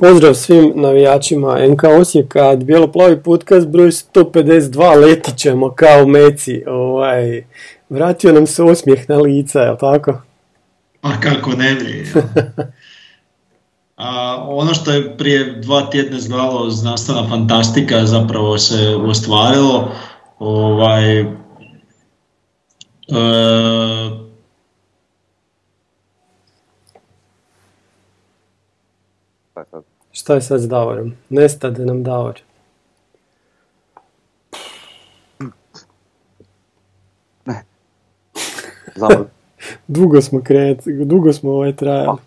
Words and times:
Pozdrav 0.00 0.34
svim 0.34 0.72
navijačima 0.76 1.58
NK 1.68 1.84
Osijeka, 2.00 2.56
Bijeloplavi 2.56 3.22
podcast 3.22 3.68
broj 3.68 3.90
152, 3.90 5.00
letit 5.00 5.36
ćemo 5.36 5.74
kao 5.74 6.06
meci. 6.06 6.64
Ovaj, 6.66 7.44
vratio 7.88 8.32
nam 8.32 8.46
se 8.46 8.62
osmijeh 8.62 9.08
na 9.08 9.16
lica, 9.16 9.60
jel 9.60 9.76
tako? 9.80 10.20
A 11.02 11.20
kako 11.20 11.50
ne 11.50 11.74
bi. 11.74 12.06
A, 13.96 14.44
ono 14.48 14.74
što 14.74 14.90
je 14.90 15.16
prije 15.16 15.60
dva 15.60 15.90
tjedna 15.90 16.18
zvalo 16.18 16.70
znanstvena 16.70 17.28
fantastika 17.28 18.06
zapravo 18.06 18.58
se 18.58 18.96
ostvarilo. 18.96 19.92
Ovaj, 20.38 21.20
e, 21.20 21.26
Šta 30.30 30.34
je 30.34 30.42
sad 30.42 30.60
s 30.60 30.68
Davorom? 30.68 31.12
Nestade 31.28 31.84
nam 31.84 32.02
Davor. 32.02 32.40
Zavod. 38.96 39.26
Dugo 39.88 40.20
smo 40.22 40.42
kret, 40.42 40.82
dugo 41.04 41.32
smo 41.32 41.50
ovaj 41.50 41.76
trajali. 41.76 42.18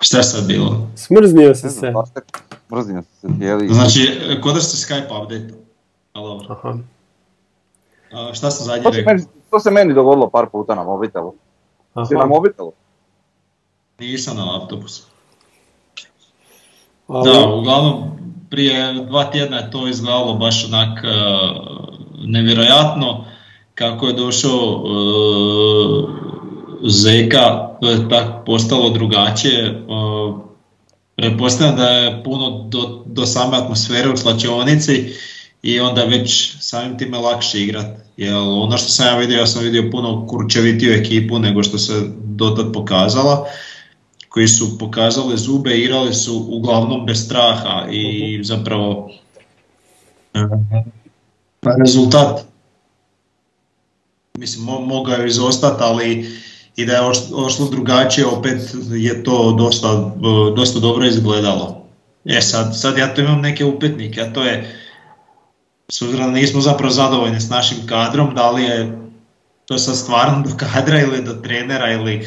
Šta 0.00 0.16
je 0.16 0.22
sad 0.22 0.46
bilo? 0.46 0.90
Smrznio 0.96 1.54
si 1.54 1.66
Ne 1.66 1.70
se. 1.72 1.92
mrzim 2.72 3.02
se. 3.02 3.28
Znači, 3.68 4.00
kod 4.42 4.54
da 4.54 4.60
ste 4.60 4.94
Skype 4.94 5.22
update. 5.22 5.54
Ali 6.12 6.26
dobro. 6.26 6.46
Aha. 6.54 6.78
A, 8.12 8.34
šta 8.34 8.50
sam 8.50 8.66
se, 8.66 8.76
rekao? 8.76 9.41
To 9.52 9.60
se 9.60 9.70
meni 9.70 9.94
dogodilo 9.94 10.30
par 10.30 10.46
puta 10.52 10.74
na 10.74 10.82
mobitelu. 10.82 11.34
Si 12.08 12.14
na 12.14 12.20
Aha. 12.20 12.28
mobitelu? 12.28 12.72
Nisam 14.00 14.36
na 14.36 14.44
laptopu. 14.44 14.86
Ali, 17.08 17.30
Da, 17.30 17.48
uglavnom 17.48 18.02
prije 18.50 18.92
dva 18.92 19.24
tjedna 19.24 19.56
je 19.56 19.70
to 19.70 19.88
izgledalo 19.88 20.34
baš 20.34 20.64
onak 20.64 21.04
e, 21.04 21.08
nevjerojatno 22.24 23.24
kako 23.74 24.06
je 24.06 24.12
došao 24.12 24.84
e, 24.84 24.92
Zeka, 26.84 27.76
to 27.80 27.90
je 27.90 28.08
tako 28.08 28.44
postalo 28.46 28.90
drugačije. 28.90 29.84
Pretpostavljam 31.16 31.76
da 31.76 31.88
je 31.88 32.24
puno 32.24 32.50
do, 32.68 33.02
do 33.06 33.26
same 33.26 33.56
atmosfere 33.56 34.10
u 34.10 34.16
slačionici 34.16 35.12
i 35.62 35.80
onda 35.80 36.04
već 36.04 36.56
samim 36.60 36.98
time 36.98 37.18
lakše 37.18 37.60
igrat. 37.62 37.86
Jer 38.16 38.34
ono 38.34 38.76
što 38.78 38.88
sam 38.88 39.06
ja 39.06 39.16
vidio, 39.16 39.38
ja 39.38 39.46
sam 39.46 39.62
vidio 39.64 39.88
puno 39.92 40.26
kurčevitiju 40.26 40.92
ekipu 40.94 41.38
nego 41.38 41.62
što 41.62 41.78
se 41.78 41.92
dotad 42.24 42.72
pokazala 42.72 43.46
koji 44.28 44.48
su 44.48 44.78
pokazali 44.78 45.38
zube, 45.38 45.78
igrali 45.78 46.14
su 46.14 46.46
uglavnom 46.48 47.06
bez 47.06 47.24
straha 47.24 47.86
i 47.90 48.40
zapravo 48.44 49.10
eh, 50.34 50.40
rezultat 51.78 52.40
mislim 54.38 54.66
mo- 54.66 54.86
mogao 54.86 55.14
je 55.14 55.26
izostati, 55.28 55.82
ali 55.82 56.30
i 56.76 56.86
da 56.86 56.92
je 56.92 57.00
oš- 57.02 57.32
ošlo 57.46 57.68
drugačije, 57.68 58.26
opet 58.26 58.60
je 58.90 59.24
to 59.24 59.52
dosta, 59.58 59.88
eh, 60.16 60.54
dosta 60.56 60.80
dobro 60.80 61.06
izgledalo. 61.06 61.86
E 62.24 62.40
sad, 62.40 62.80
sad 62.80 62.98
ja 62.98 63.14
tu 63.14 63.20
imam 63.20 63.40
neke 63.40 63.64
upitnike, 63.64 64.20
a 64.20 64.32
to 64.32 64.42
je 64.44 64.81
s 65.92 66.02
obzirom 66.02 66.26
da 66.26 66.38
nismo 66.38 66.60
zapravo 66.60 66.90
zadovoljni 66.90 67.40
s 67.40 67.50
našim 67.50 67.78
kadrom, 67.86 68.34
da 68.34 68.50
li 68.50 68.62
je 68.62 68.98
to 69.66 69.78
sad 69.78 69.96
stvarno 69.96 70.42
do 70.42 70.50
kadra 70.56 71.00
ili 71.00 71.24
do 71.24 71.32
trenera 71.32 71.92
ili 71.92 72.26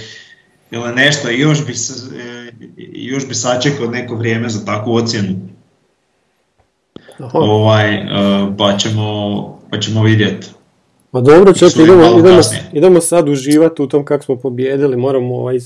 ili 0.71 0.93
nešto 0.95 1.29
i 1.29 1.39
još 1.39 1.65
bi, 1.65 1.73
se, 1.73 1.93
e, 2.19 2.51
još 2.93 3.27
bi 3.27 3.35
sačekao 3.35 3.87
neko 3.87 4.15
vrijeme 4.15 4.49
za 4.49 4.65
takvu 4.65 4.95
ocjenu. 4.95 5.35
aha. 7.17 7.39
Ovaj, 7.39 7.93
e, 7.95 8.07
pa, 8.57 8.77
ćemo, 8.77 9.59
pa 9.71 9.79
ćemo 9.79 10.03
vidjeti. 10.03 10.47
Ma 11.11 11.21
dobro, 11.21 11.53
čekaj, 11.53 11.83
idemo, 11.83 12.19
idemo, 12.19 12.41
idemo 12.73 13.01
sad 13.01 13.29
uživati 13.29 13.81
u 13.81 13.87
tom 13.87 14.05
kako 14.05 14.23
smo 14.23 14.35
pobijedili, 14.35 14.97
moramo 14.97 15.35
ovaj, 15.35 15.57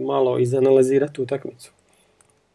malo 0.00 0.38
izanalizirati 0.38 1.22
utakmicu. 1.22 1.70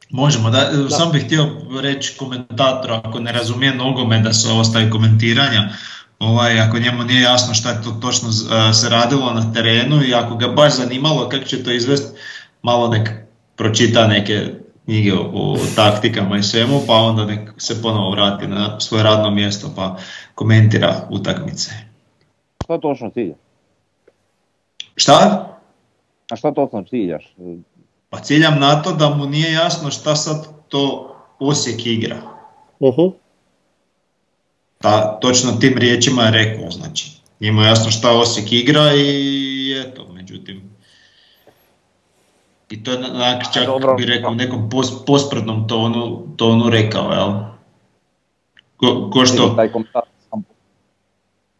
Možemo, 0.09 0.49
da, 0.49 0.89
sam 0.89 1.11
bih 1.11 1.25
htio 1.25 1.47
reći 1.81 2.17
komentatoru, 2.17 2.93
ako 2.93 3.19
ne 3.19 3.31
razumije 3.31 3.75
nogomet 3.75 4.23
da 4.23 4.33
se 4.33 4.51
ostaje 4.51 4.89
komentiranja, 4.89 5.69
ovaj, 6.19 6.59
ako 6.59 6.79
njemu 6.79 7.03
nije 7.03 7.21
jasno 7.21 7.53
šta 7.53 7.69
je 7.69 7.81
to 7.83 7.91
točno 7.91 8.29
e, 8.29 8.73
se 8.73 8.89
radilo 8.89 9.33
na 9.33 9.53
terenu 9.53 10.03
i 10.03 10.13
ako 10.13 10.35
ga 10.35 10.47
baš 10.47 10.75
zanimalo 10.75 11.29
kako 11.29 11.45
će 11.45 11.63
to 11.63 11.71
izvesti, 11.71 12.19
malo 12.61 12.87
nek 12.87 13.09
pročita 13.55 14.07
neke 14.07 14.45
knjige 14.85 15.13
o, 15.13 15.21
o 15.33 15.57
taktikama 15.75 16.37
i 16.37 16.43
svemu, 16.43 16.81
pa 16.87 16.93
onda 16.93 17.25
nek 17.25 17.49
se 17.57 17.81
ponovo 17.81 18.11
vrati 18.11 18.47
na 18.47 18.79
svoje 18.79 19.03
radno 19.03 19.31
mjesto 19.31 19.73
pa 19.75 19.97
komentira 20.35 21.07
utakmice. 21.09 21.71
Što 22.63 22.77
točno 22.77 23.09
ciljaš? 23.09 23.37
Šta? 24.95 25.47
A 26.31 26.35
što 26.35 26.51
točno 26.51 26.83
ciljaš? 26.89 27.35
Pa 28.09 28.19
ciljam 28.19 28.59
na 28.59 28.81
to 28.81 28.91
da 28.91 29.09
mu 29.09 29.25
nije 29.25 29.51
jasno 29.51 29.91
šta 29.91 30.15
sad 30.15 30.47
to 30.67 31.15
Osijek 31.39 31.85
igra. 31.85 32.21
Uh 32.79 33.13
Ta, 34.77 35.19
točno 35.19 35.51
tim 35.51 35.77
riječima 35.77 36.23
je 36.23 36.31
rekao, 36.31 36.71
znači. 36.71 37.11
Njemu 37.39 37.61
je 37.61 37.67
jasno 37.67 37.91
šta 37.91 38.17
Osijek 38.17 38.51
igra 38.51 38.93
i 38.95 39.83
eto, 39.85 40.07
međutim. 40.13 40.69
I 42.69 42.83
to 42.83 42.91
je 42.91 42.97
onak 42.97 43.43
čak 43.53 43.65
dobro. 43.65 43.95
bi 43.95 44.05
rekao 44.05 44.31
u 44.31 44.35
nekom 44.35 44.69
pos, 44.69 45.05
posprednom 45.05 45.67
tonu, 45.67 46.27
tonu 46.37 46.69
rekao, 46.69 47.11
jel? 47.11 47.33
Ko, 48.77 49.09
ko 49.13 49.25
što, 49.25 49.57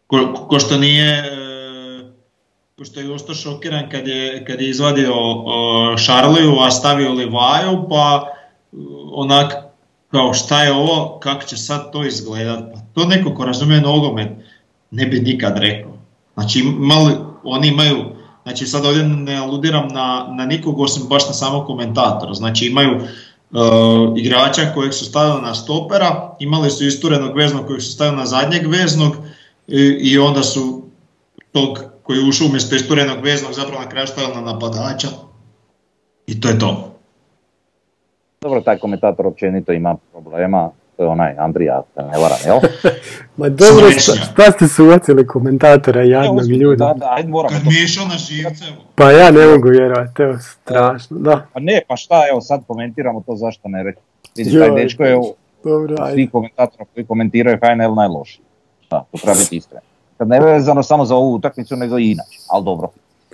ko, 0.06 0.46
ko 0.48 0.58
što 0.58 0.78
nije, 0.78 1.08
e, 1.08 1.49
ko 2.80 2.84
što 2.84 3.00
je 3.00 3.12
ostao 3.12 3.34
šokiran 3.34 3.90
kad 3.90 4.08
je, 4.08 4.44
kad 4.44 4.60
je 4.60 4.68
izvadio 4.68 5.12
o, 5.14 5.96
Šarliju, 5.98 6.58
a 6.60 6.70
stavio 6.70 7.12
Livaju, 7.12 7.86
pa 7.90 8.24
e, 8.24 8.76
onak 9.12 9.54
kao 10.10 10.34
šta 10.34 10.62
je 10.62 10.72
ovo, 10.72 11.18
kako 11.22 11.44
će 11.44 11.56
sad 11.56 11.92
to 11.92 12.04
izgledat, 12.04 12.64
pa 12.72 12.80
to 12.94 13.08
neko 13.08 13.34
ko 13.34 13.44
razumije 13.44 13.80
nogomet 13.80 14.28
ne 14.90 15.06
bi 15.06 15.20
nikad 15.20 15.58
rekao. 15.58 15.92
Znači 16.34 16.62
mali, 16.62 17.14
oni 17.44 17.68
imaju, 17.68 18.04
znači 18.42 18.66
sad 18.66 18.86
ovdje 18.86 19.04
ne 19.04 19.36
aludiram 19.36 19.88
na, 19.88 20.26
na 20.36 20.46
nikog 20.46 20.80
osim 20.80 21.08
baš 21.08 21.26
na 21.26 21.32
samog 21.32 21.66
komentatora, 21.66 22.34
znači 22.34 22.66
imaju 22.66 22.90
e, 22.90 23.00
igrača 24.16 24.72
kojeg 24.74 24.94
su 24.94 25.04
stavili 25.04 25.42
na 25.42 25.54
stopera, 25.54 26.36
imali 26.38 26.70
su 26.70 26.86
isturenog 26.86 27.36
veznog 27.36 27.66
kojeg 27.66 27.82
su 27.82 27.92
stavili 27.92 28.16
na 28.16 28.26
zadnjeg 28.26 28.66
veznog 28.66 29.16
i, 29.68 29.80
i 30.00 30.18
onda 30.18 30.42
su 30.42 30.82
tog 31.52 31.90
koji 32.10 32.18
je 32.18 32.28
ušao 32.28 32.46
umjesto 32.46 32.76
isturenog 32.76 33.24
veznog 33.24 33.52
zapravo 33.52 33.82
na 33.82 33.88
kraju 33.88 34.06
na 34.34 34.40
napadača 34.40 35.08
i 36.26 36.40
to 36.40 36.48
je 36.48 36.58
to. 36.58 36.94
Dobro, 38.40 38.60
taj 38.60 38.78
komentator 38.78 39.26
općenito 39.26 39.72
ima 39.72 39.96
problema. 40.12 40.70
To 40.96 41.02
je 41.02 41.08
onaj 41.08 41.34
Andrija, 41.38 41.82
se 41.94 42.02
ne 42.02 42.18
varam, 42.18 42.38
jel? 42.44 42.58
Ma 43.36 43.48
dobro, 43.48 43.90
šta, 43.90 44.12
šta 44.12 44.50
ste 44.50 44.68
se 44.68 44.82
uvacili 44.82 45.26
komentatora 45.26 46.02
jadnog 46.02 46.38
Ozbiljno, 46.38 46.62
ljudi? 46.62 46.78
Da, 46.78 46.94
da, 46.96 47.08
ajde 47.10 47.28
moramo 47.28 47.54
Kad 47.54 47.64
to. 47.64 47.70
mi 47.70 47.76
je 47.76 47.84
išao 47.84 48.06
na 48.06 48.16
živce, 48.16 48.64
evo. 48.64 48.82
Pa 48.94 49.10
ja 49.10 49.30
ne 49.30 49.46
mogu 49.46 49.68
vjerovati, 49.68 50.22
evo, 50.22 50.38
strašno, 50.38 51.18
da. 51.18 51.46
Pa 51.52 51.60
ne, 51.60 51.82
pa 51.88 51.96
šta, 51.96 52.22
evo 52.30 52.40
sad 52.40 52.60
komentiramo 52.66 53.22
to, 53.26 53.36
zašto 53.36 53.68
ne 53.68 53.82
reći. 53.82 53.98
Vidi, 54.36 54.58
taj 54.58 54.70
dečko 54.70 55.04
je 55.04 55.16
u 55.16 55.34
Dobro, 55.64 55.96
ajde. 55.98 56.14
svih 56.14 56.30
komentatora 56.30 56.84
koji 56.94 57.06
komentiraju 57.06 57.58
HNL 57.62 57.94
najlošiji. 57.94 58.44
Da, 58.90 59.04
to 59.12 59.18
treba 59.18 59.38
biti 59.38 59.56
iskreno. 59.56 59.89
Kad 60.20 60.28
ne 60.28 60.40
vezano 60.40 60.82
samo 60.82 61.04
za 61.04 61.16
ovu 61.16 61.34
utakmicu, 61.34 61.76
nego 61.76 61.98
i 61.98 62.10
inače, 62.10 62.38
ali 62.48 62.64
dobro. 62.64 62.88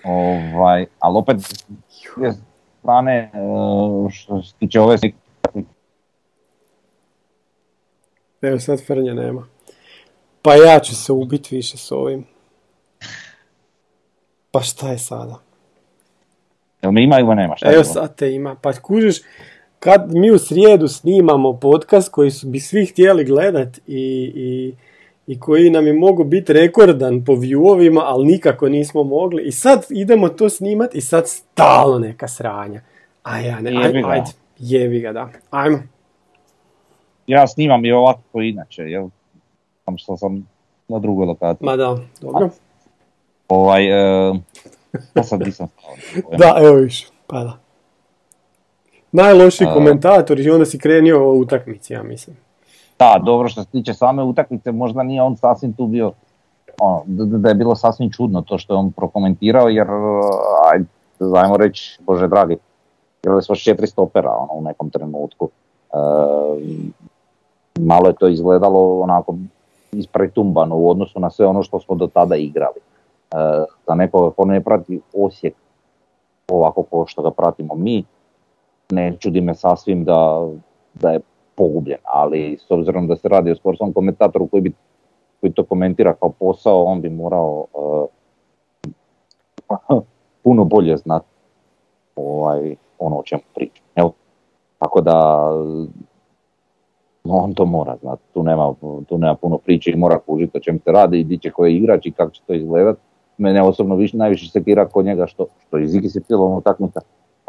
Ovaj, 0.05 0.87
ali 0.99 1.19
opet, 1.19 1.37
s 1.41 2.37
strane, 2.81 3.31
e, 3.35 4.11
što 4.11 4.43
se 4.43 4.55
tiče 4.59 4.81
ove 4.81 4.97
Evo 8.43 8.59
sad 8.59 8.87
Frnje 8.87 9.15
nema. 9.15 9.47
Pa 10.43 10.55
ja 10.55 10.81
ću 10.81 10.97
se 10.97 11.13
ubiti 11.13 11.57
više 11.57 11.77
s 11.77 11.93
ovim. 11.93 12.27
Pa 14.51 14.61
šta 14.61 14.89
je 14.89 14.99
sada? 14.99 15.39
jel 16.83 16.93
me 16.93 17.03
ima 17.03 17.19
ili 17.21 17.35
nema? 17.35 17.57
Šta 17.57 17.73
Evo 17.73 17.85
sad 17.85 18.17
te 18.17 18.33
ima. 18.33 18.57
Pa 18.63 18.73
kužiš, 18.73 19.17
kad 19.79 20.15
mi 20.15 20.31
u 20.31 20.39
srijedu 20.39 20.89
snimamo 20.89 21.61
podcast 21.61 22.11
koji 22.11 22.31
su, 22.31 22.47
bi 22.47 22.61
svi 22.61 22.87
htjeli 22.87 23.25
gledat 23.25 23.79
i, 23.79 24.33
i, 24.35 24.75
i 25.27 25.41
koji 25.41 25.71
nam 25.71 25.87
je 25.87 25.93
mogu 25.93 26.25
biti 26.25 26.53
rekordan 26.53 27.25
po 27.25 27.33
viewovima, 27.33 28.03
ali 28.05 28.27
nikako 28.27 28.69
nismo 28.69 29.05
mogli. 29.05 29.43
I 29.43 29.53
sad 29.53 29.87
idemo 29.91 30.29
to 30.29 30.49
snimat 30.49 30.95
i 30.95 31.01
sad 31.01 31.29
stalno 31.29 31.99
neka 31.99 32.29
sranja. 32.29 32.81
A 33.23 33.39
ja 33.39 33.61
ne, 33.61 33.71
Jebi 33.71 33.99
aj, 33.99 34.03
ga. 34.03 34.09
ajde, 34.09 34.31
jebi 34.59 35.01
ga, 35.01 35.13
da. 35.13 35.29
Ajmo. 35.51 35.79
Ja 37.27 37.47
snimam 37.47 37.85
i 37.85 37.93
ovako 37.93 38.41
inače, 38.41 38.83
jel? 38.83 39.09
Samo 39.85 39.99
što 39.99 40.17
sam 40.17 40.49
na 40.89 40.99
drugoj 40.99 41.27
lokaciji. 41.27 41.67
Ma 41.67 41.77
da, 41.77 41.99
dobro. 42.21 42.51
Ovaj, 43.49 43.87
e, 43.87 44.35
Ja 45.15 45.23
sad 45.23 45.41
nisam 45.41 45.69
Da, 46.39 46.57
evo 46.59 46.75
viš, 46.77 47.07
pa 47.27 47.45
da. 47.45 47.59
Najlošiji 49.13 49.69
komentator 49.75 50.41
i 50.41 50.51
onda 50.51 50.67
si 50.67 50.79
krenio 50.79 51.29
o 51.29 51.33
utakmici, 51.33 51.93
ja 51.93 52.03
mislim. 52.03 52.37
Da, 52.99 53.21
dobro 53.25 53.49
što 53.49 53.63
se 53.63 53.71
tiče 53.71 53.95
same 53.95 54.23
utakmice, 54.23 54.73
možda 54.73 55.03
nije 55.03 55.23
on 55.23 55.37
sasvim 55.37 55.73
tu 55.73 55.87
bio, 55.87 56.13
ono, 56.81 57.03
da, 57.07 57.49
je 57.49 57.55
bilo 57.55 57.75
sasvim 57.75 58.11
čudno 58.11 58.43
to 58.43 58.59
što 58.59 58.75
je 58.75 58.79
on 58.79 58.93
prokomentirao, 58.93 59.69
jer, 59.69 59.87
aj, 60.73 60.79
ajmo 61.43 61.57
reći, 61.57 61.99
bože 62.07 62.29
dragi, 62.29 62.57
jer 63.23 63.45
smo 63.45 63.55
četiri 63.55 63.87
stopera 63.87 64.37
ono, 64.39 64.53
u 64.53 64.63
nekom 64.63 64.91
trenutku. 64.91 65.49
E, 65.93 65.97
malo 67.79 68.09
je 68.09 68.15
to 68.15 68.29
izgledalo 68.29 69.01
onako 69.01 69.35
ispretumbano 69.93 70.77
u 70.77 70.91
odnosu 70.91 71.21
na 71.21 71.31
sve 71.31 71.47
ono 71.47 71.63
što 71.63 71.81
smo 71.81 71.95
do 71.95 72.07
tada 72.07 72.37
igrali. 72.37 72.79
E, 72.79 73.37
za 73.87 73.95
nekoga 73.95 74.31
ko 74.31 74.45
ne 74.45 74.61
prati 74.61 75.01
Osijek 75.15 75.55
ovako 76.49 76.83
kao 76.83 77.07
što 77.07 77.23
ga 77.23 77.31
pratimo 77.31 77.75
mi, 77.75 78.05
ne 78.91 79.17
čudi 79.19 79.41
me 79.41 79.55
sasvim 79.55 80.05
da, 80.05 80.49
da 80.95 81.11
je 81.11 81.21
pogubljen, 81.57 81.99
ali 82.05 82.59
s 82.61 82.71
obzirom 82.71 83.07
da 83.07 83.17
se 83.17 83.29
radi 83.29 83.51
o 83.51 83.57
sportskom 83.57 83.93
komentatoru 83.93 84.47
koji, 84.47 84.61
bi, 84.61 84.73
koji 85.41 85.53
to 85.53 85.65
komentira 85.65 86.15
kao 86.15 86.29
posao, 86.29 86.85
on 86.85 87.01
bi 87.01 87.11
morao 87.11 87.67
uh, 87.73 88.07
puno 90.45 90.65
bolje 90.65 90.97
znati 90.97 91.27
ovaj, 92.17 92.77
ono 92.99 93.17
o 93.17 93.23
čemu 93.23 93.43
priča. 93.55 93.83
Tako 94.79 95.01
da 95.01 95.49
on 97.25 97.55
to 97.55 97.65
mora 97.65 97.97
znati, 98.01 98.23
tu 98.35 98.43
nema, 98.43 98.75
tu 99.09 99.19
nema 99.19 99.35
puno 99.35 99.59
priče 99.59 99.91
i 99.91 99.97
mora 99.97 100.19
kužiti 100.19 100.59
o 100.59 100.61
čemu 100.61 100.79
se 100.85 100.93
radi 100.93 101.21
i 101.21 101.25
di 101.25 101.39
će 101.39 101.51
koji 101.51 101.77
igrač 101.77 102.07
i 102.07 102.13
kako 102.13 102.31
će 102.31 102.43
to 102.47 102.55
izgledat. 102.55 102.97
Mene 103.39 103.63
osobno 103.63 103.97
više, 103.97 104.17
najviše 104.17 104.51
sekira 104.51 104.89
kod 104.89 105.05
njega 105.05 105.27
što, 105.27 105.47
što 105.67 105.79
iz 105.79 106.13
se 106.13 106.21
pilom 106.29 106.53
utakmica, 106.53 107.01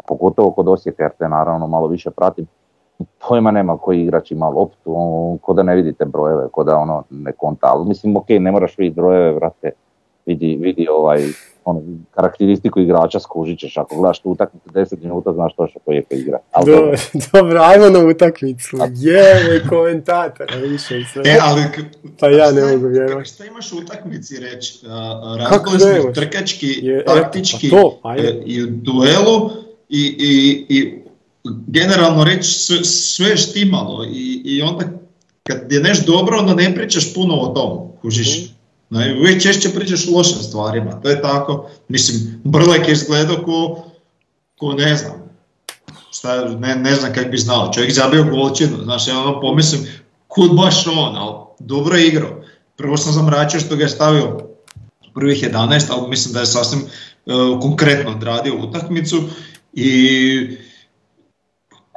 pogotovo 0.08 0.50
kod 0.50 0.68
Osijeka 0.68 1.02
jer 1.02 1.12
te 1.18 1.28
naravno 1.28 1.66
malo 1.66 1.86
više 1.86 2.10
pratim. 2.10 2.46
Pojma 3.28 3.50
nema 3.50 3.78
koji 3.78 4.02
igrač 4.02 4.30
ima 4.30 4.48
loptu, 4.48 4.92
on, 4.96 5.38
ko 5.38 5.52
da 5.52 5.62
ne 5.62 5.76
vidite 5.76 6.04
brojeve, 6.04 6.48
ko 6.52 6.64
da 6.64 6.76
ono 6.76 7.02
ne 7.10 7.32
konta, 7.32 7.66
ali 7.66 7.88
mislim 7.88 8.16
ok, 8.16 8.28
ne 8.28 8.50
moraš 8.50 8.78
vidjeti 8.78 8.96
brojeve, 8.96 9.32
vrate, 9.32 9.70
vidi, 10.26 10.58
vidi 10.60 10.88
ovaj 10.88 11.22
ono, 11.64 11.82
karakteristiku 12.10 12.80
igrača 12.80 13.20
skužit 13.20 13.58
ćeš, 13.58 13.76
ako 13.76 13.96
gledaš 13.96 14.18
tu 14.18 14.30
utakmicu 14.30 14.68
10 14.68 15.02
minuta 15.02 15.32
znaš 15.32 15.54
to 15.56 15.66
što 15.66 15.92
je 15.92 16.02
igra. 16.10 16.38
Ali 16.52 16.72
dobro, 16.72 16.96
dobro, 17.32 17.60
ajmo 17.62 17.88
na 17.88 18.06
utakmicu, 18.06 18.76
je 18.94 19.64
komentator, 19.68 20.46
više 20.62 21.04
sve. 21.12 21.22
E, 21.26 21.38
ali, 21.42 21.62
pa 22.20 22.28
ja 22.28 22.52
ne 22.52 22.64
mogu 22.64 22.86
vjerovati. 22.86 23.28
Šta 23.28 23.44
imaš 23.44 23.72
u 23.72 23.76
utakmici 23.78 24.36
reći? 24.40 24.86
Razgledno 25.38 26.12
trkački, 26.12 26.66
je, 26.82 27.04
taktički 27.04 27.70
pa 27.70 27.76
to, 27.76 28.00
e, 28.18 28.42
i 28.44 28.62
u 28.62 28.66
duelu 28.66 29.50
i, 29.88 30.16
i, 30.18 30.66
i 30.68 31.07
generalno 31.66 32.24
reći 32.24 32.50
sve, 32.84 33.36
štimalo 33.36 34.04
i, 34.04 34.42
i 34.44 34.62
onda 34.62 34.84
kad 35.42 35.72
je 35.72 35.80
nešto 35.80 36.12
dobro 36.12 36.38
onda 36.38 36.54
ne 36.54 36.74
pričaš 36.74 37.14
puno 37.14 37.34
o 37.34 37.46
tom, 37.46 38.00
kužiš. 38.02 38.38
Mm 38.38 38.58
ne, 38.90 39.16
uvijek 39.20 39.42
češće 39.42 39.74
pričaš 39.74 40.08
o 40.08 40.16
lošim 40.16 40.42
stvarima, 40.42 41.00
to 41.00 41.08
je 41.08 41.22
tako. 41.22 41.70
Mislim, 41.88 42.40
Brlek 42.44 42.88
je 42.88 42.92
izgledao 42.92 43.36
ko, 43.44 43.84
ko 44.58 44.72
ne 44.72 44.96
znam, 44.96 45.12
šta, 46.12 46.44
ne, 46.44 46.76
ne 46.76 46.94
znam 46.94 47.12
kako 47.12 47.30
bi 47.30 47.38
znao, 47.38 47.72
čovjek 47.74 47.92
zabio 47.92 48.24
golčinu, 48.24 48.76
znaš, 48.84 49.08
ja 49.08 49.18
ono 49.18 49.40
pomislim, 49.40 49.86
kud 50.28 50.50
baš 50.54 50.86
on, 50.86 51.16
ali 51.16 51.34
dobro 51.58 51.96
je 51.96 52.08
igrao. 52.08 52.42
Prvo 52.76 52.96
sam 52.96 53.12
zamračio 53.12 53.60
što 53.60 53.76
ga 53.76 53.82
je 53.82 53.88
stavio 53.88 54.40
prvih 55.14 55.44
11, 55.52 55.84
ali 55.90 56.08
mislim 56.08 56.34
da 56.34 56.40
je 56.40 56.46
sasvim 56.46 56.82
uh, 56.82 57.60
konkretno 57.60 58.10
odradio 58.10 58.54
utakmicu 58.56 59.22
i 59.72 60.58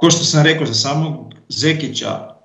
ko 0.01 0.09
što 0.09 0.23
sam 0.23 0.43
rekao 0.43 0.65
za 0.65 0.73
samog 0.73 1.33
Zekića, 1.49 2.35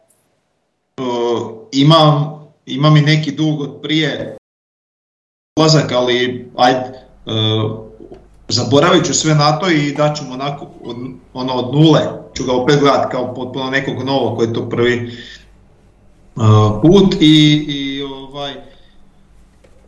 imam 1.73 2.37
imam 2.67 2.97
i 2.97 3.01
neki 3.01 3.33
dug 3.33 3.61
od 3.61 3.81
prije 3.83 4.37
ulazak, 5.59 5.93
ali 5.93 6.49
ajde, 6.57 6.93
zaboravit 8.49 9.07
ću 9.07 9.15
sve 9.15 9.35
na 9.35 9.59
to 9.59 9.71
i 9.71 9.93
daću 9.93 10.25
mu 10.25 10.33
onako 10.33 10.67
od, 10.85 10.97
ono 11.35 11.53
od 11.53 11.75
nule, 11.75 12.01
ću 12.35 12.45
ga 12.45 12.53
opet 12.53 12.81
gledat 12.81 13.11
kao 13.11 13.35
potpuno 13.35 13.71
nekog 13.71 14.05
novog 14.05 14.37
koji 14.37 14.47
je 14.47 14.55
to 14.55 14.69
prvi 14.69 15.19
uh, 16.37 16.43
put 16.83 17.15
i, 17.21 17.65
i 17.69 18.03
ovaj, 18.03 18.55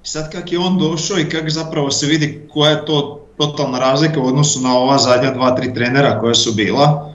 sad 0.02 0.32
kak 0.32 0.52
je 0.52 0.58
on 0.58 0.78
došao 0.78 1.18
i 1.18 1.28
kako 1.28 1.50
zapravo 1.50 1.90
se 1.90 2.06
vidi 2.06 2.48
koja 2.52 2.70
je 2.70 2.86
to 2.86 3.26
totalna 3.36 3.78
razlika 3.78 4.20
u 4.20 4.26
odnosu 4.26 4.60
na 4.60 4.78
ova 4.78 4.98
zadnja 4.98 5.30
dva, 5.30 5.56
tri 5.56 5.74
trenera 5.74 6.20
koja 6.20 6.34
su 6.34 6.52
bila, 6.52 7.14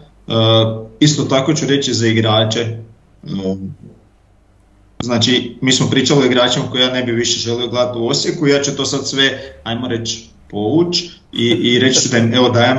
isto 1.00 1.24
tako 1.24 1.54
ću 1.54 1.66
reći 1.66 1.94
za 1.94 2.08
igrače. 2.08 2.78
Znači, 5.00 5.58
mi 5.62 5.72
smo 5.72 5.90
pričali 5.90 6.24
o 6.24 6.26
igračima 6.26 6.66
koje 6.72 6.82
ja 6.82 6.94
ne 6.94 7.04
bi 7.04 7.12
više 7.12 7.40
želio 7.40 7.68
gledati 7.68 7.98
u 7.98 8.08
Osijeku, 8.08 8.48
ja 8.48 8.62
ću 8.62 8.76
to 8.76 8.86
sad 8.86 9.08
sve, 9.08 9.54
ajmo 9.64 9.88
reći, 9.88 10.30
povuć 10.50 11.04
i, 11.34 11.48
i 11.48 11.80
reći 11.80 12.02
ću 12.02 12.10
da 12.10 12.18
im, 12.18 12.34
evo 12.34 12.50
dajem, 12.50 12.78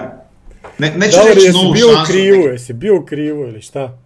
ne, 0.79 0.94
neću 0.96 1.17
Dobar, 1.17 1.35
reći 1.35 1.52
novu 1.52 1.73
bio 1.73 1.88
šansu. 1.94 2.12
Krivu, 2.12 2.44
ne, 2.44 2.52
jesi 2.52 2.73
bio 2.73 2.96
u 2.96 3.05
krivu 3.05 3.41
ili 3.41 3.62
šta? 3.62 3.99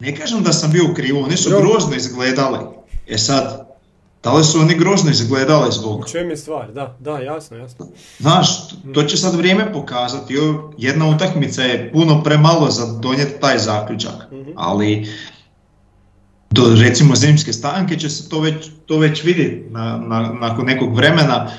Ne 0.00 0.16
kažem 0.16 0.42
da 0.42 0.52
sam 0.52 0.72
bio 0.72 0.84
u 0.90 0.94
krivu, 0.94 1.22
oni 1.22 1.36
su 1.36 1.50
grozno 1.50 1.96
izgledali. 1.96 2.58
E 3.08 3.18
sad, 3.18 3.69
da 4.22 4.32
li 4.32 4.44
su 4.44 4.60
oni 4.60 4.74
grozno 4.74 5.10
izgledali 5.10 5.72
zbog... 5.72 6.00
U 6.00 6.08
čem 6.08 6.30
je 6.30 6.36
stvar, 6.36 6.72
da, 6.72 6.96
da, 6.98 7.18
jasno, 7.18 7.56
jasno. 7.56 7.86
Znaš, 8.18 8.48
to 8.94 9.02
će 9.02 9.16
sad 9.16 9.34
vrijeme 9.34 9.72
pokazati, 9.72 10.34
jedna 10.78 11.08
utakmica 11.08 11.62
je 11.62 11.92
puno 11.92 12.22
premalo 12.22 12.70
za 12.70 12.86
donijeti 12.98 13.40
taj 13.40 13.58
zaključak, 13.58 14.30
mm 14.32 14.40
ali 14.56 15.08
do 16.50 16.62
recimo 16.82 17.16
zimske 17.16 17.52
stanke 17.52 17.98
će 17.98 18.10
se 18.10 18.28
to 18.28 18.40
već, 18.40 18.66
to 18.86 18.98
već 18.98 19.24
vidjeti 19.24 19.70
na, 19.70 19.96
na, 19.96 20.32
nakon 20.40 20.66
nekog 20.66 20.96
vremena. 20.96 21.50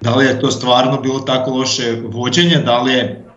Da 0.00 0.14
li 0.14 0.26
je 0.26 0.40
to 0.40 0.50
stvarno 0.50 1.00
bilo 1.00 1.20
tako 1.20 1.50
loše 1.50 2.02
vođenje, 2.04 2.56
da 2.56 2.82
li 2.82 2.92
je 2.92 3.27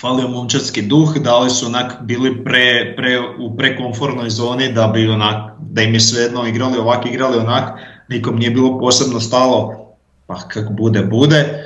falio 0.00 0.28
momčarski 0.28 0.82
duh, 0.82 1.16
da 1.18 1.38
li 1.38 1.50
su 1.50 1.66
onak 1.66 1.92
bili 2.02 2.44
pre, 2.44 2.94
pre, 2.96 3.20
u 3.40 3.56
prekomfornoj 3.56 4.30
zoni 4.30 4.72
da 4.72 4.86
bi 4.86 5.08
onak, 5.08 5.52
da 5.60 5.82
im 5.82 5.94
je 5.94 6.00
svejedno 6.00 6.46
igrali 6.46 6.78
ovak, 6.78 7.06
igrali 7.06 7.38
onak, 7.38 7.78
nikom 8.08 8.36
nije 8.36 8.50
bilo 8.50 8.78
posebno 8.78 9.20
stalo, 9.20 9.86
pa 10.26 10.34
kako 10.48 10.72
bude, 10.72 11.02
bude. 11.02 11.64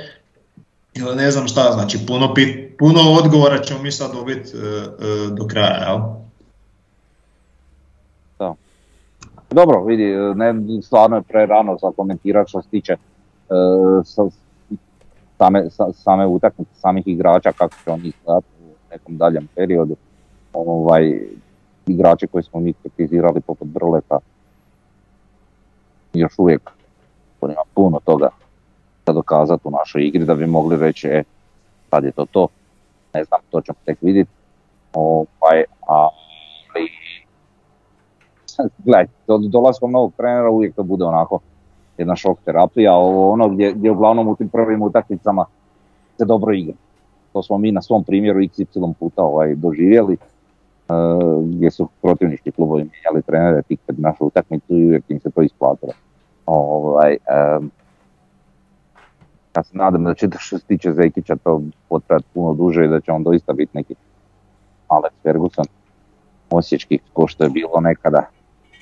Ili 0.93 1.15
ne 1.15 1.31
znam 1.31 1.47
šta, 1.47 1.71
znači 1.71 1.99
puno, 2.07 2.33
pit, 2.33 2.77
puno 2.79 3.01
odgovora 3.23 3.61
ćemo 3.61 3.81
mi 3.81 3.91
sad 3.91 4.13
dobiti 4.13 4.57
uh, 4.57 4.63
uh, 4.63 5.37
do 5.37 5.47
kraja, 5.47 5.89
jel? 5.89 5.99
Dobro, 9.51 9.83
vidi, 9.83 10.03
ne, 10.35 10.53
stvarno 10.81 11.15
je 11.15 11.21
pre 11.21 11.45
rano 11.45 11.77
za 11.81 11.91
komentirati 11.95 12.49
što 12.49 12.61
se 12.61 12.69
tiče 12.69 12.93
uh, 12.95 14.05
same, 15.41 15.69
same 15.93 16.25
utakmice, 16.27 16.71
samih 16.73 17.07
igrača, 17.07 17.51
kako 17.51 17.75
će 17.83 17.91
oni 17.91 18.07
izgledati 18.07 18.47
u 18.61 18.73
nekom 18.91 19.17
daljem 19.17 19.47
periodu. 19.55 19.95
Ovaj, 20.53 21.21
igrači 21.87 22.27
koji 22.27 22.43
smo 22.43 22.59
mi 22.59 22.73
kritizirali 22.73 23.41
poput 23.41 23.67
Brleta, 23.67 24.19
još 26.13 26.33
uvijek 26.37 26.71
ima 27.41 27.61
puno 27.73 27.99
toga 28.05 28.29
da 29.05 29.13
dokazati 29.13 29.67
u 29.67 29.71
našoj 29.71 30.07
igri 30.07 30.25
da 30.25 30.35
bi 30.35 30.47
mogli 30.47 30.77
reći, 30.77 31.07
e, 31.07 31.23
sad 31.89 32.03
je 32.03 32.11
to 32.11 32.25
to, 32.25 32.47
ne 33.13 33.23
znam, 33.23 33.39
to 33.49 33.61
ćemo 33.61 33.75
tek 33.85 33.97
vidjeti. 34.01 34.31
Ovaj, 34.93 35.63
ali 35.87 36.89
gledaj, 38.85 39.07
do, 39.27 39.37
dolaskom 39.37 39.91
novog 39.91 40.13
trenera 40.17 40.49
uvijek 40.49 40.75
to 40.75 40.83
bude 40.83 41.03
onako 41.03 41.39
jedna 41.97 42.15
šok 42.15 42.39
terapija, 42.45 42.93
ovo 42.93 43.31
ono 43.31 43.49
gdje, 43.49 43.73
gdje 43.73 43.91
uglavnom 43.91 44.27
u 44.27 44.35
tim 44.35 44.49
prvim 44.49 44.81
utakmicama 44.81 45.45
se 46.17 46.25
dobro 46.25 46.53
igra. 46.53 46.73
To 47.33 47.43
smo 47.43 47.57
mi 47.57 47.71
na 47.71 47.81
svom 47.81 48.03
primjeru 48.03 48.39
XY 48.39 48.93
puta 48.99 49.23
ovaj, 49.23 49.55
doživjeli, 49.55 50.17
uh, 50.17 51.45
gdje 51.45 51.71
su 51.71 51.87
protivnički 52.01 52.51
klubovi 52.51 52.89
mijenjali 52.91 53.21
trenere 53.21 53.61
tik 53.61 53.79
pred 53.85 53.99
našu 53.99 54.25
utakmicu 54.25 54.77
i 54.77 54.85
uvijek 54.85 55.03
im 55.09 55.19
se 55.19 55.29
to 55.31 55.41
isplatilo. 55.41 55.93
Ovaj, 56.45 57.17
um, 57.57 57.71
ja 59.55 59.63
se 59.63 59.77
nadam 59.77 60.03
da 60.03 60.13
će 60.13 60.29
to 60.29 60.37
što 60.39 60.57
se 60.57 60.65
tiče 60.65 60.93
Zekića 60.93 61.35
to 61.35 61.61
potrati 61.89 62.25
puno 62.33 62.53
duže 62.53 62.85
i 62.85 62.87
da 62.87 63.01
će 63.01 63.11
on 63.11 63.23
doista 63.23 63.53
biti 63.53 63.71
neki 63.73 63.95
Alex 64.89 65.11
Ferguson 65.23 65.65
osječki 66.49 66.99
ko 67.13 67.27
što 67.27 67.43
je 67.43 67.49
bilo 67.49 67.79
nekada 67.79 68.25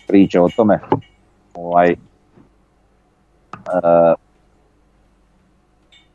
priče 0.08 0.42
o 0.42 0.50
tome. 0.56 0.80
Ovaj, 1.54 1.96
uh, 3.68 4.13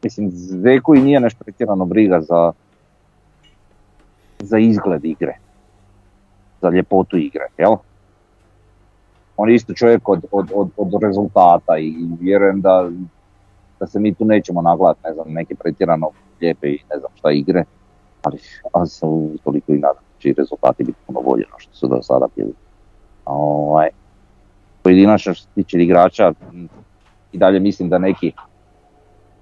mislim, 0.03 0.31
Zeku 0.35 0.95
i 0.95 1.03
nije 1.03 1.21
nešto 1.21 1.45
pretjerano 1.45 1.85
briga 1.85 2.21
za, 2.21 2.53
za 4.39 4.59
izgled 4.59 5.05
igre, 5.05 5.35
za 6.63 6.71
ljepotu 6.71 7.17
igre, 7.17 7.47
jel? 7.59 7.77
On 9.37 9.49
je 9.49 9.55
isto 9.55 9.75
čovjek 9.75 10.09
od, 10.09 10.25
od, 10.31 10.51
od, 10.55 10.71
od 10.77 11.03
rezultata 11.03 11.79
i 11.79 11.95
vjerujem 12.21 12.61
da, 12.61 12.91
da 13.81 13.87
se 13.87 14.01
mi 14.01 14.15
tu 14.15 14.25
nećemo 14.25 14.63
nagledati, 14.63 15.01
ne 15.05 15.15
znam, 15.15 15.27
neke 15.29 15.55
pretjerano 15.55 16.11
lijepe 16.41 16.69
i 16.69 16.79
ne 16.91 16.99
znam 16.99 17.11
šta 17.15 17.31
igre, 17.31 17.65
ali, 18.23 18.39
ali 18.73 18.89
sam 18.89 19.09
toliko 19.45 19.73
i 19.73 19.79
nadam 19.79 20.03
će 20.19 20.35
rezultati 20.37 20.85
biti 20.85 20.99
puno 21.07 21.21
bolje 21.21 21.45
no 21.53 21.59
što 21.59 21.75
su 21.75 21.89
do 21.89 22.03
sada 22.03 22.27
bili. 22.37 22.53
Ovaj, 23.25 23.89
pojedinačno 24.83 25.35
što 25.35 25.45
se 25.45 25.55
tiče 25.55 25.79
igrača, 25.79 26.33
i 27.35 27.39
dalje 27.39 27.61
mislim 27.61 27.89
da 27.89 27.99
neki 27.99 28.33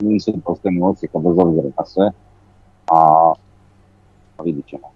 nisu 0.00 0.32
pošteni 0.44 0.80
Osijeka 0.82 1.18
bez 1.18 1.32
obzira 1.38 1.68
na 1.78 1.84
sve, 1.84 2.10
a 2.90 3.32
vidit 4.44 4.66
ćemo. 4.66 4.90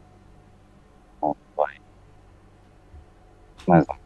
Ovaj, 1.20 1.74
ne 3.66 3.82
znam. 3.82 3.96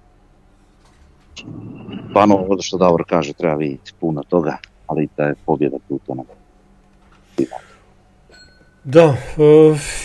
Stvarno, 2.10 2.34
ovo 2.34 2.56
što 2.60 2.78
Davor 2.78 3.04
kaže, 3.08 3.32
treba 3.32 3.54
vidjeti 3.54 3.92
puno 4.00 4.22
toga, 4.22 4.56
ali 4.86 5.08
da 5.16 5.24
je 5.24 5.34
pobjeda 5.46 5.76
tu 5.88 5.98
to 6.06 6.14
ne 6.14 6.22
Da, 8.84 9.04
e, 9.04 9.16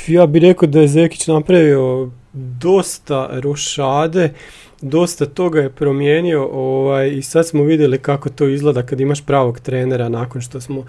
ja 0.08 0.26
bih 0.26 0.42
rekao 0.42 0.68
da 0.68 0.80
je 0.80 0.88
Zekić 0.88 1.28
napravio 1.28 2.12
dosta 2.34 3.30
rošade, 3.32 4.34
dosta 4.82 5.26
toga 5.26 5.62
je 5.62 5.70
promijenio 5.70 6.46
ovaj, 6.46 7.10
i 7.10 7.22
sad 7.22 7.48
smo 7.48 7.64
vidjeli 7.64 7.98
kako 7.98 8.30
to 8.30 8.48
izgleda 8.48 8.84
kad 8.84 9.00
imaš 9.00 9.26
pravog 9.26 9.60
trenera 9.60 10.10
nakon 10.10 10.42
što 10.42 10.62
smo 10.62 10.86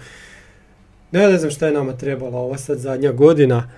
ne, 1.11 1.27
ne 1.27 1.37
znam 1.37 1.51
šta 1.51 1.67
je 1.67 1.73
nama 1.73 1.93
trebala 1.93 2.39
ova 2.39 2.57
sad 2.57 2.77
zadnja 2.77 3.11
godina 3.11 3.69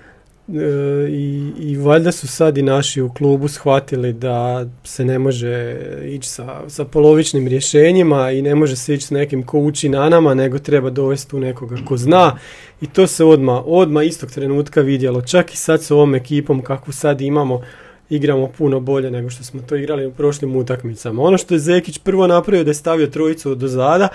E, 0.54 1.08
i, 1.10 1.52
i 1.58 1.76
valjda 1.76 2.12
su 2.12 2.28
sad 2.28 2.58
i 2.58 2.62
naši 2.62 3.02
u 3.02 3.12
klubu 3.12 3.48
shvatili 3.48 4.12
da 4.12 4.66
se 4.84 5.04
ne 5.04 5.18
može 5.18 5.76
ići 6.04 6.28
sa, 6.28 6.60
sa 6.68 6.84
polovičnim 6.84 7.48
rješenjima 7.48 8.30
i 8.30 8.42
ne 8.42 8.54
može 8.54 8.76
se 8.76 8.94
ići 8.94 9.06
s 9.06 9.10
nekim 9.10 9.42
ko 9.42 9.58
uči 9.58 9.88
na 9.88 10.08
nama, 10.08 10.34
nego 10.34 10.58
treba 10.58 10.90
dovesti 10.90 11.36
u 11.36 11.40
nekoga 11.40 11.76
ko 11.88 11.96
zna 11.96 12.38
i 12.80 12.86
to 12.86 13.06
se 13.06 13.24
odma, 13.24 13.62
odma 13.66 14.02
istog 14.02 14.30
trenutka 14.30 14.80
vidjelo. 14.80 15.22
Čak 15.22 15.54
i 15.54 15.56
sad 15.56 15.82
s 15.82 15.90
ovom 15.90 16.14
ekipom 16.14 16.62
kakvu 16.62 16.92
sad 16.92 17.20
imamo, 17.20 17.62
igramo 18.10 18.48
puno 18.58 18.80
bolje 18.80 19.10
nego 19.10 19.30
što 19.30 19.44
smo 19.44 19.62
to 19.62 19.76
igrali 19.76 20.06
u 20.06 20.12
prošlim 20.12 20.56
utakmicama. 20.56 21.22
Ono 21.22 21.38
što 21.38 21.54
je 21.54 21.58
Zekić 21.58 21.98
prvo 21.98 22.26
napravio 22.26 22.64
da 22.64 22.70
je 22.70 22.74
stavio 22.74 23.06
trojicu 23.06 23.54
do 23.54 23.68
zada, 23.68 24.08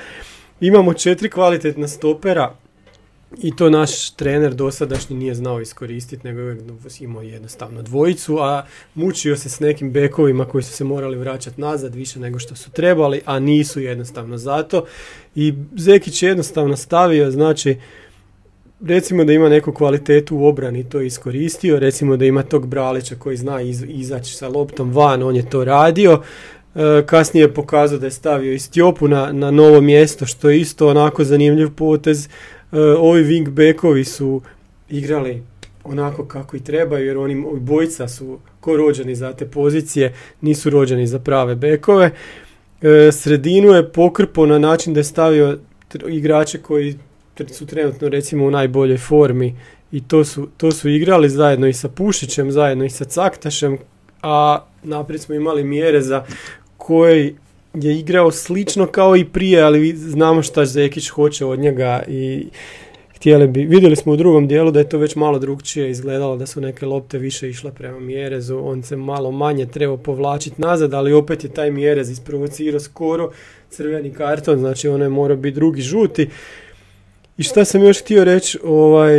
imamo 0.62 0.94
četiri 0.94 1.30
kvalitetna 1.30 1.88
stopera, 1.88 2.56
i 3.42 3.56
to 3.56 3.70
naš 3.70 4.10
trener 4.10 4.54
dosadašnji 4.54 5.16
nije 5.16 5.36
znao 5.36 5.62
iskoristiti, 5.62 6.28
nego 6.28 6.40
je 6.40 6.58
imao 7.00 7.22
jednostavno 7.22 7.82
dvojicu, 7.82 8.38
a 8.40 8.66
mučio 8.96 9.38
se 9.38 9.50
s 9.50 9.60
nekim 9.60 9.92
bekovima 9.92 10.46
koji 10.46 10.64
su 10.64 10.74
se 10.74 10.84
morali 10.84 11.18
vraćati 11.18 11.62
nazad 11.62 11.96
više 11.96 12.20
nego 12.20 12.40
što 12.40 12.56
su 12.56 12.72
trebali, 12.72 13.22
a 13.26 13.40
nisu 13.40 13.82
jednostavno 13.82 14.38
zato. 14.38 14.86
I 15.36 15.54
Zekić 15.78 16.24
je 16.24 16.30
jednostavno 16.30 16.78
stavio, 16.78 17.32
znači, 17.32 17.78
recimo 18.86 19.24
da 19.24 19.34
ima 19.34 19.50
neku 19.50 19.72
kvalitetu 19.72 20.38
u 20.38 20.46
obrani 20.46 20.90
to 20.90 21.02
iskoristio, 21.02 21.80
recimo 21.80 22.18
da 22.18 22.26
ima 22.26 22.44
tog 22.44 22.68
Bralića 22.68 23.16
koji 23.16 23.38
zna 23.38 23.62
izaći 23.88 24.36
sa 24.36 24.48
loptom 24.48 24.92
van, 24.92 25.24
on 25.24 25.36
je 25.36 25.50
to 25.50 25.66
radio, 25.66 26.22
e, 26.76 27.04
kasnije 27.06 27.44
je 27.44 27.54
pokazao 27.54 28.00
da 28.00 28.06
je 28.06 28.12
stavio 28.12 28.54
i 28.54 28.60
Stjopu 28.60 29.08
na, 29.08 29.32
na 29.32 29.52
novo 29.52 29.82
mjesto, 29.82 30.26
što 30.26 30.50
je 30.50 30.60
isto 30.60 30.90
onako 30.90 31.24
zanimljiv 31.24 31.70
potez, 31.76 32.28
E, 32.76 32.80
ovi 32.80 33.24
wingbackovi 33.24 34.04
su 34.04 34.42
igrali 34.90 35.44
onako 35.84 36.26
kako 36.26 36.58
i 36.58 36.60
trebaju 36.60 37.06
jer 37.06 37.18
oni 37.18 37.46
bojica 37.60 38.08
su 38.08 38.40
ko 38.60 38.78
rođeni 38.78 39.16
za 39.16 39.34
te 39.34 39.46
pozicije, 39.48 40.14
nisu 40.42 40.70
rođeni 40.70 41.08
za 41.08 41.20
prave 41.20 41.56
bekove. 41.56 42.12
E, 42.82 43.12
sredinu 43.12 43.72
je 43.72 43.92
pokrpo 43.92 44.46
na 44.46 44.60
način 44.60 44.94
da 44.94 45.00
je 45.00 45.04
stavio 45.04 45.58
igrače 46.08 46.62
koji 46.62 46.96
su 47.52 47.66
trenutno 47.66 48.10
recimo 48.10 48.46
u 48.46 48.52
najboljoj 48.52 48.98
formi 48.98 49.56
i 49.92 50.02
to 50.08 50.26
su, 50.26 50.48
to 50.58 50.72
su 50.72 50.90
igrali 50.90 51.30
zajedno 51.30 51.68
i 51.68 51.74
sa 51.74 51.90
Pušićem, 51.90 52.52
zajedno 52.52 52.86
i 52.86 52.90
sa 52.90 53.06
Caktašem, 53.06 53.78
a 54.22 54.66
naprijed 54.84 55.22
smo 55.22 55.36
imali 55.36 55.64
mjere 55.64 56.02
za 56.02 56.24
koji 56.78 57.36
je 57.74 58.00
igrao 58.00 58.32
slično 58.32 58.88
kao 58.88 59.16
i 59.16 59.26
prije, 59.26 59.62
ali 59.62 59.96
znamo 59.96 60.44
šta 60.44 60.66
Zekić 60.66 61.10
hoće 61.10 61.46
od 61.46 61.60
njega 61.60 62.04
i 62.08 62.48
htjeli 63.16 63.48
bi, 63.48 63.66
vidjeli 63.66 63.96
smo 63.96 64.14
u 64.14 64.16
drugom 64.16 64.48
dijelu 64.48 64.72
da 64.72 64.80
je 64.80 64.90
to 64.90 64.98
već 64.98 65.16
malo 65.16 65.40
drugčije 65.40 65.90
izgledalo, 65.90 66.38
da 66.38 66.46
su 66.46 66.62
neke 66.62 66.86
lopte 66.86 67.18
više 67.18 67.50
išle 67.50 67.72
prema 67.72 68.00
Mjerezu, 68.00 68.60
on 68.64 68.84
se 68.84 68.96
malo 68.96 69.32
manje 69.32 69.66
trebao 69.66 69.98
povlačiti 69.98 70.62
nazad, 70.62 70.94
ali 70.94 71.14
opet 71.14 71.44
je 71.44 71.50
taj 71.50 71.72
Mjerez 71.72 72.10
isprovocirao 72.10 72.80
skoro 72.80 73.32
crveni 73.70 74.14
karton, 74.14 74.60
znači 74.60 74.88
ono 74.88 75.04
je 75.04 75.10
morao 75.10 75.38
biti 75.38 75.56
drugi 75.56 75.82
žuti. 75.82 76.30
I 77.38 77.44
šta 77.44 77.66
sam 77.66 77.84
još 77.84 78.02
htio 78.02 78.24
reći, 78.24 78.60
ovaj, 78.64 79.16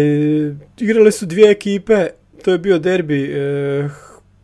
igrale 0.79 1.13
su 1.13 1.27
dvije 1.27 1.51
ekipe, 1.51 2.07
to 2.45 2.53
je 2.53 2.59
bio 2.59 2.79
derbi 2.79 3.25
eh, 3.25 3.89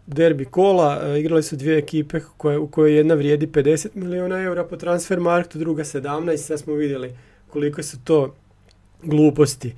derbi 0.07 0.45
kola, 0.45 1.01
e, 1.05 1.21
igrali 1.21 1.43
su 1.43 1.57
dvije 1.57 1.79
ekipe 1.79 2.21
koje, 2.37 2.59
u 2.59 2.67
kojoj 2.67 2.97
jedna 2.97 3.15
vrijedi 3.15 3.47
50 3.47 3.89
milijuna 3.95 4.43
eura 4.43 4.65
po 4.65 4.77
transfer 4.77 5.21
marktu, 5.21 5.59
druga 5.59 5.85
17, 5.85 6.37
sad 6.37 6.61
smo 6.61 6.75
vidjeli 6.75 7.17
koliko 7.49 7.83
su 7.83 7.99
to 8.05 8.35
gluposti. 9.03 9.75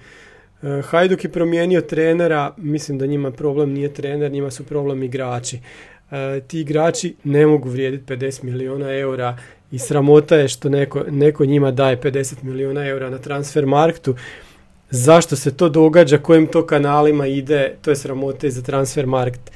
E, 0.63 0.83
Hajduk 0.83 1.25
je 1.25 1.33
promijenio 1.33 1.81
trenera, 1.81 2.55
mislim 2.57 2.99
da 2.99 3.07
njima 3.07 3.31
problem 3.31 3.71
nije 3.71 3.95
trener, 3.95 4.33
njima 4.33 4.51
su 4.51 4.65
problem 4.65 5.03
igrači. 5.03 5.59
E, 6.11 6.41
ti 6.49 6.61
igrači 6.61 7.15
ne 7.25 7.47
mogu 7.47 7.69
vrijediti 7.69 8.13
50 8.13 8.45
milijuna 8.45 8.93
eura 8.93 9.39
i 9.75 9.79
sramota 9.79 10.37
je 10.37 10.49
što 10.49 10.69
neko, 10.69 11.05
neko 11.11 11.45
njima 11.45 11.71
daje 11.71 12.01
50 12.01 12.43
milijuna 12.43 12.87
eura 12.87 13.11
na 13.11 13.19
transfer 13.19 13.67
marktu. 13.67 14.15
Zašto 14.91 15.37
se 15.37 15.57
to 15.57 15.69
događa, 15.69 16.19
kojim 16.19 16.47
to 16.47 16.67
kanalima 16.67 17.27
ide, 17.27 17.77
to 17.83 17.91
je 17.91 17.97
sramota 17.97 18.47
i 18.47 18.51
za 18.51 18.63
transfer 18.63 19.07
markt 19.07 19.51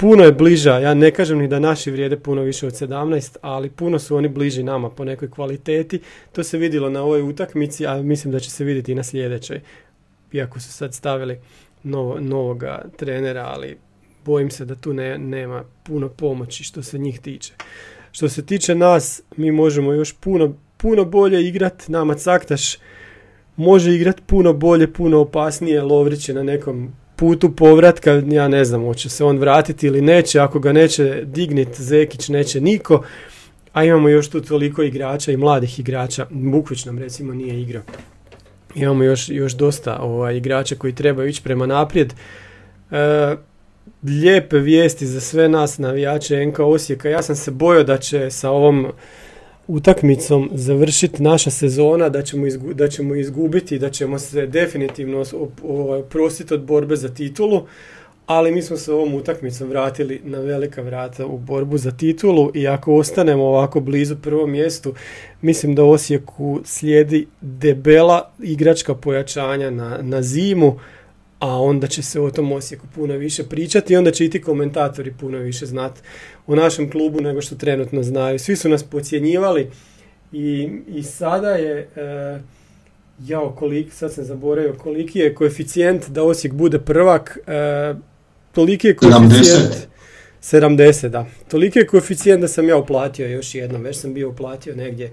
puno 0.00 0.24
je 0.24 0.32
bliža, 0.32 0.78
ja 0.78 0.94
ne 0.94 1.10
kažem 1.10 1.38
ni 1.38 1.48
da 1.48 1.58
naši 1.58 1.90
vrijede 1.90 2.16
puno 2.16 2.42
više 2.42 2.66
od 2.66 2.72
17, 2.72 3.36
ali 3.40 3.70
puno 3.70 3.98
su 3.98 4.16
oni 4.16 4.28
bliži 4.28 4.62
nama 4.62 4.90
po 4.90 5.04
nekoj 5.04 5.30
kvaliteti. 5.30 6.00
To 6.32 6.44
se 6.44 6.58
vidjelo 6.58 6.90
na 6.90 7.02
ovoj 7.02 7.22
utakmici, 7.22 7.86
a 7.86 8.02
mislim 8.02 8.32
da 8.32 8.40
će 8.40 8.50
se 8.50 8.64
vidjeti 8.64 8.92
i 8.92 8.94
na 8.94 9.02
sljedećoj. 9.02 9.60
Iako 10.32 10.60
su 10.60 10.72
sad 10.72 10.94
stavili 10.94 11.38
novo, 11.82 12.20
novoga 12.20 12.84
trenera, 12.96 13.46
ali 13.54 13.78
bojim 14.24 14.50
se 14.50 14.64
da 14.64 14.74
tu 14.74 14.92
ne, 14.92 15.18
nema 15.18 15.64
puno 15.82 16.08
pomoći 16.08 16.64
što 16.64 16.82
se 16.82 16.98
njih 16.98 17.20
tiče. 17.20 17.52
Što 18.12 18.28
se 18.28 18.46
tiče 18.46 18.74
nas, 18.74 19.22
mi 19.36 19.52
možemo 19.52 19.92
još 19.92 20.12
puno, 20.12 20.54
puno 20.76 21.04
bolje 21.04 21.48
igrati. 21.48 21.92
Nama 21.92 22.14
Caktaš 22.14 22.76
može 23.56 23.94
igrati 23.94 24.22
puno 24.26 24.52
bolje, 24.52 24.92
puno 24.92 25.20
opasnije. 25.20 25.82
Lovrić 25.82 26.28
je 26.28 26.34
na 26.34 26.42
nekom 26.42 26.92
putu 27.20 27.56
povratka, 27.56 28.22
ja 28.26 28.48
ne 28.48 28.64
znam, 28.64 28.84
hoće 28.84 29.08
se 29.08 29.24
on 29.24 29.38
vratiti 29.38 29.86
ili 29.86 30.00
neće, 30.00 30.40
ako 30.40 30.58
ga 30.58 30.72
neće 30.72 31.24
dignit 31.24 31.80
Zekić, 31.80 32.28
neće 32.28 32.60
niko, 32.60 33.02
a 33.72 33.84
imamo 33.84 34.08
još 34.08 34.30
tu 34.30 34.40
toliko 34.40 34.82
igrača 34.82 35.32
i 35.32 35.36
mladih 35.36 35.78
igrača, 35.78 36.26
Bukvić 36.30 36.84
nam 36.84 36.98
recimo 36.98 37.34
nije 37.34 37.60
igrao. 37.60 37.82
Imamo 38.74 39.04
još, 39.04 39.28
još 39.28 39.52
dosta 39.52 39.98
ovaj, 40.00 40.36
igrača 40.36 40.74
koji 40.74 40.94
trebaju 40.94 41.28
ići 41.28 41.42
prema 41.42 41.66
naprijed. 41.66 42.14
E, 42.90 43.36
lijepe 44.02 44.58
vijesti 44.58 45.06
za 45.06 45.20
sve 45.20 45.48
nas 45.48 45.78
navijače 45.78 46.46
NK 46.46 46.58
Osijeka. 46.58 47.08
Ja 47.08 47.22
sam 47.22 47.36
se 47.36 47.50
bojao 47.50 47.84
da 47.84 47.98
će 47.98 48.30
sa 48.30 48.50
ovom 48.50 48.86
utakmicom 49.68 50.50
završiti 50.54 51.22
naša 51.22 51.50
sezona, 51.50 52.08
da 52.08 52.22
ćemo, 52.22 52.46
izgu, 52.46 52.74
da 52.74 52.88
ćemo 52.88 53.14
izgubiti, 53.14 53.78
da 53.78 53.90
ćemo 53.90 54.18
se 54.18 54.46
definitivno 54.46 55.24
prostiti 56.08 56.54
od 56.54 56.62
borbe 56.62 56.96
za 56.96 57.14
titulu, 57.14 57.66
ali 58.26 58.52
mi 58.52 58.62
smo 58.62 58.76
se 58.76 58.92
ovom 58.92 59.14
utakmicom 59.14 59.68
vratili 59.68 60.20
na 60.24 60.38
velika 60.38 60.82
vrata 60.82 61.26
u 61.26 61.38
borbu 61.38 61.78
za 61.78 61.90
titulu 61.90 62.50
i 62.54 62.68
ako 62.68 62.94
ostanemo 62.94 63.44
ovako 63.44 63.80
blizu 63.80 64.16
prvom 64.16 64.50
mjestu, 64.50 64.94
mislim 65.42 65.74
da 65.74 65.84
Osijeku 65.84 66.60
slijedi 66.64 67.26
debela 67.40 68.30
igračka 68.42 68.94
pojačanja 68.94 69.70
na, 69.70 69.98
na 70.02 70.22
zimu, 70.22 70.78
a 71.40 71.60
onda 71.60 71.86
će 71.86 72.02
se 72.02 72.20
o 72.20 72.30
tom 72.30 72.52
Osijeku 72.52 72.86
puno 72.94 73.14
više 73.14 73.44
pričati 73.44 73.92
i 73.92 73.96
onda 73.96 74.10
će 74.10 74.24
i 74.24 74.30
ti 74.30 74.42
komentatori 74.42 75.12
puno 75.20 75.38
više 75.38 75.66
znati 75.66 76.00
u 76.46 76.56
našem 76.56 76.90
klubu 76.90 77.20
nego 77.20 77.40
što 77.40 77.54
trenutno 77.54 78.02
znaju. 78.02 78.38
Svi 78.38 78.56
su 78.56 78.68
nas 78.68 78.82
pocijenjivali 78.82 79.70
i, 80.32 80.70
i 80.88 81.02
sada 81.02 81.50
je, 81.50 81.88
e, 81.96 82.40
jao, 83.18 83.50
kolik, 83.58 83.92
sad 83.92 84.12
sam 84.12 84.24
zaboravio, 84.24 84.74
koliki 84.74 85.18
je 85.18 85.34
koeficijent 85.34 86.08
da 86.08 86.22
Osijek 86.22 86.54
bude 86.54 86.78
prvak, 86.78 87.38
e, 87.46 87.94
toliki 88.52 88.86
je 88.86 88.96
koeficijent... 88.96 89.74
70. 89.74 89.90
70, 90.42 91.08
da. 91.08 91.26
Toliki 91.48 91.78
je 91.78 91.86
koeficijent 91.86 92.40
da 92.40 92.48
sam 92.48 92.68
ja 92.68 92.76
uplatio 92.76 93.26
još 93.26 93.54
jednom, 93.54 93.82
već 93.82 93.96
sam 93.96 94.14
bio 94.14 94.28
uplatio 94.28 94.74
negdje 94.74 95.10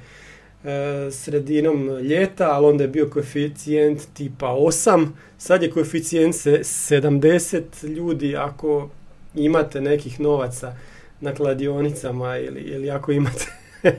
sredinom 1.12 1.90
ljeta, 1.90 2.52
ali 2.52 2.66
onda 2.66 2.84
je 2.84 2.88
bio 2.88 3.10
koeficijent 3.10 4.02
tipa 4.14 4.48
8, 4.48 5.08
sad 5.38 5.64
je 5.64 5.72
koeficijent 5.72 6.36
70 6.36 7.88
ljudi 7.88 8.36
ako 8.36 8.90
imate 9.36 9.82
nekih 9.82 10.20
novaca 10.20 10.76
na 11.22 11.34
kladionicama 11.34 12.38
ili, 12.38 12.62
ili 12.62 12.90
ako 12.90 13.12
imate 13.12 13.46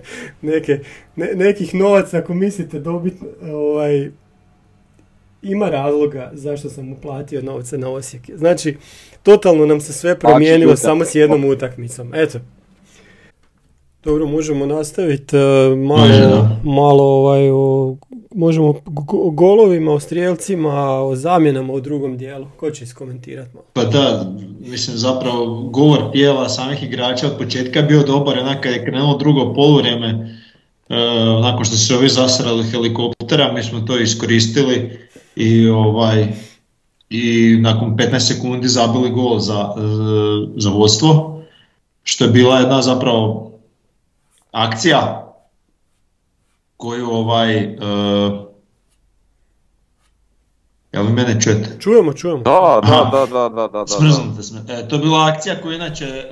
neke, 0.43 0.81
nekih 1.17 1.75
novaca 1.75 2.19
ako 2.19 2.35
mislite 2.35 2.81
dobiti, 2.81 3.25
ovaj, 3.43 4.11
ima 5.43 5.71
razloga 5.71 6.31
zašto 6.35 6.69
sam 6.71 6.93
uplatio 6.93 7.43
novce 7.43 7.79
na 7.79 7.91
Osijek. 7.91 8.23
Znači, 8.37 8.77
totalno 9.23 9.67
nam 9.67 9.81
se 9.81 9.93
sve 9.93 10.19
promijenilo 10.19 10.77
samo 10.77 11.05
s 11.05 11.15
jednom 11.15 11.45
utakmicom. 11.45 12.15
Eto. 12.15 12.39
Dobro, 14.05 14.27
možemo 14.27 14.67
nastaviti 14.67 15.37
e, 15.37 15.77
malo, 15.77 16.49
malo 16.65 17.05
ovaj, 17.05 17.51
o, 17.51 17.97
možemo 18.35 18.75
o 19.09 19.31
golovima, 19.31 19.93
o 19.93 20.01
strijelcima, 20.01 21.01
o 21.01 21.17
zamjenama 21.17 21.73
u 21.73 21.81
drugom 21.81 22.17
dijelu. 22.17 22.47
Ko 22.57 22.71
će 22.71 22.85
iskomentirati 22.85 23.51
malo? 23.55 23.67
Pa 23.73 23.85
da, 23.85 24.33
mislim 24.61 24.97
zapravo 24.97 25.63
govor 25.63 25.99
pjeva 26.13 26.49
samih 26.49 26.83
igrača 26.83 27.27
od 27.27 27.39
početka 27.39 27.83
bio 27.83 28.03
dobar, 28.03 28.39
onak 28.39 28.63
kad 28.63 28.73
je 28.73 28.85
krenulo 28.85 29.19
drugo 29.19 29.55
poluvrijeme, 29.55 30.09
e, 30.89 30.95
nakon 31.43 31.65
što 31.65 31.77
su 31.77 31.87
se 31.87 31.95
ovi 31.95 32.09
zasrali 32.09 32.71
helikoptera, 32.71 33.53
mi 33.53 33.63
smo 33.63 33.81
to 33.81 33.99
iskoristili 33.99 34.99
i 35.37 35.69
ovaj 35.69 36.27
i 37.11 37.57
nakon 37.61 37.97
15 37.97 38.19
sekundi 38.19 38.69
zabili 38.69 39.11
gol 39.11 39.39
za, 39.39 39.75
za 40.57 40.71
vodstvo, 40.71 41.43
što 42.03 42.25
je 42.25 42.31
bila 42.31 42.59
jedna 42.59 42.83
zapravo 42.83 43.48
akcija 44.53 45.25
koju 46.77 47.11
ovaj 47.11 47.77
uh, 47.77 48.49
Jel 50.93 51.07
vi 51.07 51.13
mene 51.13 51.41
čujete? 51.41 51.77
Čujemo, 51.81 52.13
čujemo. 52.13 52.43
Da, 52.43 52.81
da, 52.83 53.27
da, 53.33 53.49
da, 53.49 53.69
da, 53.69 53.87
Smrznute 53.87 54.43
smo. 54.43 54.61
E, 54.69 54.89
to 54.89 54.97
je 54.97 55.01
bila 55.01 55.27
akcija 55.27 55.61
koju 55.63 55.75
inače 55.75 56.05
e, 56.05 56.27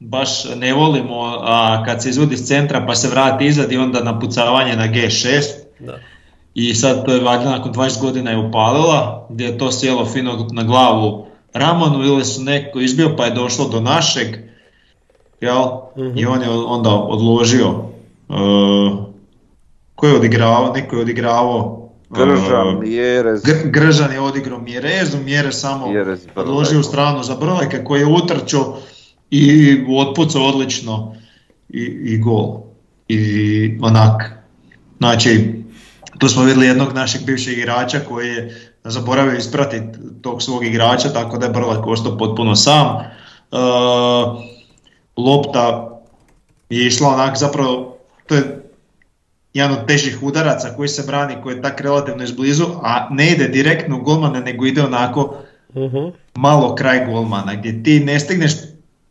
baš 0.00 0.44
ne 0.56 0.74
volimo, 0.74 1.20
a 1.40 1.82
kad 1.86 2.02
se 2.02 2.08
izvodi 2.10 2.34
iz 2.34 2.46
centra 2.46 2.86
pa 2.86 2.94
se 2.94 3.08
vrati 3.08 3.46
izad 3.46 3.72
i 3.72 3.76
onda 3.76 4.02
napucavanje 4.02 4.76
na 4.76 4.88
G6. 4.88 5.42
Da. 5.80 5.98
I 6.54 6.74
sad 6.74 7.04
to 7.04 7.12
je 7.12 7.20
valjda 7.20 7.50
nakon 7.50 7.74
20 7.74 8.00
godina 8.00 8.30
je 8.30 8.38
upalila, 8.48 9.26
gdje 9.30 9.44
je 9.44 9.58
to 9.58 9.72
sjelo 9.72 10.06
fino 10.06 10.48
na 10.52 10.62
glavu 10.62 11.26
Ramonu 11.52 12.04
ili 12.04 12.24
su 12.24 12.42
neko 12.42 12.80
izbio 12.80 13.16
pa 13.16 13.24
je 13.24 13.30
došlo 13.30 13.68
do 13.68 13.80
našeg, 13.80 14.26
jel? 15.44 15.64
I 15.96 16.22
mhm. 16.24 16.32
on 16.32 16.42
je 16.42 16.50
onda 16.50 16.90
odložio, 16.90 17.68
uh, 17.68 19.04
ko 19.94 20.06
je 20.06 20.16
odigravao, 20.16 20.72
neko 20.72 20.96
je 20.96 21.02
odigravao 21.02 21.84
Gržan, 22.10 22.80
Mjerez. 22.80 23.42
Gržan 23.64 24.12
je 24.12 24.20
odigrao 24.20 24.58
Mjerezu, 24.58 25.18
Mjerez 25.18 25.60
samo 25.60 25.86
odložio 26.34 26.80
u 26.80 26.82
stranu 26.82 27.22
za 27.22 27.36
Brlajka 27.36 27.84
koji 27.84 28.00
je 28.00 28.06
utrčao 28.06 28.78
i 29.30 29.78
otpucao 29.98 30.42
odlično 30.42 31.14
i, 31.68 31.82
i 31.82 32.18
gol. 32.18 32.60
I 33.08 33.78
onak, 33.82 34.32
znači 34.98 35.54
tu 36.18 36.28
smo 36.28 36.42
vidjeli 36.42 36.66
jednog 36.66 36.92
našeg 36.92 37.24
bivšeg 37.26 37.58
igrača 37.58 38.00
koji 38.08 38.28
je 38.28 38.70
zaboravio 38.84 39.36
ispratiti 39.38 39.98
tog 40.22 40.42
svog 40.42 40.64
igrača, 40.64 41.08
tako 41.08 41.38
da 41.38 41.46
je 41.46 41.52
Brlak 41.52 41.86
ostao 41.86 42.18
potpuno 42.18 42.56
sam. 42.56 42.86
Uh, 42.86 43.60
lopta 45.16 45.90
je 46.70 46.86
išla 46.86 47.08
onak 47.08 47.36
zapravo, 47.38 47.98
to 48.26 48.34
je 48.34 48.70
jedan 49.54 49.72
od 49.72 49.86
težih 49.86 50.22
udaraca 50.22 50.76
koji 50.76 50.88
se 50.88 51.02
brani, 51.06 51.36
koji 51.42 51.54
je 51.54 51.62
tak 51.62 51.80
relativno 51.80 52.24
izblizu, 52.24 52.64
a 52.82 53.08
ne 53.10 53.30
ide 53.30 53.48
direktno 53.48 53.98
u 53.98 54.02
golmana, 54.02 54.40
nego 54.40 54.66
ide 54.66 54.82
onako 54.82 55.34
uh 55.74 56.12
malo 56.34 56.74
kraj 56.74 57.06
golmana, 57.06 57.54
gdje 57.54 57.82
ti 57.82 58.00
ne 58.00 58.20
stigneš 58.20 58.52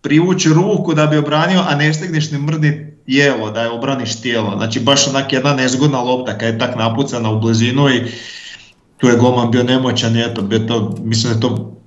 privući 0.01 0.49
ruku 0.49 0.93
da 0.93 1.07
bi 1.07 1.17
obranio, 1.17 1.63
a 1.67 1.75
ne 1.75 1.93
stigneš 1.93 2.31
ni 2.31 2.37
mrdni 2.37 2.93
jelo, 3.07 3.51
da 3.51 3.61
je 3.61 3.69
obraniš 3.69 4.21
tijelo. 4.21 4.57
Znači 4.57 4.79
baš 4.79 5.07
onak 5.07 5.33
jedna 5.33 5.53
nezgodna 5.53 6.01
lopta 6.01 6.37
kad 6.37 6.53
je 6.53 6.59
tak 6.59 6.75
napucana 6.75 7.31
u 7.31 7.39
blizinu 7.39 7.89
i 7.89 8.01
tu 8.97 9.07
je 9.07 9.15
golman 9.15 9.51
bio 9.51 9.63
nemoćan, 9.63 10.17
eto, 10.17 10.41
bio 10.41 10.59
to, 10.59 10.95
mislim 11.03 11.33
da 11.33 11.39
to 11.39 11.77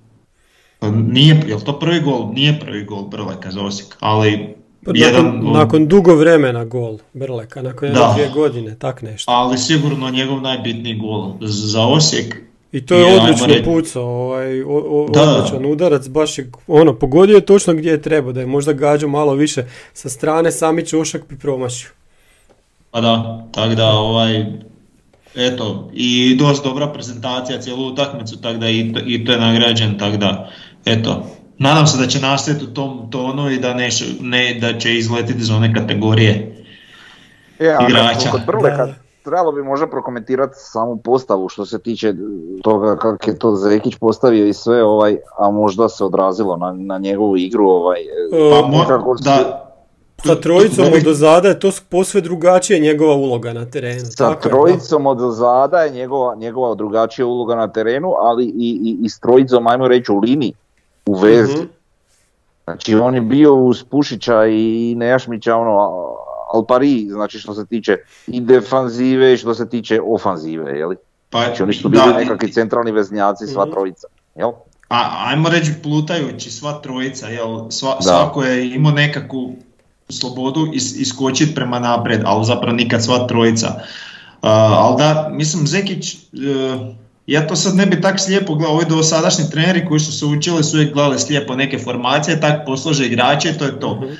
nije, 0.83 1.43
je 1.47 1.65
to 1.65 1.79
prvi 1.79 2.01
gol? 2.01 2.31
Nije 2.33 2.61
prvi 2.61 2.85
gol 2.85 3.03
Brleka 3.03 3.51
za 3.51 3.63
Osijek, 3.63 3.97
ali 4.01 4.57
pa 4.85 4.93
jedan, 4.95 5.41
nakon, 5.53 5.87
dugo 5.87 6.15
vremena 6.15 6.65
gol 6.65 6.99
Brleka, 7.13 7.63
nakon 7.63 7.89
jedne 7.89 8.03
dvije 8.15 8.31
godine, 8.31 8.77
tak 8.79 9.03
nešto. 9.03 9.33
Ali 9.33 9.59
sigurno 9.59 10.11
njegov 10.11 10.41
najbitniji 10.41 10.95
gol 10.95 11.33
za 11.41 11.87
Osijek. 11.87 12.37
I 12.73 12.87
to 12.87 12.95
je, 12.95 13.21
odlično 13.21 13.55
pucao, 13.65 14.05
ovaj, 14.05 14.63
odličan 14.63 15.67
udarac, 15.67 16.09
baš 16.09 16.39
je 16.39 16.51
ono, 16.67 16.95
pogodio 16.95 17.35
je 17.35 17.47
točno 17.47 17.75
gdje 17.75 17.91
je 17.91 18.03
trebao, 18.03 18.33
da 18.33 18.41
je 18.41 18.47
možda 18.47 18.73
gađao 18.73 19.09
malo 19.09 19.35
više 19.35 19.65
sa 19.93 20.09
strane, 20.09 20.53
sami 20.53 20.87
čošak 20.87 21.29
bi 21.29 21.39
promašio. 21.39 21.91
Pa 22.91 23.01
da, 23.01 23.47
tako 23.53 23.75
da 23.75 23.89
ovaj, 23.89 24.45
eto, 25.37 25.91
i 25.93 26.37
dosta 26.39 26.69
dobra 26.69 26.87
prezentacija 26.87 27.61
cijelu 27.61 27.87
utakmicu, 27.87 28.41
tako 28.41 28.59
da 28.59 28.69
i 28.69 28.93
to, 28.93 29.01
i 29.07 29.25
to 29.25 29.33
je 29.33 29.39
nagrađen, 29.39 29.99
tako 29.99 30.17
da, 30.17 30.49
eto, 30.85 31.23
nadam 31.59 31.87
se 31.87 31.99
da 31.99 32.07
će 32.07 32.21
nastaviti 32.21 32.65
u 32.65 32.75
tom 32.75 33.11
tonu 33.11 33.51
i 33.51 33.59
da, 33.59 33.75
ne, 33.75 33.89
ne 34.21 34.59
da 34.61 34.79
će 34.79 34.95
izletiti 34.95 35.39
iz 35.39 35.51
one 35.51 35.75
kategorije 35.75 36.65
e, 37.59 37.77
igrača. 37.89 38.31
Kod 38.31 38.41
Brleka, 38.47 38.89
trebalo 39.25 39.53
bi 39.53 39.63
možda 39.63 39.87
prokomentirati 39.87 40.55
samu 40.57 40.97
postavu 40.97 41.49
što 41.49 41.67
se 41.67 41.79
tiče 41.79 42.15
toga 42.63 42.97
kako 42.97 43.31
je 43.31 43.39
to 43.39 43.57
Zekić 43.57 43.97
postavio 43.97 44.47
i 44.47 44.53
sve, 44.53 44.85
ovaj, 44.85 45.17
a 45.39 45.51
možda 45.51 45.89
se 45.89 46.05
odrazilo 46.05 46.57
na, 46.57 46.73
na 46.73 46.99
njegovu 46.99 47.37
igru. 47.37 47.69
Ovaj, 47.69 47.99
pa 48.31 48.69
mo- 48.69 49.23
da, 49.25 49.66
sa 50.25 50.41
trojicom 50.41 50.87
od 50.95 51.07
ozada 51.07 51.49
je 51.49 51.61
to 51.61 51.71
posve 51.89 52.21
drugačije 52.21 52.81
njegova 52.81 53.15
uloga 53.15 53.53
na 53.53 53.65
terenu. 53.65 54.05
Sa 54.05 54.35
trojicom 54.35 55.07
od 55.07 55.23
ozada 55.23 55.79
je 55.79 55.91
njegova, 55.91 56.35
njegova 56.35 56.75
drugačija 56.75 57.27
uloga 57.27 57.55
na 57.55 57.69
terenu, 57.69 58.13
ali 58.19 58.45
i, 58.45 58.81
i, 58.83 58.99
i 59.03 59.09
s 59.09 59.21
trojicom, 59.21 59.67
ajmo 59.67 59.89
reći, 59.89 60.13
u 60.13 60.19
liniji 60.19 60.53
u 61.07 61.15
vezi. 61.15 61.63
mm 61.63 61.77
Znači 62.67 62.95
on 62.95 63.15
je 63.15 63.21
bio 63.21 63.55
uz 63.55 63.85
Pušića 63.91 64.47
i 64.47 64.95
Nejašmića 64.97 65.57
ono 65.57 65.79
al 66.53 66.65
pari, 66.67 67.07
znači 67.11 67.39
što 67.39 67.55
se 67.55 67.67
tiče 67.67 67.97
i 68.27 68.41
defanzive 68.41 69.35
i 69.35 69.37
što 69.37 69.55
se 69.55 69.69
tiče 69.69 70.01
ofanzive, 70.07 70.79
jel? 70.79 70.95
Pa, 71.31 71.45
znači 71.45 71.63
oni 71.63 71.75
su 71.75 71.89
bili 71.89 72.15
nekakvi 72.15 72.53
centralni 72.53 72.93
veznjaci 72.93 73.47
sva 73.47 73.65
mhm. 73.65 73.73
trojica, 73.73 74.07
jel? 74.35 74.51
A, 74.89 75.25
ajmo 75.27 75.49
reći 75.49 75.73
plutajući 75.83 76.51
sva 76.51 76.81
trojica, 76.83 77.29
jel? 77.29 77.71
Sva, 77.71 78.03
svako 78.03 78.43
je 78.43 78.75
imao 78.75 78.93
nekakvu 78.93 79.55
slobodu 80.09 80.71
is, 80.73 80.97
iskočiti 80.97 81.55
prema 81.55 81.79
napred, 81.79 82.21
ali 82.25 82.45
zapravo 82.45 82.77
nikad 82.77 83.05
sva 83.05 83.27
trojica. 83.27 83.69
Uh, 83.69 84.51
ali 84.51 84.97
da, 84.99 85.29
mislim, 85.33 85.67
Zekić, 85.67 86.15
uh, 86.15 86.97
ja 87.27 87.47
to 87.47 87.57
sad 87.57 87.75
ne 87.75 87.87
bi 87.87 88.01
tak 88.01 88.21
slijepo 88.21 88.55
gledao, 88.55 88.75
ovi 88.75 88.85
dosadašnji 88.89 89.51
treneri 89.51 89.87
koji 89.87 90.01
su 90.01 90.13
se 90.13 90.27
učili 90.27 90.65
su 90.65 90.77
uvijek 90.77 90.95
gledali 90.95 91.19
slijepo 91.19 91.57
neke 91.57 91.79
formacije, 91.79 92.41
tak 92.41 92.67
poslože 92.67 93.07
igrače 93.07 93.59
to 93.59 93.65
je 93.65 93.81
to. 93.81 93.95
Mhm. 93.95 94.13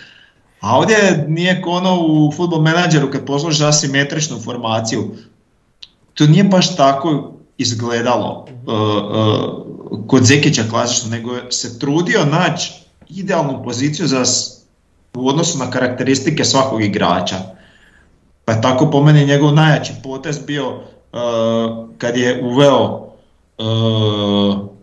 A 0.61 0.77
ovdje 0.77 1.25
nije 1.29 1.63
ono 1.67 2.01
u 2.01 2.33
futbol 2.33 2.63
menadžeru 2.63 3.11
kad 3.11 3.27
posložiš 3.27 3.61
asimetričnu 3.61 4.41
formaciju. 4.41 5.15
To 6.15 6.27
nije 6.27 6.45
baš 6.45 6.77
tako 6.77 7.33
izgledalo 7.59 8.47
uh, 8.67 8.75
uh, 8.75 10.07
kod 10.07 10.25
Zekića 10.25 10.63
klasično, 10.71 11.11
nego 11.11 11.31
se 11.51 11.79
trudio 11.79 12.25
naći 12.25 12.73
idealnu 13.09 13.63
poziciju 13.65 14.07
za, 14.07 14.25
u 15.17 15.29
odnosu 15.29 15.59
na 15.59 15.71
karakteristike 15.71 16.45
svakog 16.45 16.83
igrača. 16.83 17.37
Pa 18.45 18.53
je 18.53 18.61
tako 18.63 18.91
po 18.91 19.03
meni 19.03 19.27
njegov 19.27 19.55
najjači 19.55 19.93
potez 20.03 20.39
bio 20.47 20.69
uh, 20.69 20.79
kad 21.99 22.17
je 22.17 22.43
uveo 22.45 23.09
uh, 23.59 24.77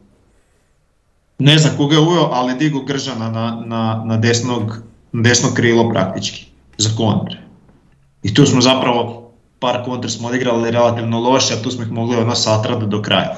ne 1.39 1.57
znam 1.57 1.77
koga 1.77 1.95
je 1.95 2.01
uveo, 2.01 2.29
ali 2.31 2.55
digu 2.55 2.81
Gržana 2.81 3.29
na, 3.29 3.63
na, 3.65 4.03
na, 4.05 4.17
desnog, 4.17 4.77
desno 5.11 5.49
krilo 5.55 5.89
praktički 5.89 6.45
za 6.77 6.89
kontre. 6.97 7.37
I 8.23 8.33
tu 8.33 8.45
smo 8.45 8.61
zapravo 8.61 9.31
par 9.59 9.83
kontra 9.85 10.09
smo 10.09 10.27
odigrali 10.27 10.71
relativno 10.71 11.19
loše, 11.19 11.53
a 11.53 11.63
tu 11.63 11.71
smo 11.71 11.83
ih 11.83 11.91
mogli 11.91 12.15
ono 12.15 12.35
satrati 12.35 12.85
do 12.85 13.01
kraja. 13.01 13.35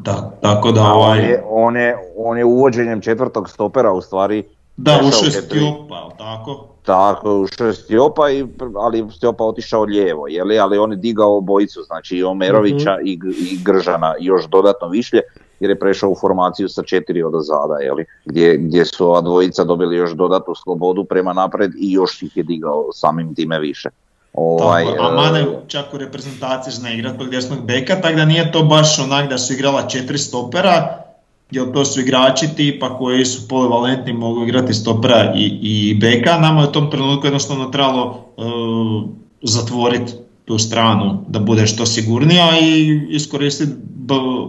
Da, 0.00 0.30
tako 0.42 0.72
da 0.72 0.82
ovaj... 0.82 1.18
On 1.18 1.24
je, 1.24 1.42
on, 1.48 1.76
je, 1.76 1.96
on 2.16 2.38
je 2.38 2.44
uvođenjem 2.44 3.00
četvrtog 3.00 3.50
stopera 3.50 3.92
u 3.92 4.02
stvari... 4.02 4.44
Da, 4.78 5.00
ušao 5.08 5.24
je 5.24 5.30
Stiopa, 5.30 6.10
tako? 6.18 6.66
Tako, 6.82 7.40
ušao 7.40 7.66
je 7.66 7.74
Stiopa, 7.74 8.30
i, 8.30 8.46
ali 8.76 9.06
Stiopa 9.16 9.44
otišao 9.44 9.82
lijevo, 9.82 10.28
jeli? 10.28 10.58
ali 10.58 10.78
on 10.78 10.90
je 10.90 10.96
digao 10.96 11.36
obojicu, 11.36 11.82
znači 11.82 12.16
i 12.16 12.24
Omerovića 12.24 12.96
mm 13.02 13.06
i, 13.06 13.12
i 13.52 13.58
Gržana 13.64 14.14
još 14.20 14.46
dodatno 14.46 14.88
višlje, 14.88 15.20
jer 15.60 15.70
je 15.70 15.78
prešao 15.78 16.10
u 16.10 16.16
formaciju 16.20 16.68
sa 16.68 16.82
četiri 16.82 17.22
od 17.22 17.34
ozada, 17.34 17.74
jeli? 17.74 18.04
Gdje, 18.24 18.56
gdje 18.56 18.84
su 18.84 19.06
ova 19.06 19.20
dvojica 19.20 19.64
dobili 19.64 19.96
još 19.96 20.10
dodatnu 20.10 20.54
slobodu 20.54 21.04
prema 21.04 21.32
napred 21.32 21.72
i 21.78 21.92
još 21.92 22.22
ih 22.22 22.36
je 22.36 22.42
digao 22.42 22.88
samim 22.92 23.34
time 23.34 23.58
više. 23.58 23.88
Ovaj, 24.32 24.84
tako, 24.84 25.02
a 25.02 25.14
Mane 25.14 25.46
čak 25.66 25.94
u 25.94 25.98
reprezentaciji 25.98 26.72
zna 26.72 26.90
igrat 26.90 27.16
desnog 27.30 27.66
beka, 27.66 28.00
tako 28.00 28.16
da 28.16 28.24
nije 28.24 28.52
to 28.52 28.62
baš 28.62 28.98
onak 28.98 29.30
da 29.30 29.38
su 29.38 29.52
igrala 29.52 29.88
četiri 29.88 30.18
stopera, 30.18 31.07
jer 31.50 31.72
to 31.72 31.84
su 31.84 32.00
igrači 32.00 32.48
tipa 32.56 32.98
koji 32.98 33.24
su 33.24 33.48
polivalentni, 33.48 34.12
mogu 34.12 34.44
igrati 34.44 34.74
stopera 34.74 35.34
i, 35.36 35.58
i 35.62 35.94
beka, 35.94 36.38
nama 36.38 36.60
je 36.60 36.68
u 36.68 36.72
tom 36.72 36.90
trenutku 36.90 37.26
jednostavno 37.26 37.66
trebalo 37.66 38.26
uh, 38.36 39.10
zatvoriti 39.42 40.12
tu 40.44 40.58
stranu 40.58 41.24
da 41.28 41.38
bude 41.38 41.66
što 41.66 41.86
sigurnija 41.86 42.58
i 42.62 43.00
iskoristiti 43.10 43.72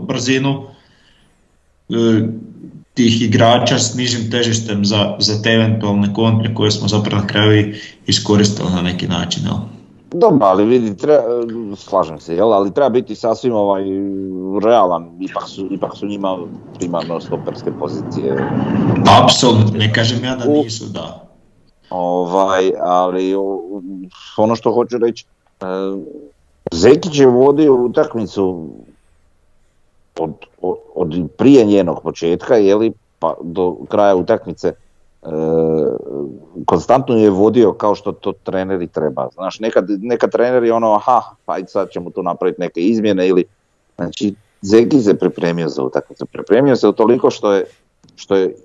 brzinu 0.08 0.64
uh, 1.90 1.96
tih 2.94 3.22
igrača 3.22 3.80
s 3.80 3.96
nižim 3.96 4.32
težištem 4.32 4.86
za, 4.86 5.16
za 5.20 5.42
te 5.42 5.50
eventualne 5.50 6.14
kontre 6.14 6.54
koje 6.54 6.72
smo 6.72 6.88
zapravo 6.88 7.22
na 7.22 7.28
kraju 7.28 7.76
iskoristili 8.08 8.70
na 8.72 8.82
neki 8.82 9.08
način. 9.08 9.44
Jel? 9.44 9.79
Dobro, 10.12 10.48
ali 10.48 10.65
vidi, 10.65 10.98
treba, 10.98 11.24
slažem 11.76 12.19
se, 12.19 12.36
jel? 12.36 12.54
ali 12.54 12.74
treba 12.74 12.89
biti 12.89 13.15
sasvim 13.15 13.54
ovaj, 13.54 13.84
realan, 14.63 15.17
ipak 15.19 15.43
su, 15.48 15.67
ipak 15.72 15.98
su 15.98 16.06
njima 16.08 16.38
primarno 16.78 17.19
stoperske 17.22 17.72
pozicije. 17.80 18.50
Apsolutno, 19.24 19.78
ne 19.78 19.93
kažem 19.93 20.24
ja 20.24 20.36
da 20.36 20.45
nisu, 20.45 20.86
da. 20.86 21.30
Ovaj, 21.89 22.72
ali 22.80 23.36
ono 24.38 24.56
što 24.56 24.74
hoću 24.74 24.98
reći, 24.98 25.26
e, 25.62 25.65
Zekić 26.72 27.19
je 27.19 27.28
vodio 27.28 27.76
utakmicu 27.76 28.69
od, 30.19 30.34
od, 30.62 30.78
od 30.95 31.28
prije 31.38 31.65
njenog 31.65 32.02
početka, 32.04 32.56
jeli, 32.56 32.93
pa 33.19 33.34
do 33.41 33.76
kraja 33.89 34.15
utakmice, 34.15 34.74
konstantno 36.65 37.15
je 37.15 37.29
vodio 37.29 37.73
kao 37.73 37.95
što 37.95 38.12
to 38.12 38.34
treneri 38.43 38.88
treba. 38.88 39.27
Znaš, 39.34 39.60
nekad, 39.60 39.86
nekad 39.89 40.32
treneri 40.32 40.71
ono, 40.71 40.93
aha, 40.93 41.21
pa 41.45 41.58
sad 41.67 41.89
ćemo 41.91 42.10
tu 42.10 42.23
napraviti 42.23 42.62
neke 42.62 42.82
izmjene 42.82 43.27
ili, 43.27 43.43
znači, 43.95 44.36
Zeki 44.62 44.99
se 45.01 45.17
pripremio 45.17 45.69
za 45.69 45.84
utakmicu. 45.84 46.25
Pripremio 46.25 46.75
se 46.75 46.91
toliko 46.97 47.29
što 47.29 47.53
je, 47.53 47.65
što 48.15 48.36
je 48.36 48.55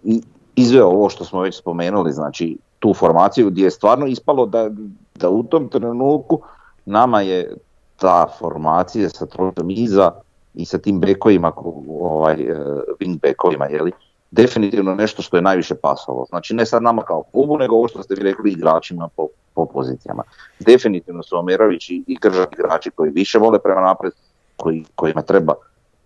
izveo 0.56 0.86
ovo 0.86 1.08
što 1.08 1.24
smo 1.24 1.40
već 1.40 1.58
spomenuli, 1.58 2.12
znači 2.12 2.56
tu 2.78 2.94
formaciju 2.94 3.50
gdje 3.50 3.64
je 3.64 3.70
stvarno 3.70 4.06
ispalo 4.06 4.46
da, 4.46 4.70
da 5.14 5.30
u 5.30 5.42
tom 5.42 5.68
trenutku 5.68 6.40
nama 6.86 7.20
je 7.20 7.56
ta 7.96 8.26
formacija 8.38 9.08
sa 9.08 9.26
trojom 9.26 9.70
iza 9.70 10.10
i 10.54 10.64
sa 10.64 10.78
tim 10.78 11.00
bekovima, 11.00 11.52
ovaj, 12.00 12.34
e, 12.34 12.54
wing 13.00 13.20
bekovima, 13.20 13.66
jeli, 13.66 13.92
definitivno 14.34 14.94
nešto 14.94 15.22
što 15.22 15.36
je 15.36 15.42
najviše 15.42 15.74
pasalo. 15.74 16.26
Znači 16.28 16.54
ne 16.54 16.66
sad 16.66 16.82
nama 16.82 17.02
kao 17.02 17.22
klubu, 17.22 17.58
nego 17.58 17.76
ovo 17.76 17.88
što 17.88 18.02
ste 18.02 18.14
vi 18.14 18.22
rekli 18.22 18.52
igračima 18.52 19.08
po, 19.16 19.28
po 19.54 19.66
pozicijama. 19.66 20.22
Definitivno 20.58 21.22
su 21.22 21.38
Omerović 21.38 21.90
i, 21.90 22.04
i 22.06 22.18
igrači 22.52 22.90
koji 22.90 23.10
više 23.10 23.38
vole 23.38 23.58
prema 23.58 23.80
napred, 23.80 24.12
koji, 24.56 24.84
kojima 24.94 25.22
treba 25.22 25.54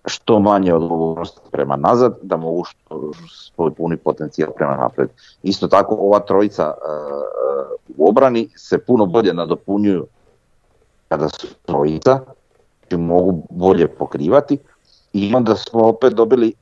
što 0.05 0.41
manje 0.41 0.75
odgovornosti 0.75 1.41
prema 1.51 1.77
nazad, 1.77 2.19
da 2.23 2.37
mogu 2.37 2.65
što, 2.65 3.11
svoj 3.29 3.75
puni 3.75 3.97
potencijal 3.97 4.53
prema 4.57 4.77
napred. 4.77 5.09
Isto 5.43 5.69
tako 5.69 5.95
ova 5.95 6.21
trojica 6.21 6.65
e, 6.65 6.75
u 7.97 8.09
obrani 8.09 8.49
se 8.57 8.79
puno 8.79 9.07
bolje 9.07 9.35
nadopunjuju 9.35 10.07
kada 11.09 11.29
su 11.29 11.47
trojica, 11.67 12.21
znači 12.81 13.03
mogu 13.03 13.43
bolje 13.51 13.89
pokrivati 13.89 14.59
i 15.13 15.35
onda 15.35 15.57
smo 15.57 15.89
opet 15.89 16.13
dobili 16.13 16.55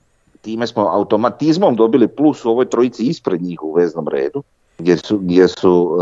time 0.47 0.67
smo 0.67 0.87
automatizmom 0.87 1.77
dobili 1.77 2.09
plus 2.09 2.45
u 2.45 2.51
ovoj 2.51 2.71
trojici 2.71 3.03
ispred 3.03 3.43
njih 3.43 3.63
u 3.63 3.73
veznom 3.73 4.09
redu, 4.09 4.43
gdje 4.79 4.97
su, 4.97 5.19
gdje 5.19 5.49
su 5.49 5.73
uh, 5.73 5.99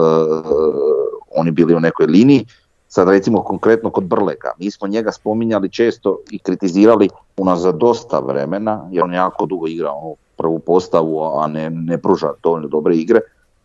oni 1.36 1.50
bili 1.50 1.74
u 1.74 1.80
nekoj 1.80 2.06
liniji. 2.06 2.46
Sad 2.88 3.08
recimo 3.08 3.42
konkretno 3.42 3.90
kod 3.90 4.04
Brlega, 4.04 4.52
mi 4.58 4.70
smo 4.70 4.88
njega 4.88 5.12
spominjali 5.12 5.68
često 5.68 6.18
i 6.30 6.38
kritizirali 6.38 7.08
za 7.56 7.72
dosta 7.72 8.20
vremena, 8.20 8.88
jer 8.90 9.04
on 9.04 9.14
jako 9.14 9.46
dugo 9.46 9.66
igra 9.66 9.92
onu 9.92 10.16
prvu 10.36 10.58
postavu, 10.58 11.22
a 11.40 11.46
ne, 11.46 11.70
ne 11.70 11.98
pruža 11.98 12.32
dovoljno 12.42 12.68
dobre 12.68 12.96
igre. 12.96 13.20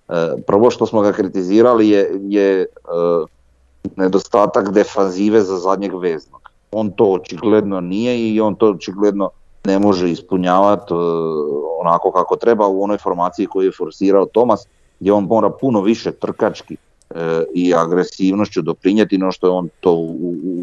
Uh, 0.07 0.15
prvo 0.47 0.71
što 0.71 0.85
smo 0.85 1.01
ga 1.01 1.11
kritizirali 1.11 1.89
je, 1.89 2.19
je 2.21 2.65
uh, 2.65 3.27
nedostatak 3.95 4.71
defanzive 4.71 5.41
za 5.41 5.57
zadnjeg 5.57 5.93
veznog. 5.93 6.41
On 6.71 6.91
to 6.91 7.05
očigledno 7.05 7.81
nije 7.81 8.29
i 8.29 8.41
on 8.41 8.55
to 8.55 8.69
očigledno 8.69 9.29
ne 9.65 9.79
može 9.79 10.11
ispunjavati 10.11 10.93
e, 10.93 10.97
onako 11.81 12.11
kako 12.11 12.35
treba 12.35 12.67
u 12.67 12.83
onoj 12.83 12.97
formaciji 12.97 13.45
koju 13.45 13.65
je 13.65 13.71
forsirao 13.77 14.25
Tomas, 14.25 14.67
gdje 14.99 15.13
on 15.13 15.23
mora 15.23 15.49
puno 15.49 15.81
više 15.81 16.11
trkački 16.11 16.77
e, 17.09 17.43
i 17.53 17.73
agresivnošću 17.75 18.61
doprinijeti 18.61 19.17
no 19.17 19.31
što 19.31 19.47
je 19.47 19.51
on 19.51 19.69
to 19.79 19.93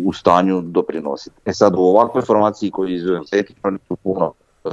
u, 0.05 0.13
stanju 0.13 0.61
doprinositi. 0.61 1.37
E 1.45 1.53
sad 1.53 1.75
u 1.75 1.83
ovakvoj 1.83 2.23
formaciji 2.23 2.71
koju 2.71 2.95
izvejem 2.95 3.25
oni 3.63 3.79
su 3.89 3.97
puno 3.97 4.33
e, 4.65 4.69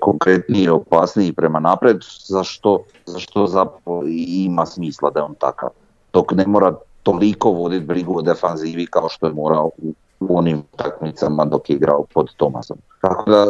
konkretniji 0.00 0.62
i 0.62 0.68
opasniji 0.68 1.32
prema 1.32 1.60
napred, 1.60 1.96
zašto, 2.28 2.82
zašto 3.06 3.46
zapravo 3.46 4.02
ima 4.26 4.66
smisla 4.66 5.10
da 5.10 5.20
je 5.20 5.24
on 5.24 5.34
takav. 5.34 5.68
Dok 6.12 6.32
ne 6.32 6.46
mora 6.46 6.74
toliko 7.02 7.50
voditi 7.50 7.86
brigu 7.86 8.18
o 8.18 8.22
defanzivi 8.22 8.86
kao 8.86 9.08
što 9.08 9.26
je 9.26 9.32
morao 9.32 9.70
u 9.78 9.92
onim 10.20 10.62
takmicama 10.76 11.44
dok 11.44 11.70
je 11.70 11.76
igrao 11.76 12.04
pod 12.14 12.36
Tomasom. 12.36 12.78
Tako 13.00 13.30
da 13.30 13.44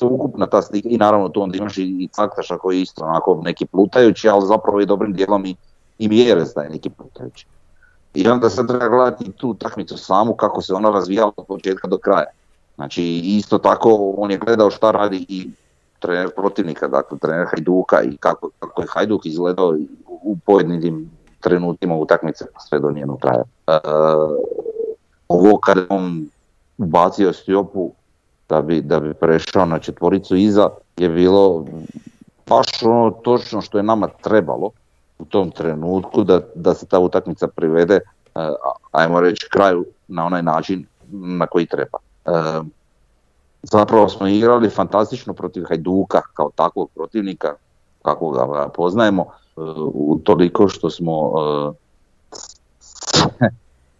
ukupna 0.00 0.46
ta 0.46 0.62
slika, 0.62 0.88
i 0.88 0.96
naravno 0.96 1.28
tu 1.28 1.42
onda 1.42 1.56
imaš 1.56 1.78
i 1.78 2.08
Caktaša 2.12 2.58
koji 2.58 2.76
je 2.76 2.82
isto 2.82 3.04
onako 3.04 3.40
neki 3.44 3.66
plutajući, 3.66 4.28
ali 4.28 4.46
zapravo 4.46 4.80
je 4.80 4.86
dobrim 4.86 5.12
dijelom 5.12 5.46
i, 5.46 5.56
i 5.98 6.08
Mjerez 6.08 6.54
da 6.54 6.62
je 6.62 6.70
neki 6.70 6.90
plutajući. 6.90 7.46
I 8.14 8.28
onda 8.28 8.50
sad 8.50 8.68
treba 8.68 8.88
gledati 8.88 9.32
tu 9.32 9.54
takmicu 9.54 9.98
samu 9.98 10.34
kako 10.34 10.62
se 10.62 10.74
ona 10.74 10.90
razvijala 10.90 11.32
od 11.36 11.46
početka 11.46 11.88
do 11.88 11.98
kraja. 11.98 12.26
Znači 12.74 13.02
isto 13.24 13.58
tako 13.58 14.14
on 14.16 14.30
je 14.30 14.38
gledao 14.38 14.70
šta 14.70 14.90
radi 14.90 15.26
i 15.28 15.50
trener 15.98 16.30
protivnika, 16.36 16.88
dakle 16.88 17.18
trener 17.18 17.46
Hajduka 17.50 18.02
i 18.02 18.16
kako, 18.16 18.50
kako 18.58 18.82
je 18.82 18.88
Hajduk 18.90 19.26
izgledao 19.26 19.76
u 20.06 20.36
pojedinim 20.46 21.10
trenutima 21.40 21.96
utakmice 21.96 22.44
pa 22.54 22.60
sve 22.60 22.78
do 22.78 22.90
njenog 22.90 23.20
kraja. 23.20 23.42
E, 23.66 23.78
ovo 25.28 25.58
kad 25.58 25.86
on 25.88 26.26
ubacio 26.78 27.32
Stjopu 27.32 27.92
da 28.48 28.62
bi, 28.62 28.80
da 28.80 29.00
bi 29.00 29.14
prešao 29.14 29.66
na 29.66 29.78
četvoricu 29.78 30.36
iza 30.36 30.68
je 30.96 31.08
bilo 31.08 31.64
baš 32.46 32.82
ono 32.82 33.10
točno 33.10 33.60
što 33.60 33.78
je 33.78 33.82
nama 33.82 34.08
trebalo 34.22 34.70
u 35.18 35.24
tom 35.24 35.50
trenutku 35.50 36.24
da, 36.24 36.40
da 36.54 36.74
se 36.74 36.86
ta 36.86 36.98
utakmica 36.98 37.48
privede, 37.48 37.94
eh, 37.94 38.40
ajmo 38.92 39.20
reći, 39.20 39.48
kraju 39.52 39.84
na 40.08 40.26
onaj 40.26 40.42
način 40.42 40.86
na 41.10 41.46
koji 41.46 41.66
treba. 41.66 41.98
Eh, 42.26 42.60
zapravo 43.62 44.08
smo 44.08 44.26
igrali 44.26 44.70
fantastično 44.70 45.34
protiv 45.34 45.64
Hajduka 45.68 46.22
kao 46.34 46.50
takvog 46.54 46.90
protivnika, 46.94 47.54
kako 48.02 48.30
ga 48.30 48.68
poznajemo, 48.68 49.22
eh, 49.22 49.60
u 49.94 50.20
toliko 50.24 50.68
što 50.68 50.90
smo 50.90 51.32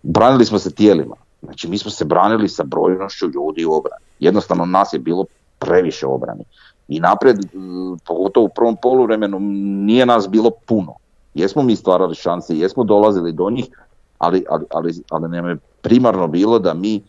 branili 0.09 0.45
smo 0.45 0.59
se 0.59 0.75
tijelima. 0.75 1.17
Znači 1.43 1.69
mi 1.69 1.79
smo 1.79 1.91
se 1.91 2.05
branili 2.05 2.49
sa 2.49 2.65
brojnošću 2.65 3.27
ljudi 3.27 3.65
u 3.65 3.73
obrani. 3.73 4.05
Jednostavno 4.21 4.67
nas 4.67 4.93
je 4.93 4.99
bilo 4.99 5.25
previše 5.59 6.07
obrani. 6.07 6.45
I 6.89 7.01
napred, 7.01 7.37
pogotovo 8.07 8.47
u 8.47 8.55
prvom 8.55 8.77
poluvremenu, 8.83 9.39
nije 9.41 10.07
nas 10.07 10.29
bilo 10.29 10.51
puno. 10.67 10.95
Jesmo 11.35 11.63
mi 11.63 11.77
stvarali 11.77 12.15
šanse, 12.15 12.59
jesmo 12.59 12.85
dolazili 12.85 13.33
do 13.33 13.51
njih, 13.51 13.67
ali, 14.19 14.45
ali, 14.51 14.65
ali, 14.71 14.93
ali 15.11 15.29
nam 15.29 15.49
je 15.49 15.57
primarno 15.83 16.27
bilo 16.27 16.59
da 16.59 16.75
mi 16.75 16.97
e, 16.97 17.01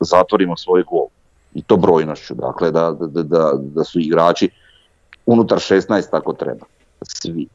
zatvorimo 0.00 0.56
svoj 0.56 0.82
gol. 0.82 1.06
I 1.54 1.62
to 1.62 1.76
brojnošću, 1.76 2.34
dakle 2.34 2.70
da, 2.70 2.92
da, 3.00 3.22
da, 3.22 3.52
da 3.56 3.84
su 3.84 4.00
igrači 4.00 4.50
unutar 5.26 5.58
16 5.58 6.10
tako 6.10 6.32
treba. 6.32 6.66
Svi. 7.02 7.48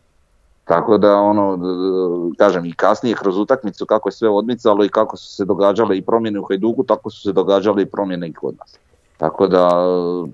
Tako 0.67 0.97
da 0.97 1.15
ono, 1.15 1.59
kažem 2.37 2.65
i 2.65 2.73
kasnije 2.73 3.15
kroz 3.15 3.37
utakmicu 3.37 3.85
kako 3.85 4.09
je 4.09 4.13
sve 4.13 4.29
odmicalo 4.29 4.85
i 4.85 4.89
kako 4.89 5.17
su 5.17 5.35
se 5.35 5.45
događale 5.45 5.97
i 5.97 6.01
promjene 6.01 6.39
u 6.39 6.43
Hajduku, 6.43 6.83
tako 6.83 7.09
su 7.09 7.21
se 7.21 7.33
događale 7.33 7.81
i 7.81 7.85
promjene 7.85 8.27
i 8.27 8.33
kod 8.33 8.55
nas. 8.59 8.79
Tako 9.17 9.47
da 9.47 9.69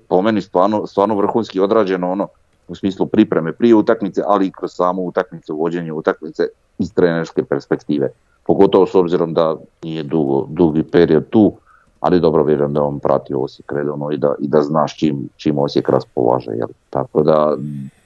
po 0.08 0.22
meni 0.22 0.40
stvarno, 0.40 0.86
stvarno 0.86 1.14
vrhunski 1.14 1.60
odrađeno 1.60 2.12
ono 2.12 2.28
u 2.68 2.74
smislu 2.74 3.06
pripreme 3.06 3.52
prije 3.52 3.74
utakmice, 3.74 4.22
ali 4.26 4.46
i 4.46 4.52
kroz 4.52 4.72
samu 4.72 5.06
utakmicu, 5.06 5.56
vođenje 5.56 5.92
utakmice 5.92 6.46
iz 6.78 6.94
trenerske 6.94 7.44
perspektive. 7.44 8.08
Pogotovo 8.46 8.86
s 8.86 8.94
obzirom 8.94 9.34
da 9.34 9.56
nije 9.82 10.02
dugo, 10.02 10.46
dugi 10.48 10.82
period 10.82 11.28
tu, 11.30 11.52
ali 12.00 12.20
dobro 12.20 12.44
vjerujem 12.44 12.72
da 12.72 12.82
on 12.82 12.98
prati 12.98 13.34
Osijek 13.34 13.72
redovno 13.72 14.10
i 14.10 14.16
da, 14.16 14.34
i 14.38 14.48
da 14.48 14.62
znaš 14.62 14.96
čim, 14.96 15.28
čim 15.36 15.58
Osijek 15.58 15.88
raspolaže. 15.88 16.50
Jel? 16.50 16.68
Tako 16.90 17.22
da 17.22 17.56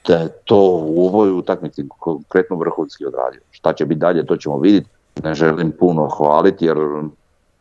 da 0.07 0.15
je 0.15 0.29
to 0.43 0.81
u 0.85 1.05
ovoj 1.07 1.31
utakmici 1.31 1.87
konkretno 1.99 2.55
vrhunski 2.55 3.05
odradio. 3.05 3.41
Šta 3.51 3.73
će 3.73 3.85
biti 3.85 3.99
dalje, 3.99 4.25
to 4.25 4.37
ćemo 4.37 4.59
vidjeti. 4.59 4.89
Ne 5.23 5.33
želim 5.33 5.71
puno 5.79 6.09
hvaliti 6.09 6.65
jer 6.65 6.77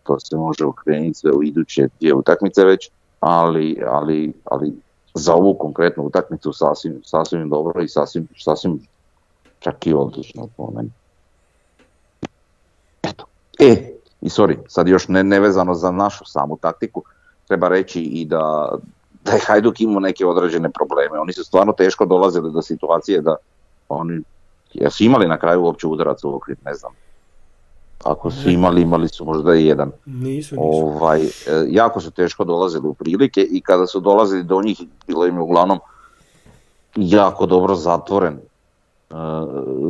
to 0.02 0.20
se 0.20 0.36
može 0.36 0.64
okrenuti 0.64 1.14
sve 1.14 1.32
u 1.32 1.42
iduće 1.42 1.88
dvije 2.00 2.14
utakmice 2.14 2.64
već, 2.64 2.90
ali, 3.20 3.82
ali, 3.86 4.32
ali 4.44 4.72
za 5.14 5.34
ovu 5.34 5.54
konkretnu 5.54 6.04
utakmicu 6.04 6.52
sasvim, 6.52 7.00
sasvim 7.04 7.48
dobro 7.48 7.82
i 7.82 7.88
sasvim, 7.88 8.28
sasvim 8.38 8.80
čak 9.58 9.86
i 9.86 9.94
odlično 9.94 10.48
po 10.56 10.70
meni. 10.76 10.90
Eto. 13.02 13.24
E, 13.58 13.92
i 14.20 14.28
sorry, 14.28 14.56
sad 14.68 14.88
još 14.88 15.08
ne, 15.08 15.24
nevezano 15.24 15.74
za 15.74 15.90
našu 15.90 16.24
samu 16.24 16.56
taktiku, 16.56 17.02
treba 17.48 17.68
reći 17.68 18.00
i 18.00 18.24
da 18.24 18.72
da 19.28 19.34
je 19.34 19.40
Hajduk 19.46 19.80
imao 19.80 20.00
neke 20.00 20.26
određene 20.26 20.70
probleme. 20.70 21.20
Oni 21.20 21.32
su 21.32 21.44
stvarno 21.44 21.72
teško 21.72 22.06
dolazili 22.06 22.52
do 22.52 22.62
situacije 22.62 23.20
da 23.20 23.36
oni, 23.88 24.20
jesu 24.74 25.04
imali 25.04 25.28
na 25.28 25.38
kraju 25.38 25.62
uopće 25.62 25.86
udarac 25.86 26.24
u 26.24 26.34
okvir, 26.34 26.56
ne 26.64 26.74
znam. 26.74 26.92
Ako 28.04 28.30
su 28.30 28.50
imali, 28.50 28.82
imali 28.82 29.08
su 29.08 29.24
možda 29.24 29.54
i 29.54 29.66
jedan. 29.66 29.92
Nisu, 30.06 30.54
nisu. 30.54 30.56
Ovaj, 30.56 31.22
e, 31.22 31.30
jako 31.68 32.00
su 32.00 32.10
teško 32.10 32.44
dolazili 32.44 32.88
u 32.88 32.94
prilike 32.94 33.42
i 33.50 33.60
kada 33.60 33.86
su 33.86 34.00
dolazili 34.00 34.42
do 34.42 34.62
njih, 34.62 34.80
bilo 35.06 35.26
im 35.26 35.34
je 35.34 35.42
uglavnom 35.42 35.78
jako 36.96 37.46
dobro 37.46 37.74
zatvoren 37.74 38.38
e, 39.10 39.14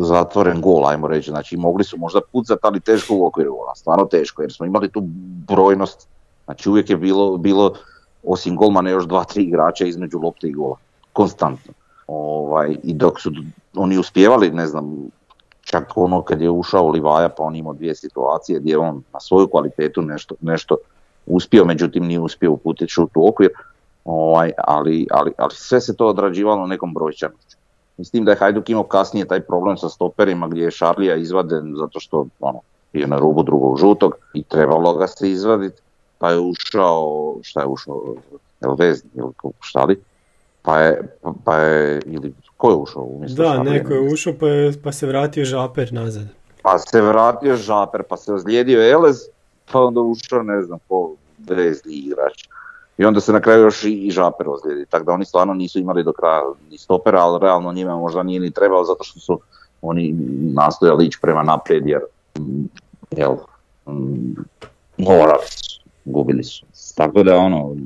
zatvoren 0.01 0.61
gol, 0.61 0.87
ajmo 0.87 1.09
reći, 1.09 1.31
znači 1.31 1.57
mogli 1.57 1.85
su 1.85 1.99
možda 1.99 2.21
pucati, 2.33 2.61
ali 2.63 2.81
teško 2.81 3.15
u 3.15 3.27
okviru 3.27 3.53
gola, 3.53 3.75
stvarno 3.75 4.05
teško, 4.05 4.43
jer 4.43 4.53
smo 4.53 4.67
imali 4.67 4.89
tu 4.89 5.01
brojnost, 5.49 6.09
znači 6.45 6.69
uvijek 6.69 6.91
je 6.91 6.97
bilo, 6.97 7.37
bilo 7.37 7.75
osim 8.29 8.57
golmana 8.57 8.91
još 8.91 9.07
dva, 9.07 9.25
tri 9.25 9.43
igrača 9.43 9.87
između 9.87 10.19
lopte 10.19 10.49
i 10.49 10.53
gola, 10.53 10.77
konstantno. 11.13 11.73
Ovaj, 12.07 12.77
I 12.83 12.95
dok 12.95 13.21
su 13.21 13.31
oni 13.75 13.99
uspjevali, 13.99 14.51
ne 14.51 14.67
znam, 14.67 15.11
čak 15.61 15.93
ono 15.97 16.23
kad 16.23 16.41
je 16.41 16.51
ušao 16.51 16.89
Livaja 16.89 17.29
pa 17.29 17.43
on 17.43 17.57
imao 17.57 17.73
dvije 17.73 17.95
situacije 17.95 18.61
gdje 18.61 18.79
on 18.79 19.03
na 19.13 19.21
svoju 19.21 19.49
kvalitetu 19.49 20.03
nešto, 20.03 20.35
nešto 20.41 20.77
uspio, 21.27 21.65
međutim 21.65 22.05
nije 22.05 22.21
uspio 22.21 22.53
uputiti 22.53 22.93
šut 22.93 23.11
u 23.15 23.29
okvir, 23.29 23.51
ovaj, 24.05 24.53
ali, 24.59 25.07
ali, 25.11 25.33
ali 25.39 25.51
sve 25.55 25.81
se 25.81 25.97
to 25.97 26.07
odrađivalo 26.07 26.67
nekom 26.67 26.95
brojčanošću. 26.95 27.57
Mislim 27.97 28.25
da 28.25 28.31
je 28.31 28.37
Hajduk 28.37 28.71
imao 28.71 28.85
kasnije 28.85 29.29
taj 29.29 29.41
problem 29.41 29.77
sa 29.77 29.89
stoperima 29.89 30.49
gdje 30.49 30.63
je 30.63 30.71
Šarlija 30.71 31.17
izvaden 31.17 31.75
zato 31.77 32.01
što 32.01 32.27
ono, 32.41 32.61
je 32.93 33.07
na 33.07 33.19
rubu 33.19 33.43
drugog 33.43 33.79
žutog 33.79 34.15
i 34.35 34.43
trebalo 34.43 34.95
ga 34.95 35.07
se 35.07 35.31
izvaditi, 35.31 35.83
pa 36.19 36.31
je 36.31 36.39
ušao, 36.39 37.37
šta 37.43 37.61
je 37.61 37.67
ušao, 37.67 38.15
Elvez 38.61 39.05
ili 39.15 39.33
šta 39.61 39.85
li, 39.85 40.03
pa 40.63 40.79
je, 40.79 41.19
pa 41.45 41.57
je, 41.57 42.03
ili 42.07 42.35
ko 42.57 42.71
je 42.71 42.77
ušao 42.77 43.03
umjesto 43.03 43.43
Da, 43.43 43.63
neko 43.63 43.93
je 43.93 44.13
ušao 44.13 44.33
pa, 44.41 44.47
je, 44.47 44.73
pa 44.83 44.93
se 44.93 45.07
vratio 45.07 45.45
žaper 45.45 45.93
nazad. 45.93 46.27
Pa 46.63 46.79
se 46.79 47.01
vratio 47.01 47.57
Žaper, 47.57 48.03
pa 48.03 48.17
se 48.17 48.33
ozlijedio 48.33 48.91
Elez, 48.91 49.17
pa 49.73 49.81
onda 49.81 50.01
ušao 50.01 50.43
ne 50.43 50.63
znam 50.63 50.79
ko 50.89 51.15
vezni 51.39 51.95
igrač. 51.95 52.49
I 52.99 53.05
onda 53.05 53.21
se 53.21 53.33
na 53.33 53.41
kraju 53.41 53.63
još 53.63 53.85
i, 53.85 53.93
i 53.93 54.11
Žaper 54.11 54.49
ozlijedi, 54.49 54.87
tako 54.87 55.05
da 55.05 55.13
oni 55.13 55.25
stvarno 55.25 55.55
nisu 55.55 55.79
imali 55.79 56.05
do 56.05 56.13
kraja 56.13 56.43
ni 56.71 56.79
stopera, 56.79 57.21
ali 57.21 57.41
realno 57.41 57.73
njima 57.73 57.97
možda 57.97 58.23
nije 58.23 58.41
ni 58.41 58.51
trebao 58.51 58.85
zato 58.85 59.05
što 59.05 59.21
su 59.21 59.41
oni 59.83 60.15
nastojali 60.55 61.07
ići 61.07 61.19
prema 61.23 61.43
naprijed 61.43 61.87
jer 61.87 62.01
jel, 63.11 63.37
su, 65.49 65.68
gubili 66.13 66.45
su. 66.45 66.67
Tako 66.97 67.23
da 67.23 67.37
ono, 67.37 67.77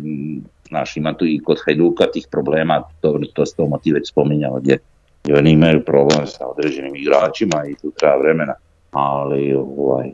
znaš, 0.68 0.96
ima 0.96 1.14
tu 1.14 1.26
i 1.26 1.40
kod 1.44 1.58
Hajduka 1.64 2.04
tih 2.12 2.26
problema, 2.30 2.82
dobro, 3.02 3.22
to 3.32 3.46
ste 3.46 3.62
motiv 3.62 3.94
već 3.94 4.10
spominjao, 4.10 4.60
gdje, 4.60 4.78
gdje 5.24 5.38
oni 5.38 5.50
imaju 5.50 5.84
problem 5.84 6.26
sa 6.26 6.46
određenim 6.46 6.96
igračima 6.96 7.64
i 7.70 7.74
tu 7.74 7.90
treba 7.90 8.16
vremena, 8.16 8.54
ali 8.90 9.54
ovaj, 9.54 10.12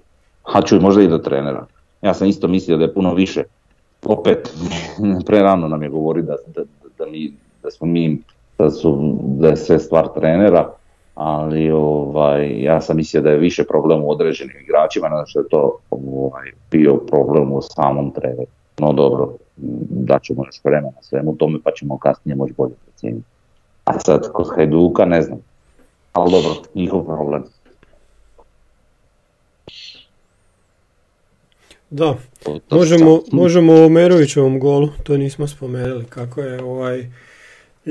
a 0.54 0.62
čuj, 0.62 0.80
možda 0.80 1.02
i 1.02 1.08
do 1.08 1.18
trenera. 1.18 1.66
Ja 2.02 2.14
sam 2.14 2.28
isto 2.28 2.48
mislio 2.48 2.76
da 2.76 2.84
je 2.84 2.94
puno 2.94 3.14
više, 3.14 3.42
opet, 4.04 4.54
prerano 5.26 5.68
nam 5.68 5.82
je 5.82 5.88
govori 5.88 6.22
da, 6.22 6.36
da, 6.46 6.62
da, 6.98 7.06
mi, 7.06 7.32
da 7.62 7.70
smo 7.70 7.86
mi, 7.86 8.18
da, 8.58 8.70
su, 8.70 9.18
da 9.22 9.48
je 9.48 9.56
sve 9.56 9.78
stvar 9.78 10.08
trenera, 10.14 10.70
ali 11.20 11.70
ovaj, 11.70 12.62
ja 12.62 12.80
sam 12.80 12.96
mislio 12.96 13.22
da 13.22 13.30
je 13.30 13.38
više 13.38 13.64
problem 13.64 14.02
u 14.02 14.10
određenim 14.10 14.56
igračima, 14.62 15.08
nego 15.08 15.26
što 15.26 15.40
je 15.40 15.48
to 15.48 15.78
ovaj, 15.90 16.52
bio 16.70 16.96
problem 16.96 17.52
u 17.52 17.62
samom 17.62 18.10
treneru. 18.10 18.46
No 18.78 18.92
dobro, 18.92 19.32
dat 19.90 20.22
ćemo 20.22 20.44
još 20.44 20.64
vremena 20.64 21.02
svemu 21.02 21.36
tome 21.36 21.58
pa 21.64 21.70
ćemo 21.70 21.98
kasnije 21.98 22.36
moći 22.36 22.54
bolje 22.56 22.74
procijeniti. 22.84 23.26
A 23.84 23.98
sad 24.00 24.32
kod 24.32 24.46
Hajduka 24.56 25.04
ne 25.04 25.22
znam, 25.22 25.38
ali 26.12 26.30
dobro, 26.30 26.50
njihov 26.74 27.04
problem. 27.04 27.44
Da, 31.90 32.14
možemo, 32.70 33.20
možemo 33.32 33.72
o 33.84 33.88
Merovićevom 33.88 34.60
golu, 34.60 34.88
to 35.02 35.16
nismo 35.16 35.46
spomenuli, 35.46 36.04
kako 36.04 36.40
je 36.40 36.62
ovaj 36.62 37.06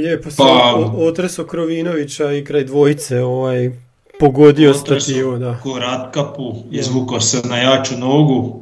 lijepo 0.02 0.32
se 0.32 0.38
Pa- 0.38 0.92
otreso 0.98 1.46
Krovinovića 1.46 2.32
i 2.32 2.46
kraj 2.46 2.64
dvojice 2.64 3.22
ovaj 3.22 3.72
pogodio 4.20 4.74
stativu, 4.74 5.38
da. 5.38 5.60
Ko 5.64 5.80
Ratkapu, 5.80 6.56
izvukao 6.72 7.20
se 7.20 7.42
na 7.50 7.58
jaču 7.58 7.98
nogu, 7.98 8.62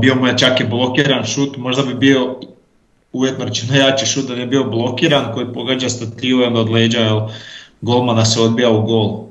bio 0.00 0.14
mu 0.14 0.26
je 0.26 0.38
čak 0.38 0.60
i 0.60 0.64
blokiran 0.64 1.24
šut, 1.24 1.56
možda 1.56 1.82
bi 1.82 1.94
bio 1.94 2.36
uvjetno 3.12 3.44
rečeno 3.44 3.76
jači 3.76 4.06
šut 4.06 4.28
da 4.28 4.34
je 4.34 4.46
bio 4.46 4.64
blokiran 4.64 5.32
koji 5.34 5.52
pogađa 5.54 5.88
stativu 5.88 6.40
i 6.40 6.44
onda 6.44 6.60
od 6.60 6.70
leđa 6.70 7.00
jel, 7.00 7.20
golmana 7.80 8.24
se 8.24 8.40
odbija 8.40 8.70
u 8.70 8.82
gol. 8.82 9.24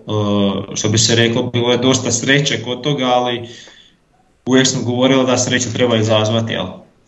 Što 0.76 0.89
bi 0.89 0.98
se 0.98 1.15
reklo, 1.15 1.43
bilo 1.43 1.72
je 1.72 1.78
dosta 1.78 2.12
sreće 2.12 2.63
kod 2.63 2.82
toga, 2.82 3.06
ali 3.06 3.50
uvijek 4.45 4.67
smo 4.67 4.82
govorili 4.82 5.26
da 5.26 5.38
sreću 5.38 5.74
treba 5.74 5.98
izazvati. 5.98 6.54
Jel. 6.54 6.65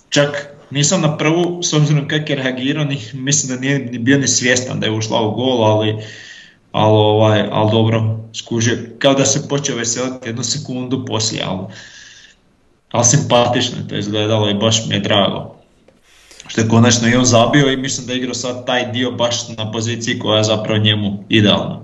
Čak 0.09 0.50
nisam 0.71 1.01
na 1.01 1.17
prvu, 1.17 1.63
s 1.63 1.73
obzirom 1.73 2.07
kako 2.07 2.31
je 2.31 2.35
reagirao, 2.35 2.85
ni, 2.85 2.99
mislim 3.13 3.55
da 3.55 3.61
nije 3.61 3.79
ni 3.79 3.97
bio 3.99 4.17
ni 4.17 4.27
svjestan 4.27 4.79
da 4.79 4.85
je 4.85 4.91
ušla 4.91 5.21
u 5.21 5.31
gol, 5.31 5.63
ali 5.63 5.97
ali, 6.71 6.93
ovaj, 6.93 7.47
ali 7.51 7.71
dobro, 7.71 8.19
skužio, 8.33 8.77
kao 8.99 9.13
da 9.13 9.25
se 9.25 9.47
počeo 9.47 9.75
veseliti 9.75 10.29
jednu 10.29 10.43
sekundu 10.43 11.05
poslije, 11.05 11.43
ali, 11.45 11.59
ali 12.91 13.05
simpatično 13.05 13.77
je 13.77 13.87
to 13.87 13.95
izgledalo 13.95 14.49
i 14.49 14.53
baš 14.53 14.85
mi 14.87 14.95
je 14.95 14.99
drago. 14.99 15.55
Što 16.47 16.61
je 16.61 16.67
konačno 16.67 17.07
i 17.07 17.15
on 17.15 17.25
zabio 17.25 17.71
i 17.71 17.77
mislim 17.77 18.07
da 18.07 18.13
je 18.13 18.17
igrao 18.17 18.33
sad 18.33 18.65
taj 18.65 18.91
dio 18.91 19.11
baš 19.11 19.47
na 19.57 19.71
poziciji 19.71 20.19
koja 20.19 20.37
je 20.37 20.43
zapravo 20.43 20.79
njemu 20.79 21.23
idealna. 21.29 21.81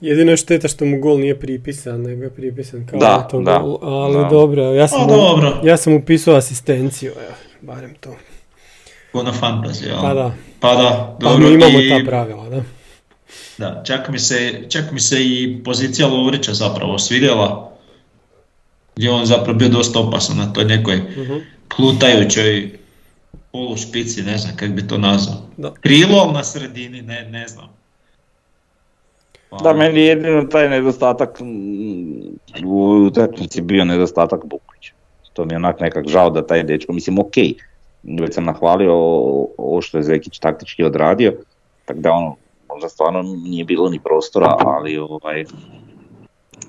Jedino 0.00 0.30
je 0.30 0.36
šteta 0.36 0.68
što 0.68 0.84
mu 0.84 0.98
gol 0.98 1.18
nije 1.18 1.40
pripisan, 1.40 2.02
nego 2.02 2.22
je 2.22 2.30
pripisan 2.30 2.86
kao 2.86 2.98
Da, 2.98 3.18
to 3.20 3.40
da, 3.40 3.58
gol, 3.58 3.78
ali 3.82 4.14
da. 4.14 4.24
dobro, 4.24 4.62
ja 4.64 4.88
sam, 4.88 5.00
mu, 5.00 5.06
dobro. 5.08 5.60
ja 5.64 5.76
sam 5.76 5.92
upisao 5.94 6.34
asistenciju, 6.36 7.12
evo, 7.12 7.34
barem 7.62 7.94
to. 7.94 8.16
Ko 9.12 9.22
na 9.22 9.32
jel? 9.82 9.96
Pa 9.96 10.14
da, 10.14 10.32
Pa 10.60 10.74
da, 10.74 11.16
pa 11.20 11.24
dobro. 11.24 11.48
mi 11.48 11.54
imamo 11.54 11.80
i- 11.80 11.88
ta 11.90 11.98
pravila, 12.06 12.48
da. 12.48 12.62
Da, 13.58 13.82
čak 13.84 14.08
mi, 14.08 14.18
se, 14.18 14.36
čak 14.68 14.92
mi 14.92 15.00
se 15.00 15.16
i 15.20 15.60
pozicija 15.64 16.08
Lovrića 16.08 16.54
zapravo 16.54 16.98
svidjela, 16.98 17.72
gdje 18.96 19.06
je 19.06 19.12
on 19.12 19.26
zapravo 19.26 19.58
bio 19.58 19.68
dosta 19.68 19.98
opasan 19.98 20.36
na 20.36 20.52
toj 20.52 20.64
nekoj 20.64 20.96
Mhm. 20.96 21.34
plutajućoj 21.76 22.70
polušpici, 23.52 24.22
ne 24.22 24.38
znam 24.38 24.56
kako 24.56 24.72
bi 24.72 24.88
to 24.88 24.98
nazvao. 24.98 25.36
Da. 25.56 25.74
Krilo 25.74 26.32
na 26.32 26.44
sredini, 26.44 27.02
ne, 27.02 27.22
ne 27.22 27.48
znam. 27.48 27.75
Da, 29.62 29.72
meni 29.72 30.00
je 30.00 30.06
jedino 30.06 30.42
taj 30.42 30.68
nedostatak 30.68 31.40
mm, 31.40 32.66
u 32.66 33.06
utakmici 33.06 33.62
bio 33.62 33.84
nedostatak 33.84 34.44
Bukvića. 34.44 34.92
To 35.32 35.44
mi 35.44 35.52
je 35.52 35.56
onak 35.56 35.80
nekak 35.80 36.08
žao 36.08 36.30
da 36.30 36.46
taj 36.46 36.62
dečko, 36.62 36.92
mislim 36.92 37.18
ok, 37.18 37.34
već 38.20 38.34
sam 38.34 38.44
nahvalio 38.44 38.92
ovo 39.58 39.80
što 39.82 39.98
je 39.98 40.02
Zekić 40.02 40.38
taktički 40.38 40.84
odradio, 40.84 41.34
tako 41.84 42.00
da 42.00 42.12
ono, 42.12 42.36
možda 42.68 42.88
stvarno 42.88 43.22
nije 43.22 43.64
bilo 43.64 43.88
ni 43.88 44.00
prostora, 44.04 44.56
ali 44.58 44.98
ovaj, 44.98 45.44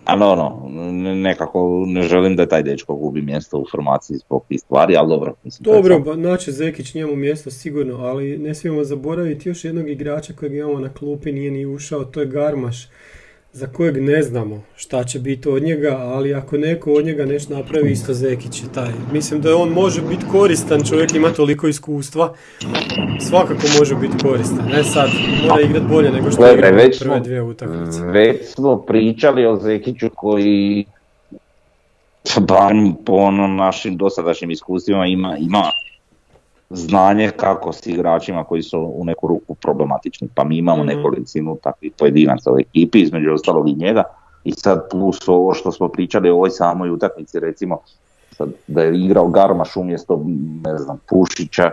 ali 0.08 0.24
ono, 0.24 0.70
ne- 0.70 1.16
nekako 1.16 1.84
ne 1.88 2.02
želim 2.02 2.36
da 2.36 2.48
taj 2.48 2.64
dečko 2.64 2.96
gubi 2.96 3.22
mjesto 3.22 3.58
u 3.58 3.66
formaciji 3.72 4.18
zbog 4.18 4.46
tih 4.48 4.60
stvari, 4.60 4.96
ali 4.96 5.10
dobro. 5.10 5.36
Mislim, 5.44 5.64
Dobro, 5.64 6.00
ba, 6.00 6.16
naće 6.16 6.52
Zekić 6.52 6.94
njemu 6.94 7.16
mjesto 7.16 7.52
sigurno, 7.52 7.98
ali 7.98 8.38
ne 8.38 8.56
smijemo 8.56 8.84
zaboraviti 8.84 9.50
još 9.50 9.66
jednog 9.66 9.90
igrača 9.90 10.34
kojeg 10.34 10.54
imamo 10.56 10.80
na 10.80 10.94
klupi, 10.94 11.32
nije 11.32 11.52
ni 11.52 11.66
ušao, 11.66 12.04
to 12.06 12.20
je 12.20 12.26
Garmaš, 12.26 12.88
za 13.58 13.68
kojeg 13.68 14.02
ne 14.02 14.24
znamo 14.24 14.62
šta 14.76 15.04
će 15.04 15.20
biti 15.20 15.50
od 15.50 15.64
njega, 15.64 15.98
ali 15.98 16.34
ako 16.34 16.58
neko 16.58 16.94
od 16.94 17.06
njega 17.06 17.26
nešto 17.26 17.54
napravi, 17.54 17.92
isto 17.92 18.14
Zekić 18.14 18.62
je 18.64 18.68
taj. 18.74 18.92
Mislim 19.14 19.42
da 19.42 19.56
on 19.56 19.70
može 19.70 20.02
biti 20.02 20.26
koristan, 20.32 20.84
čovjek 20.90 21.16
ima 21.16 21.30
toliko 21.30 21.68
iskustva, 21.68 22.34
svakako 23.30 23.62
može 23.80 23.96
biti 23.96 24.18
koristan. 24.24 24.70
Ne 24.70 24.84
sad, 24.84 25.10
mora 25.48 25.62
igrat 25.62 25.84
bolje 25.84 26.12
nego 26.12 26.32
što 26.32 26.46
je 26.46 26.72
već 26.72 27.00
prve 27.00 27.20
dvije 27.20 27.42
utakmice. 27.42 28.04
Već 28.04 28.46
smo 28.46 28.78
pričali 28.78 29.46
o 29.46 29.56
Zekiću 29.56 30.10
koji 30.16 30.86
barem 32.40 32.96
po 33.06 33.14
onom 33.14 33.56
našim 33.56 33.98
dosadašnjim 33.98 34.52
iskustvima 34.52 35.06
ima, 35.06 35.38
ima 35.38 35.72
znanje 36.70 37.32
kako 37.36 37.74
s 37.74 37.88
igračima 37.88 38.44
koji 38.44 38.64
su 38.64 38.92
u 38.96 39.06
neku 39.06 39.28
ruku 39.28 39.56
problematični. 39.56 40.28
Pa 40.36 40.44
mi 40.44 40.58
imamo 40.58 40.84
Mhm. 40.84 40.88
nekolicinu 40.88 41.58
takvih 41.64 41.92
pojedinaca 42.00 42.52
u 42.52 42.60
ekipi, 42.60 43.02
između 43.02 43.34
ostalog 43.34 43.70
i 43.70 43.74
njega. 43.74 44.04
I 44.44 44.52
sad 44.52 44.90
plus 44.92 45.28
ovo 45.28 45.54
što 45.54 45.72
smo 45.72 45.88
pričali 45.88 46.30
o 46.30 46.36
ovoj 46.36 46.50
samoj 46.50 46.90
utakmici, 46.90 47.40
recimo 47.40 47.78
sad 48.32 48.50
da 48.68 48.82
je 48.84 49.00
igrao 49.00 49.28
Garmaš 49.28 49.76
umjesto 49.76 50.22
ne 50.66 50.78
znam, 50.78 50.98
Pušića, 51.10 51.72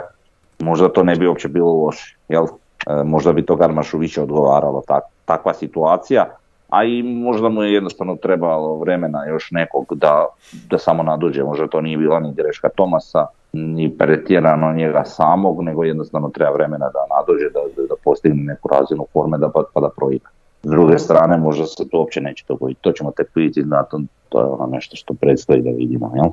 možda 0.60 0.88
to 0.88 1.02
ne 1.02 1.16
bi 1.16 1.26
uopće 1.26 1.48
bilo 1.48 1.72
loše. 1.72 2.16
Jel? 2.28 2.44
E, 2.86 3.02
možda 3.04 3.32
bi 3.32 3.46
to 3.46 3.56
Garmašu 3.56 3.98
više 3.98 4.22
odgovaralo 4.22 4.82
tak, 4.86 5.02
takva 5.24 5.54
situacija, 5.54 6.26
a 6.68 6.84
i 6.84 7.02
možda 7.02 7.48
mu 7.48 7.62
je 7.62 7.72
jednostavno 7.72 8.16
trebalo 8.16 8.78
vremena 8.78 9.24
još 9.26 9.50
nekog 9.50 9.86
da, 9.94 10.26
da 10.70 10.78
samo 10.78 11.02
naduđe, 11.02 11.42
možda 11.42 11.66
to 11.66 11.80
nije 11.80 11.96
bila 11.96 12.20
ni 12.20 12.32
greška 12.34 12.68
Tomasa, 12.68 13.26
ni 13.54 13.96
pretjerano 13.98 14.72
njega 14.72 15.04
samog, 15.04 15.62
nego 15.62 15.84
jednostavno 15.84 16.28
treba 16.28 16.52
vremena 16.52 16.86
da 16.86 17.16
nadođe, 17.16 17.44
da, 17.54 17.60
da 17.88 17.94
postigne 18.04 18.42
neku 18.42 18.68
razinu 18.68 19.06
forme 19.12 19.38
da 19.38 19.48
pa, 19.48 19.62
pa 19.74 19.80
da 19.80 19.88
proigra. 19.96 20.28
S 20.62 20.70
druge 20.70 20.98
strane, 20.98 21.36
možda 21.36 21.66
se 21.66 21.88
to 21.88 21.98
uopće 21.98 22.20
neće 22.20 22.44
dogoditi. 22.48 22.80
To 22.80 22.92
ćemo 22.92 23.10
tek 23.10 23.30
vidjeti, 23.34 23.70
to, 23.90 24.00
to 24.28 24.40
je 24.40 24.46
ono 24.46 24.66
nešto 24.66 24.96
što 24.96 25.14
predstoji 25.14 25.62
da 25.62 25.70
vidimo, 25.70 26.12
jel? 26.14 26.30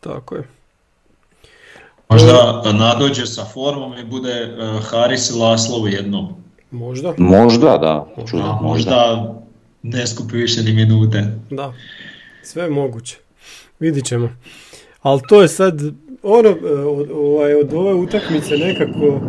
Tako 0.00 0.34
je. 0.34 0.48
Možda 2.08 2.62
nadođe 2.72 3.26
sa 3.26 3.44
formom 3.44 3.92
i 3.98 4.04
bude 4.04 4.56
uh, 4.58 4.84
Haris 4.84 5.30
i 5.30 5.38
Laslo 5.38 5.82
u 5.82 5.88
jednom. 5.88 6.28
Možda. 6.70 7.14
Možda, 7.18 7.78
da. 7.78 8.06
Čuda, 8.26 8.42
A, 8.42 8.58
možda. 8.62 8.66
možda 8.68 9.34
ne 9.82 10.06
skupi 10.06 10.36
više 10.36 10.62
ni 10.62 10.72
minute. 10.72 11.24
Da, 11.50 11.72
sve 12.42 12.62
je 12.62 12.70
moguće. 12.70 13.18
Vidit 13.80 14.04
ćemo. 14.04 14.28
Ali 15.02 15.20
to 15.28 15.42
je 15.42 15.48
sad, 15.48 15.80
ono, 16.26 16.48
e, 16.48 16.72
od, 16.72 17.10
ovaj, 17.10 17.54
od 17.54 17.74
ove 17.74 17.94
utakmice 17.94 18.56
nekako, 18.56 19.20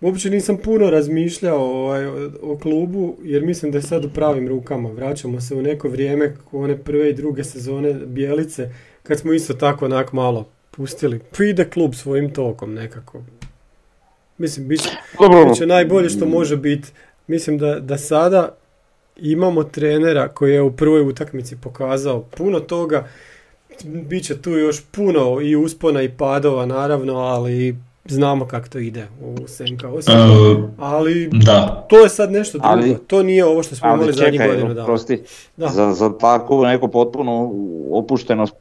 uopće 0.00 0.30
nisam 0.30 0.56
puno 0.56 0.90
razmišljao 0.90 1.58
ovaj, 1.58 2.06
o, 2.06 2.30
o 2.42 2.58
klubu, 2.58 3.16
jer 3.22 3.42
mislim 3.42 3.72
da 3.72 3.78
je 3.78 3.82
sad 3.82 4.04
u 4.04 4.10
pravim 4.10 4.48
rukama. 4.48 4.88
Vraćamo 4.88 5.40
se 5.40 5.54
u 5.54 5.62
neko 5.62 5.88
vrijeme, 5.88 6.36
one 6.52 6.78
prve 6.78 7.10
i 7.10 7.14
druge 7.14 7.44
sezone 7.44 7.94
Bijelice, 7.94 8.70
kad 9.02 9.18
smo 9.18 9.32
isto 9.32 9.54
tako 9.54 9.84
onak 9.84 10.12
malo 10.12 10.48
pustili. 10.70 11.20
Ide 11.50 11.64
klub 11.64 11.94
svojim 11.94 12.32
tokom 12.32 12.74
nekako. 12.74 13.22
Mislim, 14.38 14.68
bit 14.68 14.82
će, 14.82 14.90
Dobro. 15.20 15.44
bit 15.44 15.56
će 15.56 15.66
najbolje 15.66 16.08
što 16.08 16.26
može 16.26 16.56
biti. 16.56 16.88
Mislim 17.26 17.58
da, 17.58 17.80
da 17.80 17.98
sada 17.98 18.56
imamo 19.16 19.64
trenera 19.64 20.28
koji 20.28 20.52
je 20.52 20.62
u 20.62 20.72
prvoj 20.72 21.00
utakmici 21.00 21.56
pokazao 21.56 22.22
puno 22.22 22.60
toga. 22.60 23.08
Biće 23.84 24.36
tu 24.36 24.50
još 24.50 24.82
puno 24.84 25.40
i 25.40 25.56
uspona 25.56 26.02
i 26.02 26.08
padova 26.08 26.66
naravno, 26.66 27.14
ali 27.14 27.76
znamo 28.04 28.46
kako 28.46 28.68
to 28.68 28.78
ide 28.78 29.06
u 29.22 29.48
Senka 29.48 29.88
Osijek. 29.88 30.16
E, 30.16 30.20
Ali 30.78 31.30
da, 31.34 31.86
to 31.88 31.98
je 31.98 32.08
sad 32.08 32.32
nešto 32.32 32.58
drugo. 32.58 32.68
Ali- 32.68 32.98
to 33.06 33.22
nije 33.22 33.44
ovo 33.44 33.62
što 33.62 33.74
smo 33.74 33.88
imali 33.88 34.02
Ali 34.02 34.12
zadnjih 34.12 34.40
godinu 34.46 34.68
dana. 34.68 34.86
prosti, 34.86 35.22
Da. 35.56 35.68
za, 35.68 35.92
za 35.92 36.10
takvu 36.10 36.64
neku 36.64 36.88
potpunu 36.88 37.52
opuštenost 37.92 38.54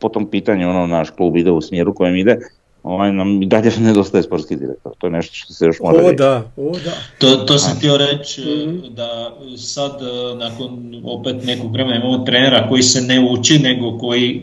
po 0.00 0.08
tom 0.08 0.26
pitanju, 0.26 0.70
ono, 0.70 0.86
naš 0.86 1.10
klub 1.10 1.36
ide 1.36 1.50
u 1.50 1.60
smjeru 1.60 1.94
kojem 1.94 2.16
ide, 2.16 2.38
ovaj, 2.82 3.12
nam 3.12 3.42
i 3.42 3.46
dalje 3.46 3.70
nedostaje 3.78 4.22
sportski 4.22 4.56
direktor. 4.56 4.92
To 4.98 5.06
je 5.06 5.10
nešto 5.10 5.34
što 5.34 5.52
se 5.52 5.66
još 5.66 5.80
mora 5.80 5.98
O 5.98 6.02
reći. 6.02 6.16
da, 6.16 6.42
o 6.56 6.72
da. 6.74 6.92
to, 7.18 7.36
to 7.36 7.58
sam 7.58 7.76
htio 7.76 7.96
reći 7.96 8.40
Mhm. 8.66 8.94
da 8.94 9.32
sad 9.56 9.92
e, 9.92 10.34
nakon 10.36 10.70
opet 11.04 11.36
nekog 11.44 11.72
vremena 11.72 11.96
imamo 11.96 12.18
trenera 12.18 12.68
koji 12.68 12.82
se 12.82 13.00
ne 13.00 13.20
uči 13.30 13.58
nego 13.58 13.98
koji 13.98 14.36
e, 14.36 14.42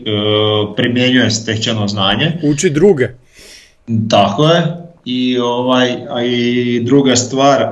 primjenjuje 0.76 1.30
stečeno 1.30 1.88
znanje. 1.88 2.32
Uči 2.44 2.70
druge. 2.70 3.08
Tako 4.10 4.46
je. 4.46 4.62
I, 5.04 5.38
ovaj, 5.38 5.96
a 6.10 6.22
i 6.24 6.80
druga 6.80 7.16
stvar, 7.16 7.62
e, 7.62 7.68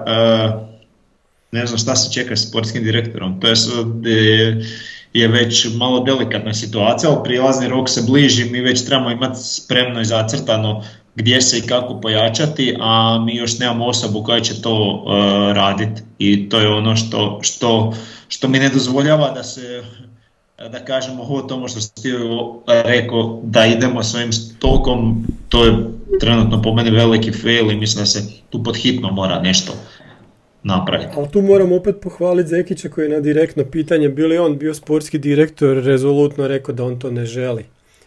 ne 1.53 1.67
znam 1.67 1.79
šta 1.79 1.97
se 1.97 2.13
čeka 2.13 2.37
s 2.37 2.49
sportskim 2.49 2.85
direktorom. 2.85 3.41
To 3.41 3.49
je, 3.49 3.57
sad, 3.57 4.07
e, 4.07 4.57
je 5.13 5.29
već 5.29 5.69
malo 5.77 6.01
delikatna 6.01 6.55
situacija, 6.55 7.11
ali 7.11 7.25
prilazni 7.25 7.69
rok 7.69 7.89
se 7.89 8.03
bliži, 8.07 8.51
mi 8.51 8.61
već 8.61 8.85
trebamo 8.85 9.11
imati 9.11 9.39
spremno 9.43 10.01
i 10.01 10.05
zacrtano 10.05 10.83
gdje 11.15 11.41
se 11.41 11.59
i 11.59 11.67
kako 11.67 12.01
pojačati, 12.01 12.77
a 12.81 13.19
mi 13.25 13.37
još 13.37 13.59
nemamo 13.59 13.87
osobu 13.87 14.23
koja 14.23 14.41
će 14.41 14.63
to 14.63 15.05
e, 15.07 15.53
raditi. 15.53 16.03
I 16.19 16.49
to 16.49 16.61
je 16.61 16.69
ono 16.69 16.97
što, 16.97 17.39
što, 17.43 17.95
što 18.29 18.49
mi 18.49 18.59
ne 18.59 18.69
dozvoljava 18.69 19.31
da 19.31 19.43
se 19.43 19.83
da 20.73 20.85
kažemo 20.85 21.23
ovo 21.23 21.43
tomu 21.43 21.69
što 21.69 21.81
si 21.81 21.95
ti 21.95 22.13
rekao 22.67 23.41
da 23.43 23.67
idemo 23.67 24.03
svojim 24.03 24.31
tokom, 24.59 25.27
to 25.49 25.65
je 25.65 25.75
trenutno 26.21 26.63
po 26.63 26.75
meni 26.75 26.91
veliki 26.91 27.33
fail 27.33 27.71
i 27.71 27.77
mislim 27.77 28.03
da 28.03 28.07
se 28.07 28.23
tu 28.51 28.63
pod 28.63 28.77
hitno 28.77 29.11
mora 29.11 29.41
nešto 29.41 29.73
napraviti. 30.69 31.11
Ali 31.17 31.29
tu 31.29 31.43
moram 31.43 31.73
opet 31.73 31.97
pohvaliti 32.03 32.49
Zekića 32.49 32.89
koji 32.89 33.05
je 33.05 33.09
na 33.09 33.21
direktno 33.21 33.65
pitanje 33.65 34.09
bi 34.09 34.27
li 34.27 34.39
on 34.39 34.59
bio 34.59 34.75
sportski 34.75 35.19
direktor 35.19 35.77
rezolutno 35.77 36.49
rekao 36.49 36.75
da 36.75 36.85
on 36.85 36.99
to 36.99 37.11
ne 37.11 37.25
želi. 37.27 37.65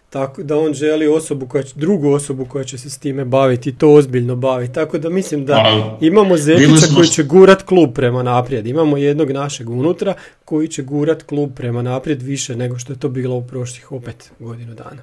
Tako 0.09 0.43
da 0.43 0.57
on 0.57 0.73
želi 0.73 1.07
osobu 1.07 1.47
koja 1.47 1.63
će, 1.63 1.73
drugu 1.75 2.09
osobu 2.09 2.45
koja 2.45 2.63
će 2.63 2.77
se 2.77 2.89
s 2.89 2.97
time 2.97 3.25
baviti 3.25 3.69
i 3.69 3.75
to 3.75 3.93
ozbiljno 3.93 4.35
baviti. 4.35 4.73
Tako 4.73 4.97
da 4.97 5.09
mislim 5.09 5.45
da 5.45 5.63
imamo 6.01 6.37
Zekića 6.37 6.85
koji 6.95 7.07
će 7.07 7.23
gurat 7.23 7.63
klub 7.63 7.93
prema 7.93 8.23
naprijed. 8.23 8.67
Imamo 8.67 8.97
jednog 8.97 9.31
našeg 9.31 9.69
unutra 9.69 10.13
koji 10.45 10.67
će 10.67 10.83
gurat 10.83 11.23
klub 11.23 11.51
prema 11.55 11.81
naprijed 11.81 12.21
više 12.21 12.55
nego 12.55 12.77
što 12.77 12.93
je 12.93 12.99
to 12.99 13.09
bilo 13.09 13.35
u 13.35 13.47
prošlih 13.47 13.91
opet 13.91 14.31
godinu 14.39 14.73
dana. 14.73 15.01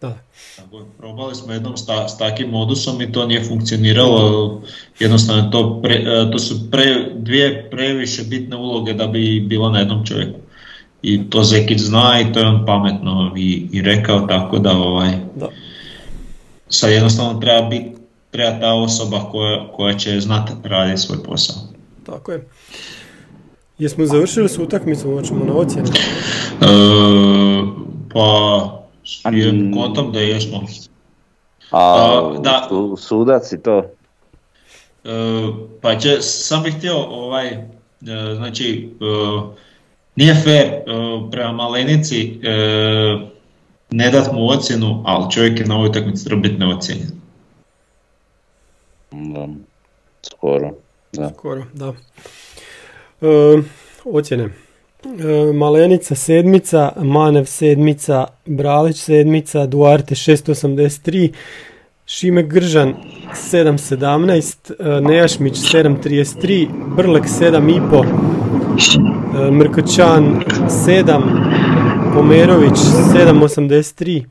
Da, 0.00 0.18
Probali 0.98 1.34
smo 1.34 1.52
jednom 1.52 1.76
s, 1.76 1.86
ta- 1.86 2.08
s 2.08 2.18
takvim 2.18 2.50
modusom 2.50 3.02
i 3.02 3.12
to 3.12 3.26
nije 3.26 3.44
funkcioniralo. 3.44 4.62
Jednostavno 4.98 5.50
to, 5.50 5.80
pre, 5.82 5.94
e, 5.94 6.30
to 6.32 6.38
su 6.38 6.70
pre, 6.70 7.10
dvije 7.14 7.70
previše 7.70 8.22
bitne 8.22 8.56
uloge 8.56 8.92
da 8.94 9.06
bi 9.06 9.40
bilo 9.40 9.70
na 9.70 9.78
jednom 9.78 10.06
čovjeku. 10.06 10.38
I 11.02 11.30
to 11.30 11.42
Zekić 11.42 11.80
zna 11.80 12.20
i 12.20 12.32
to 12.32 12.40
je 12.40 12.46
on 12.46 12.66
pametno 12.66 13.32
i, 13.36 13.68
i 13.72 13.82
rekao 13.82 14.20
tako 14.20 14.58
da 14.58 14.72
ovaj, 14.72 15.12
da. 15.34 15.48
sad 16.68 16.90
jednostavno 16.90 17.40
treba 17.40 17.68
biti 17.68 17.96
treba 18.30 18.60
ta 18.60 18.74
osoba 18.74 19.20
koja, 19.30 19.68
koja 19.72 19.94
će 19.94 20.20
znati 20.20 20.52
raditi 20.64 21.00
svoj 21.00 21.22
posao. 21.22 21.56
Tako 22.06 22.32
je. 22.32 22.48
Jesmo 23.78 24.06
završili 24.06 24.48
s 24.48 24.58
utakmicom, 24.58 25.14
hoćemo 25.14 25.44
na 25.44 25.52
ocjene. 25.52 25.88
E, 26.60 26.66
pa 28.14 28.85
s 29.06 29.20
A 29.24 29.30
jednim 29.30 29.66
n- 29.66 29.74
kontom 29.74 30.12
da 30.12 30.20
jesmo. 30.20 30.62
A, 31.70 31.78
A, 31.78 32.38
da. 32.38 32.66
su- 32.68 32.96
sudac 32.98 33.52
i 33.52 33.62
to. 33.62 33.78
E, 35.04 35.10
pa 35.82 35.98
će, 35.98 36.16
sam 36.20 36.62
bih 36.62 36.74
htio 36.74 36.96
ovaj, 36.98 37.48
e, 37.48 37.64
znači, 38.36 38.88
e, 38.92 39.04
nije 40.16 40.34
fair 40.34 40.72
prema 41.30 41.52
Malenici 41.52 42.38
ne 43.90 44.10
dat 44.10 44.32
mu 44.32 44.48
ocjenu, 44.48 45.02
ali 45.06 45.32
čovjek 45.32 45.60
je 45.60 45.66
na 45.66 45.74
ovoj 45.76 45.88
utakmici 45.88 46.24
treba 46.24 46.40
biti 46.40 46.56
neocijenjen. 46.56 47.10
Da, 49.10 49.48
skoro. 50.22 50.70
Da. 51.12 51.30
Skoro, 51.30 51.64
da. 51.72 51.92
E, 53.20 53.62
ocjene. 54.04 54.48
E, 55.04 55.52
Malenica 55.52 56.14
sedmica, 56.14 56.92
Manev 57.02 57.44
sedmica, 57.46 58.26
Bralić 58.46 58.96
sedmica, 58.96 59.66
Duarte 59.66 60.14
683, 60.14 61.32
Šime 62.06 62.42
Gržan 62.42 62.94
7.17, 63.32 64.72
e, 64.78 65.00
Nejašmić 65.00 65.54
7.33, 65.54 66.68
Brlek 66.96 67.24
7.5, 67.24 68.06
e, 69.48 69.50
Mrkočan 69.50 70.42
7, 70.68 72.14
Pomerović 72.14 72.78
7.83, 73.14 74.24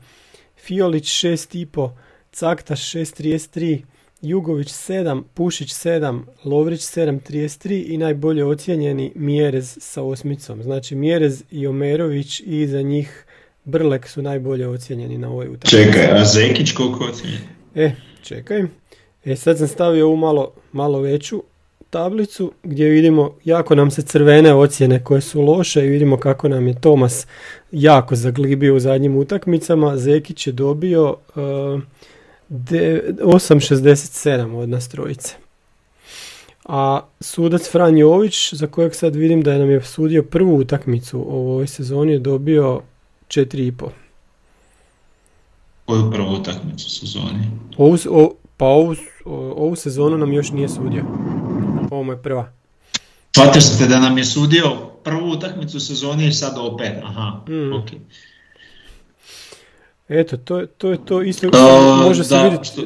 Fiolić 0.56 1.04
6.5, 1.04 1.90
Caktaš 2.32 2.80
6.33, 2.80 3.82
Jugović 4.22 4.68
7, 4.68 5.22
Pušić 5.34 5.74
7, 5.74 6.22
Lovrić 6.44 6.80
7.33 6.80 7.84
i 7.86 7.96
najbolje 7.96 8.44
ocijenjeni 8.44 9.12
Mjerez 9.14 9.78
sa 9.80 10.02
osmicom. 10.02 10.62
Znači 10.62 10.94
Mjerez 10.94 11.42
i 11.50 11.66
Omerović 11.66 12.40
i 12.40 12.66
za 12.66 12.82
njih 12.82 13.26
Brlek 13.64 14.08
su 14.08 14.22
najbolje 14.22 14.68
ocijenjeni 14.68 15.18
na 15.18 15.28
ovoj 15.28 15.48
utakmici. 15.48 15.76
Čekaj, 15.76 16.20
a 16.20 16.24
Zekić 16.24 16.72
koliko 16.72 17.04
je 17.04 17.10
ocijenjen? 17.10 17.40
E, 17.74 17.92
čekaj. 18.22 18.64
E, 19.24 19.36
sad 19.36 19.58
sam 19.58 19.68
stavio 19.68 20.06
ovu 20.06 20.16
malo, 20.16 20.52
malo 20.72 21.00
veću 21.00 21.42
tablicu 21.90 22.52
gdje 22.62 22.88
vidimo 22.88 23.34
jako 23.44 23.74
nam 23.74 23.90
se 23.90 24.02
crvene 24.02 24.54
ocjene 24.54 25.04
koje 25.04 25.20
su 25.20 25.40
loše 25.40 25.86
i 25.86 25.88
vidimo 25.88 26.16
kako 26.16 26.48
nam 26.48 26.68
je 26.68 26.80
Tomas 26.80 27.26
jako 27.72 28.16
zaglibio 28.16 28.76
u 28.76 28.80
zadnjim 28.80 29.16
utakmicama. 29.16 29.96
Zekić 29.96 30.46
je 30.46 30.52
dobio 30.52 31.10
uh, 31.10 31.82
8.67 32.50 34.54
od 34.56 34.68
nas 34.68 34.88
trojice. 34.88 35.34
A 36.64 37.00
sudac 37.20 37.70
Fran 37.70 37.98
Jović, 37.98 38.54
za 38.54 38.66
kojeg 38.66 38.94
sad 38.94 39.16
vidim 39.16 39.42
da 39.42 39.58
nam 39.58 39.70
je 39.70 39.82
sudio 39.82 40.22
prvu 40.22 40.56
utakmicu 40.56 41.18
u 41.18 41.50
ovoj 41.50 41.66
sezoni, 41.66 42.12
je 42.12 42.18
dobio 42.18 42.80
4,5. 43.28 43.88
Koju 45.84 46.10
prvu 46.12 46.32
utakmicu 46.32 46.90
sezoni? 46.90 47.50
Ovu, 47.76 47.98
o, 48.10 48.34
pa 48.56 48.66
ovu, 48.66 48.94
ovu 49.56 49.76
sezonu 49.76 50.18
nam 50.18 50.32
još 50.32 50.50
nije 50.50 50.68
sudio. 50.68 51.04
Ovo 51.90 52.02
mu 52.02 52.12
je 52.12 52.22
prva. 52.22 52.52
Shvatio 53.36 53.60
ste 53.60 53.86
da 53.86 54.00
nam 54.00 54.18
je 54.18 54.24
sudio 54.24 54.76
prvu 55.04 55.30
utakmicu 55.30 55.80
sezoni 55.80 56.26
i 56.26 56.32
sad 56.32 56.54
opet, 56.58 56.92
aha, 57.04 57.40
Mm. 57.48 57.72
ok. 57.72 57.86
Eto, 60.08 60.36
to, 60.36 60.58
je- 60.58 60.66
to 60.68 60.90
je 60.90 60.98
to 61.04 61.22
isto 61.22 61.46
A, 61.52 62.02
može 62.02 62.24
se 62.24 62.34
da, 62.34 62.42
vidjeti. 62.42 62.64
što- 62.64 62.82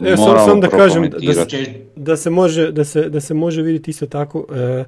Evo, 0.00 0.16
sam, 0.16 0.38
sam 0.40 0.60
da 0.60 0.68
kažem 0.68 1.02
da, 1.02 1.18
da, 1.18 1.34
se- 1.34 1.66
da 1.96 2.16
se 2.16 2.30
može, 2.30 2.72
da 2.72 2.84
se, 2.84 3.08
da 3.08 3.20
se 3.20 3.34
može 3.34 3.62
vidjeti 3.62 3.90
isto 3.90 4.06
tako 4.06 4.46
e, 4.52 4.84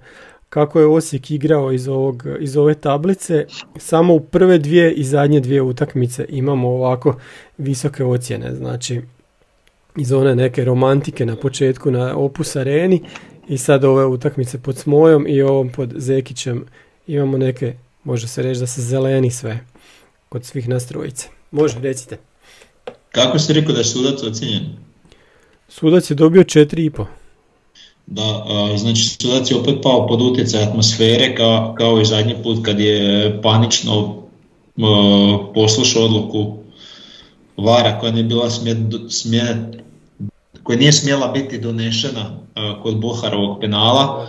kako 0.48 0.80
je 0.80 0.86
Osijek 0.86 1.30
igrao 1.30 1.72
iz, 1.72 1.88
ovog, 1.88 2.26
iz 2.40 2.56
ove 2.56 2.74
tablice. 2.74 3.46
Samo 3.78 4.14
u 4.14 4.20
prve 4.20 4.58
dvije 4.58 4.92
i 4.92 5.04
zadnje 5.04 5.40
dvije 5.40 5.62
utakmice 5.62 6.26
imamo 6.28 6.68
ovako 6.68 7.16
visoke 7.58 8.04
ocjene. 8.04 8.54
Znači, 8.54 9.00
iz 9.96 10.12
one 10.12 10.34
neke 10.36 10.64
romantike 10.64 11.26
na 11.26 11.36
početku 11.36 11.90
na 11.90 12.16
Opus 12.16 12.56
Areni 12.56 13.02
i 13.48 13.58
sad 13.58 13.84
ove 13.84 14.06
utakmice 14.06 14.58
pod 14.58 14.76
Smojom 14.76 15.26
i 15.28 15.42
ovom 15.42 15.68
pod 15.68 15.92
Zekićem 15.96 16.64
imamo 17.06 17.38
neke, 17.38 17.74
može 18.04 18.28
se 18.28 18.42
reći 18.42 18.60
da 18.60 18.66
se 18.66 18.82
zeleni 18.82 19.30
sve 19.30 19.58
kod 20.28 20.44
svih 20.44 20.68
nas 20.68 20.86
trojice. 20.86 21.28
Može, 21.54 21.78
recite. 21.80 22.18
Kako 23.12 23.38
ste 23.38 23.52
rekao 23.52 23.72
da 23.72 23.78
je 23.78 23.84
sudac 23.84 24.22
ocjenjen? 24.22 24.62
Sudac 25.68 26.10
je 26.10 26.14
dobio 26.14 26.42
4,5. 26.42 27.04
Da, 28.06 28.44
znači 28.76 29.02
sudac 29.02 29.50
je 29.50 29.56
opet 29.56 29.74
pao 29.82 30.06
pod 30.06 30.22
utjecaj 30.22 30.62
atmosfere 30.62 31.34
kao, 31.36 31.74
kao 31.78 32.00
i 32.00 32.04
zadnji 32.04 32.34
put 32.42 32.64
kad 32.64 32.80
je 32.80 33.40
panično 33.42 34.22
poslušao 35.54 36.04
odluku 36.04 36.56
Vara 37.56 37.98
koja 38.00 38.12
nije 38.12 38.24
bila 38.24 38.50
smje, 39.08 39.56
koja 40.62 40.78
nije 40.78 40.92
smjela 40.92 41.28
biti 41.28 41.58
donešena 41.58 42.38
kod 42.82 43.00
Boharovog 43.00 43.60
penala. 43.60 44.28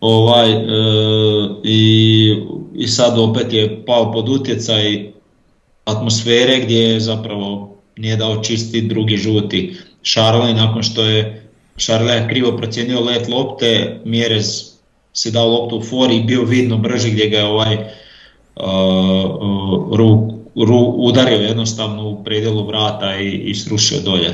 Ovaj, 0.00 0.52
e, 0.52 0.64
i, 1.64 2.42
I 2.74 2.88
sad 2.88 3.18
opet 3.18 3.52
je 3.52 3.84
pao 3.86 4.12
pod 4.12 4.28
utjecaj 4.28 5.11
atmosfere 5.84 6.60
gdje 6.64 6.78
je 6.78 7.00
zapravo 7.00 7.76
nije 7.96 8.16
dao 8.16 8.42
čisti 8.42 8.82
drugi 8.82 9.16
žuti. 9.16 9.76
Šarli 10.02 10.54
nakon 10.54 10.82
što 10.82 11.02
je 11.02 11.42
Šarle 11.76 12.28
krivo 12.28 12.56
procijenio 12.56 13.00
let 13.00 13.28
lopte, 13.28 14.00
Mjerez 14.04 14.72
si 15.12 15.30
dao 15.30 15.48
loptu 15.48 15.76
u 15.76 15.82
for 15.82 16.12
i 16.12 16.22
bio 16.22 16.42
vidno 16.42 16.78
brži 16.78 17.10
gdje 17.10 17.28
ga 17.28 17.38
je 17.38 17.44
ovaj 17.44 17.74
uh, 17.74 18.62
ru, 19.96 20.32
ru, 20.66 20.78
udario 20.96 21.38
jednostavno 21.38 22.08
u 22.08 22.24
predjelu 22.24 22.66
vrata 22.66 23.16
i, 23.16 23.28
i 23.28 23.54
srušio 23.54 24.00
dolje. 24.00 24.30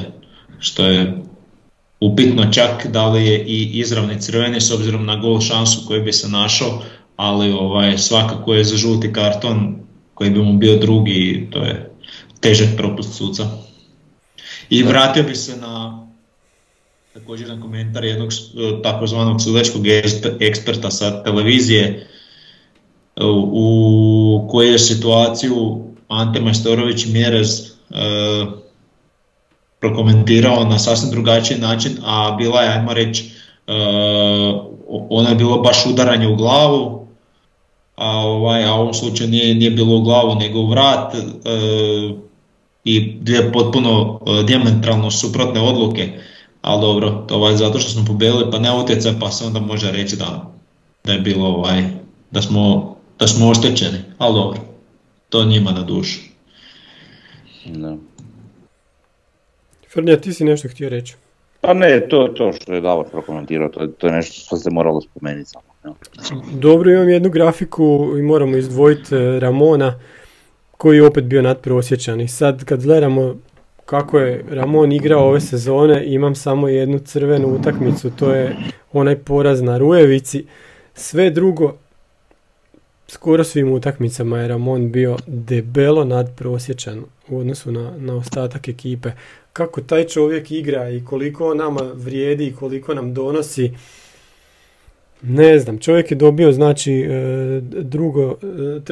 Što 0.59 0.87
je 0.87 1.23
upitno 2.01 2.53
čak 2.53 2.87
da 2.87 3.09
li 3.09 3.27
je 3.27 3.45
i 3.45 3.79
izravni 3.79 4.21
crveni 4.21 4.61
s 4.61 4.71
obzirom 4.71 5.07
na 5.07 5.17
gol 5.17 5.41
šansu 5.41 5.81
koji 5.87 6.01
bi 6.01 6.13
se 6.13 6.29
našao, 6.29 6.83
ali 7.17 7.53
ovaj, 7.53 7.99
svakako 7.99 8.55
je 8.55 8.65
za 8.65 8.77
žuti 8.77 9.13
karton 9.13 9.88
koji 10.19 10.31
bi 10.31 10.43
mu 10.43 10.59
bio 10.59 10.77
drugi, 10.77 11.49
to 11.51 11.59
je 11.59 11.91
težak 12.41 12.69
propust 12.77 13.15
suca. 13.15 13.47
I 14.71 14.83
vratio 14.83 15.23
bi 15.23 15.35
se 15.35 15.57
na 15.57 16.07
također 17.15 17.49
na 17.49 17.61
komentar 17.61 18.05
jednog 18.05 18.31
takozvanog 18.83 19.43
sudačkog 19.43 19.83
eksperta 20.41 20.91
sa 20.91 21.23
televizije 21.23 22.09
u 23.53 24.49
kojoj 24.51 24.73
je 24.73 24.79
situaciju 24.79 25.85
Ante 26.09 26.41
Majstorović 26.41 27.07
Mjerez 27.07 27.61
e, 27.61 27.67
prokomentirao 29.81 30.65
na 30.65 30.79
sasvim 30.79 31.11
drugačiji 31.11 31.59
način, 31.59 31.93
a 32.05 32.35
bila 32.39 32.63
je, 32.63 32.69
ajmo 32.69 32.95
reći, 32.95 33.25
e, 33.67 33.73
ono 34.89 35.29
je 35.29 35.35
bilo 35.35 35.59
baš 35.59 35.87
udaranje 35.87 36.29
u 36.29 36.37
glavu, 36.37 36.98
a, 37.99 38.17
ovaj, 38.17 38.65
a 38.65 38.75
u 38.75 38.81
ovom 38.81 38.95
slučaju 38.95 39.31
nije, 39.31 39.55
nije 39.55 39.71
bilo 39.71 39.97
u 39.97 40.01
glavu 40.01 40.35
nego 40.35 40.61
u 40.61 40.67
vrat 40.67 41.15
e, 41.15 41.19
i 42.85 43.13
dvije 43.21 43.53
potpuno 43.53 44.21
e, 44.27 44.43
diametralno 44.43 45.11
suprotne 45.11 45.61
odluke, 45.61 46.09
ali 46.63 46.81
dobro, 46.81 47.25
to 47.29 47.35
ovaj, 47.35 47.57
zato 47.57 47.79
što 47.79 47.91
smo 47.91 48.05
pobedili 48.05 48.51
pa 48.51 48.59
ne 48.59 48.73
utjecaj 48.73 49.13
pa 49.21 49.31
se 49.31 49.45
onda 49.45 49.61
može 49.61 49.93
reći 49.93 50.17
da, 50.17 50.53
da 51.05 51.13
je 51.13 51.21
bilo 51.21 51.47
ovaj, 51.47 51.85
da 52.31 52.43
smo, 52.43 52.97
da 53.19 53.27
smo 53.27 53.49
oštećeni, 53.49 53.99
ali 54.19 54.35
dobro, 54.35 54.61
to 55.29 55.45
njima 55.45 55.73
na 55.73 55.83
dušu. 55.83 56.21
No. 57.67 57.99
Frnja, 59.93 60.17
ti 60.17 60.33
si 60.33 60.45
nešto 60.45 60.69
htio 60.69 60.89
reći? 60.89 61.15
Pa 61.61 61.75
ne, 61.75 62.09
to 62.09 62.29
to 62.29 62.53
što 62.53 62.73
je 62.73 62.81
Davor 62.81 63.11
prokomentirao, 63.11 63.69
to, 63.69 63.87
to 63.87 64.07
je 64.07 64.13
nešto 64.13 64.41
što 64.47 64.57
se 64.57 64.71
moralo 64.71 65.01
spomenuti 65.01 65.51
samo. 65.51 65.68
Dobro, 66.53 66.93
imam 66.93 67.09
jednu 67.09 67.31
grafiku 67.31 68.15
i 68.19 68.23
moramo 68.23 68.57
izdvojiti 68.57 69.15
e, 69.15 69.41
Ramona 69.41 70.01
koji 70.71 70.97
je 70.97 71.07
opet 71.07 71.25
bio 71.25 71.43
nadprosječan 71.43 72.21
i 72.21 72.29
sad 72.29 72.65
kad 72.65 72.83
gledamo 72.83 73.35
kako 73.89 74.19
je 74.19 74.45
Ramon 74.51 74.93
igrao 74.93 75.29
ove 75.29 75.41
sezone, 75.41 76.03
imam 76.07 76.35
samo 76.35 76.69
jednu 76.69 76.99
crvenu 76.99 77.49
utakmicu, 77.49 78.11
to 78.11 78.35
je 78.35 78.57
onaj 78.93 79.17
poraz 79.17 79.63
na 79.63 79.79
Rujevici. 79.79 80.47
Sve 80.95 81.31
drugo, 81.31 81.77
skoro 83.09 83.45
svim 83.45 83.73
utakmicama 83.73 84.39
je 84.39 84.49
Ramon 84.49 84.93
bio 84.93 85.17
debelo 85.27 86.05
nadprosječan 86.05 87.05
u 87.29 87.39
odnosu 87.39 87.73
na, 87.73 87.93
na 87.99 88.17
ostatak 88.17 88.69
ekipe. 88.69 89.11
Kako 89.53 89.81
taj 89.81 90.05
čovjek 90.05 90.51
igra 90.51 90.91
i 90.91 91.05
koliko 91.05 91.55
nama 91.55 91.83
vrijedi 91.95 92.47
i 92.47 92.55
koliko 92.55 92.95
nam 92.95 93.15
donosi, 93.15 93.73
ne 95.23 95.59
znam, 95.59 95.79
čovjek 95.79 96.11
je 96.11 96.15
dobio 96.15 96.53
znači 96.53 96.93
e, 96.93 97.61
drugo, 97.63 98.37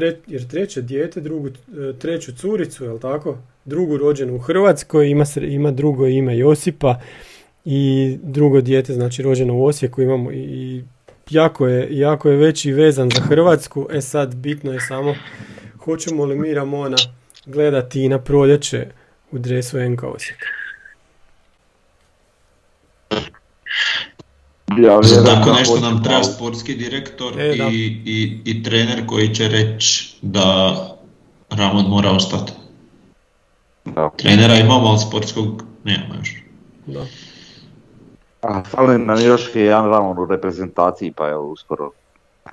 e, 0.00 0.12
jer 0.26 0.46
treće 0.46 0.82
dijete, 0.82 1.20
drugu, 1.20 1.48
e, 1.48 1.52
treću 1.98 2.32
curicu, 2.32 2.84
jel 2.84 2.98
tako? 2.98 3.38
Drugu 3.64 3.96
rođenu 3.96 4.34
u 4.34 4.38
Hrvatskoj, 4.38 5.08
ima, 5.08 5.24
ima 5.40 5.70
drugo 5.70 6.06
ime 6.06 6.38
Josipa 6.38 7.00
i 7.64 8.18
drugo 8.22 8.60
dijete, 8.60 8.94
znači 8.94 9.22
rođeno 9.22 9.54
u 9.54 9.64
Osijeku 9.64 10.02
imamo 10.02 10.32
i 10.32 10.82
jako 11.30 11.66
je, 11.66 11.88
jako 11.90 12.30
je 12.30 12.36
veći 12.36 12.72
vezan 12.72 13.10
za 13.10 13.22
Hrvatsku. 13.22 13.88
E 13.92 14.00
sad, 14.00 14.34
bitno 14.34 14.72
je 14.72 14.80
samo 14.80 15.14
hoćemo 15.86 16.24
li 16.24 16.36
mi 16.36 16.54
Ramona 16.54 16.96
gledati 17.46 18.02
i 18.02 18.08
na 18.08 18.18
proljeće 18.18 18.86
u 19.30 19.38
dresu 19.38 19.80
NK 19.80 20.02
Osijeka. 20.02 20.46
Ja 24.74 25.02
Za 25.02 25.24
tako 25.24 25.52
nešto 25.52 25.80
nam 25.80 26.02
treba 26.02 26.22
sportski 26.22 26.74
direktor 26.74 27.40
e, 27.40 27.54
i, 27.70 28.02
i, 28.04 28.40
i, 28.44 28.62
trener 28.62 29.06
koji 29.06 29.34
će 29.34 29.48
reći 29.48 30.16
da 30.22 30.76
Ramon 31.50 31.84
mora 31.88 32.10
ostati. 32.10 32.52
Da. 33.84 34.10
Trenera 34.16 34.54
imamo, 34.54 34.86
ali 34.86 34.98
sportskog 34.98 35.62
nema 35.84 36.14
još. 36.18 36.42
Da. 36.86 37.04
A 38.42 38.62
fali 38.64 38.98
nam 38.98 39.24
još 39.24 39.50
jedan 39.54 39.90
Ramon 39.90 40.18
u 40.18 40.26
reprezentaciji, 40.26 41.12
pa 41.12 41.28
evo 41.28 41.52
uskoro 41.52 41.90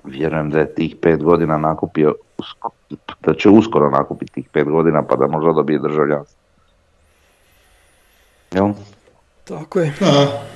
vjerujem 0.03 0.49
da 0.49 0.59
je 0.59 0.75
tih 0.75 0.95
pet 1.01 1.23
godina 1.23 1.57
nakupio, 1.57 2.15
da 3.21 3.33
će 3.33 3.49
uskoro 3.49 3.89
nakupiti 3.89 4.31
tih 4.31 4.49
pet 4.51 4.67
godina 4.67 5.03
pa 5.03 5.15
da 5.15 5.27
možda 5.27 5.51
dobije 5.51 5.79
državljanstvo. 5.79 6.39
Jel? 8.51 8.69
Tako 9.43 9.79
je. 9.79 9.93
Da. 9.99 10.52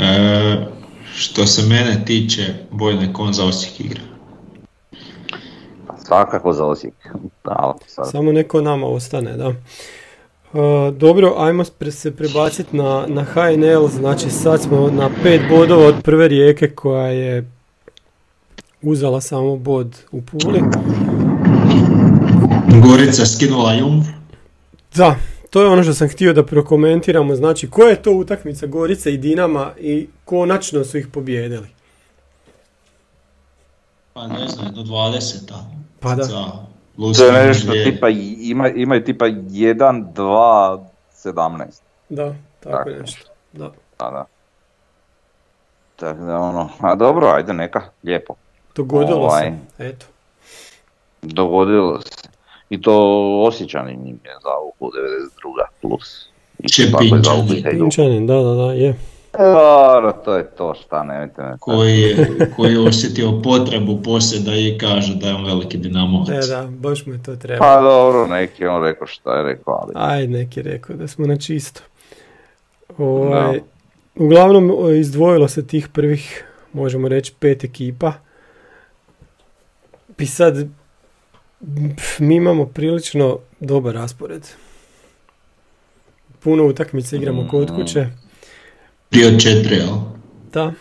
E, 0.00 0.66
što 1.14 1.46
se 1.46 1.62
mene 1.62 2.02
tiče, 2.04 2.54
Bojne 2.70 3.12
Kon 3.12 3.32
za 3.32 3.44
Osijek 3.44 3.80
igra. 3.80 4.00
Pa 5.86 5.96
svakako 5.96 6.52
za 6.52 6.64
Osijek. 6.64 6.94
Da, 7.44 7.74
Samo 8.10 8.32
neko 8.32 8.60
nama 8.60 8.86
ostane, 8.86 9.36
da. 9.36 9.48
E, 9.48 10.90
dobro, 10.90 11.34
ajmo 11.38 11.64
se 11.90 12.16
prebaciti 12.16 12.76
na, 12.76 13.04
na 13.08 13.24
HNL, 13.24 13.88
znači 13.88 14.30
sad 14.30 14.62
smo 14.62 14.90
na 14.90 15.10
pet 15.22 15.40
bodova 15.48 15.86
od 15.86 15.94
prve 16.02 16.28
rijeke 16.28 16.70
koja 16.70 17.06
je 17.06 17.50
uzela 18.82 19.20
samo 19.20 19.56
bod 19.56 19.96
u 20.12 20.22
Puli. 20.22 20.62
Gorica 22.82 23.26
skinula 23.26 23.74
Jum. 23.74 24.04
Da, 24.94 25.16
to 25.50 25.62
je 25.62 25.68
ono 25.68 25.82
što 25.82 25.94
sam 25.94 26.08
htio 26.08 26.32
da 26.32 26.46
prokomentiramo. 26.46 27.34
Znači, 27.34 27.70
koja 27.70 27.88
je 27.88 28.02
to 28.02 28.12
utakmica 28.12 28.66
Gorice 28.66 29.14
i 29.14 29.18
Dinama 29.18 29.70
i 29.78 30.08
konačno 30.24 30.84
su 30.84 30.98
ih 30.98 31.08
pobijedili? 31.12 31.68
Pa 34.12 34.26
ne 34.26 34.48
znam, 34.48 34.74
do 34.74 34.80
20. 34.80 35.52
Pa 36.00 36.14
da. 36.14 36.26
to 37.16 37.24
je 37.24 37.46
nešto 37.46 37.72
tipa, 37.72 38.08
ima, 38.38 38.68
imaju 38.68 39.04
tipa 39.04 39.24
1, 39.24 40.12
2, 40.14 40.84
17. 41.24 41.80
Da, 42.08 42.34
tako, 42.60 42.76
tako. 42.76 42.90
nešto. 42.90 43.30
Da. 43.52 43.70
Da, 43.98 44.10
da. 44.10 44.24
Tako 45.96 46.24
da 46.24 46.38
ono, 46.38 46.68
a 46.80 46.94
dobro, 46.94 47.28
ajde 47.28 47.52
neka, 47.52 47.82
lijepo. 48.04 48.34
Dogodilo 48.76 49.18
ovaj, 49.18 49.52
se, 49.76 49.88
eto. 49.88 50.06
Dogodilo 51.22 52.00
se. 52.00 52.28
I 52.70 52.80
to 52.80 52.94
osjećani 53.46 53.92
im 53.92 54.20
je 54.24 54.36
za 54.42 54.50
ovu 54.60 54.72
92. 54.80 55.64
plus. 55.80 56.30
Čepinčanin. 56.72 58.26
da, 58.26 58.34
da, 58.34 58.54
da, 58.54 58.72
je. 58.72 58.94
Dobro, 59.38 60.12
to 60.24 60.36
je 60.36 60.44
to 60.44 60.74
šta, 60.74 61.02
nemojte 61.02 61.42
me. 61.42 61.56
Koji 61.60 62.00
je, 62.00 62.26
koji 62.56 62.72
je 62.72 62.80
osjetio 62.80 63.40
potrebu 63.44 64.02
poslije 64.02 64.42
da 64.42 64.54
i 64.54 64.78
kaže 64.78 65.14
da 65.14 65.28
je 65.28 65.34
on 65.34 65.44
veliki 65.44 65.78
dinamovac. 65.78 66.28
E 66.28 66.48
da, 66.48 66.68
baš 66.70 67.06
mu 67.06 67.12
je 67.12 67.22
to 67.22 67.36
treba. 67.36 67.58
Pa 67.58 67.80
dobro, 67.80 68.26
neki 68.26 68.66
on 68.66 68.82
rekao 68.82 69.06
šta 69.06 69.36
je 69.36 69.42
rekao, 69.42 69.74
ali... 69.82 69.92
Aj, 69.94 70.26
neki 70.26 70.60
je 70.60 70.64
rekao 70.64 70.96
da 70.96 71.08
smo 71.08 71.26
na 71.26 71.36
čisto. 71.36 71.80
Ovaj, 72.98 73.60
uglavnom 74.16 74.94
izdvojilo 74.94 75.48
se 75.48 75.66
tih 75.66 75.88
prvih 75.88 76.44
možemo 76.72 77.08
reći 77.08 77.34
pet 77.38 77.64
ekipa. 77.64 78.12
I 80.18 80.26
sad 80.26 80.68
mi 82.18 82.34
imamo 82.34 82.66
prilično 82.66 83.38
dobar 83.60 83.94
raspored. 83.94 84.46
Puno 86.40 86.66
utakmice 86.66 87.16
igramo 87.16 87.48
kod 87.48 87.74
kuće. 87.76 88.06
Prije 89.08 89.26
od 89.26 89.42
četiri, 89.42 89.74
jel? 89.74 89.88
Da. 90.52 90.72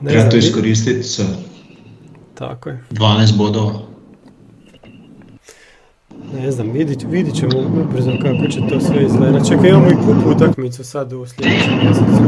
Ne 0.00 0.10
Treba 0.10 0.30
to 0.30 0.36
iskoristiti 0.36 1.02
sa 1.02 1.22
Tako 2.34 2.68
je. 2.68 2.84
12 2.90 3.36
bodova. 3.36 3.72
Ne 6.34 6.50
znam, 6.50 6.70
vidit, 6.70 7.02
vidit 7.02 7.34
ćemo 7.34 7.58
ubrzo 7.58 8.12
kako 8.22 8.48
će 8.50 8.60
to 8.68 8.80
sve 8.80 9.04
izgledati. 9.04 9.48
Čekaj, 9.48 9.70
imamo 9.70 9.88
i 9.88 9.94
kupu 9.94 10.30
utakmicu 10.30 10.84
sad 10.84 11.12
u 11.12 11.26
sljedećem 11.26 11.78
mjesecu. 11.84 12.22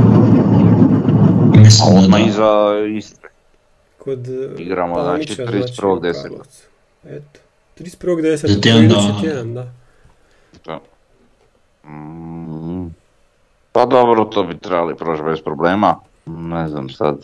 Mislim, 1.56 1.96
odmah 1.98 2.26
iza 2.26 2.72
Istre. 2.96 3.28
Kod 3.98 4.28
Igramo, 4.58 5.02
znači, 5.02 5.42
31.10. 5.42 6.69
Eto, 7.04 7.40
31.10. 7.78 8.62
Tjedan, 8.62 8.88
da. 8.88 9.20
Tjedan, 9.20 9.54
da. 9.54 9.66
da. 10.64 10.80
Mm, 11.88 12.94
pa 13.72 13.86
dobro, 13.86 14.24
to 14.24 14.42
bi 14.42 14.58
trebali 14.58 14.96
proći 14.96 15.22
bez 15.22 15.40
problema. 15.40 15.96
Ne 16.26 16.68
znam 16.68 16.88
sad. 16.88 17.16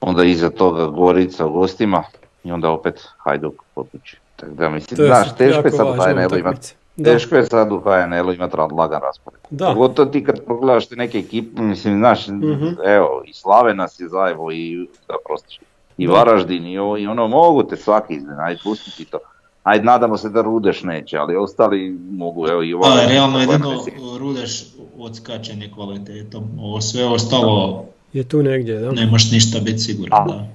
Onda 0.00 0.24
iza 0.24 0.50
toga 0.50 0.86
Gorica 0.86 1.46
u 1.46 1.52
gostima 1.52 2.02
i 2.44 2.52
onda 2.52 2.70
opet 2.70 3.08
Hajduk 3.16 3.54
kod 3.74 3.86
kuće. 3.92 4.16
Tako 4.36 4.52
da 4.52 4.68
mislim, 4.68 4.96
znaš, 5.06 5.36
teško 5.36 5.66
je 5.66 5.72
sad 5.72 5.86
u 5.86 5.92
HNL 5.92 6.38
imati. 6.38 6.74
Teško 7.04 7.36
je 7.36 7.46
sad 7.46 7.72
u 7.72 7.80
HNL-u 7.80 8.32
imati 8.32 8.56
lagan 8.56 9.00
raspored. 9.00 9.40
Da. 9.50 9.66
Pogotovo 9.74 10.10
ti 10.10 10.24
kad 10.24 10.44
pogledaš 10.44 10.86
te 10.86 10.96
neke 10.96 11.18
ekipe, 11.18 11.62
mislim, 11.62 11.94
znaš, 11.94 12.28
mm 12.28 12.76
evo, 12.84 13.22
i 13.26 13.32
Slave 13.32 13.74
nas 13.74 14.00
je 14.00 14.08
zajevo 14.08 14.52
i 14.52 14.88
da 15.08 15.14
prostiš. 15.26 15.60
I 15.98 16.06
Varaždin 16.06 16.66
i, 16.66 16.78
ovo, 16.78 16.96
i 16.98 17.06
ono, 17.06 17.28
mogu 17.28 17.62
te 17.62 17.76
svaki 17.76 18.14
iznenaditi, 18.14 18.62
pustiti 18.64 19.04
to. 19.04 19.18
Ajde, 19.62 19.84
nadamo 19.84 20.16
se 20.16 20.28
da 20.28 20.42
Rudeš 20.42 20.82
neće, 20.82 21.16
ali 21.16 21.36
ostali 21.36 21.98
mogu, 22.10 22.48
evo 22.48 22.62
i 22.62 22.74
ovo. 22.74 22.84
Ali 22.84 23.12
realno 23.12 23.38
jedino 23.38 23.84
Rudeš 24.18 24.64
odskačenje 24.98 25.70
kvalitetom, 25.74 26.44
ovo 26.60 26.80
sve 26.80 27.04
ostalo 27.04 27.84
je 28.12 28.24
tu 28.24 28.42
negdje, 28.42 28.80
da? 28.80 28.92
Nemaš 28.92 29.30
ništa 29.32 29.60
biti 29.60 29.78
siguran, 29.78 30.28
da. 30.28 30.46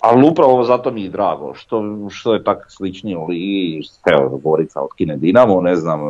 Ali 0.00 0.28
upravo 0.28 0.64
zato 0.64 0.90
mi 0.90 1.02
je 1.02 1.08
drago, 1.08 1.54
što, 1.54 1.82
što 2.10 2.34
je 2.34 2.44
tako 2.44 2.70
slični 2.70 3.16
u 3.16 3.26
ligi, 3.26 3.82
evo, 4.06 4.40
Gorica 4.44 4.80
otkine 4.80 5.16
Dinamo, 5.16 5.60
ne 5.60 5.76
znam, 5.76 6.00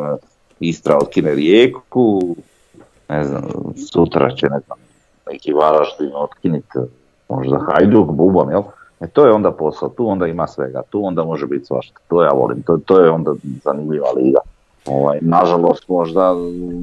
Istra 0.59 0.97
otkine 0.97 1.35
Rijeku, 1.35 2.35
ne 3.09 3.23
znam, 3.23 3.43
sutra 3.91 4.35
će, 4.35 4.45
ne 4.45 4.59
znam, 4.65 4.77
neki 5.31 5.53
Varaždin 5.53 6.11
otkiniti, 6.15 6.79
možda 7.29 7.59
Hajduk, 7.59 8.11
Buban, 8.11 8.49
jel? 8.49 8.61
E 8.99 9.07
to 9.07 9.25
je 9.25 9.33
onda 9.33 9.51
posao, 9.51 9.89
tu 9.89 10.09
onda 10.09 10.27
ima 10.27 10.47
svega, 10.47 10.81
tu 10.89 11.05
onda 11.05 11.23
može 11.23 11.47
biti 11.47 11.65
svašta, 11.65 11.99
to 12.07 12.23
ja 12.23 12.29
volim, 12.29 12.61
to, 12.61 12.77
to 12.85 12.99
je 12.99 13.09
onda 13.09 13.33
zanimljiva 13.63 14.11
liga. 14.11 14.39
Ovaj, 14.85 15.19
nažalost 15.21 15.89
možda 15.89 16.35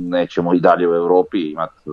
nećemo 0.09 0.55
i 0.55 0.61
dalje 0.61 0.89
u 0.89 0.95
Europi 0.95 1.51
imati 1.51 1.91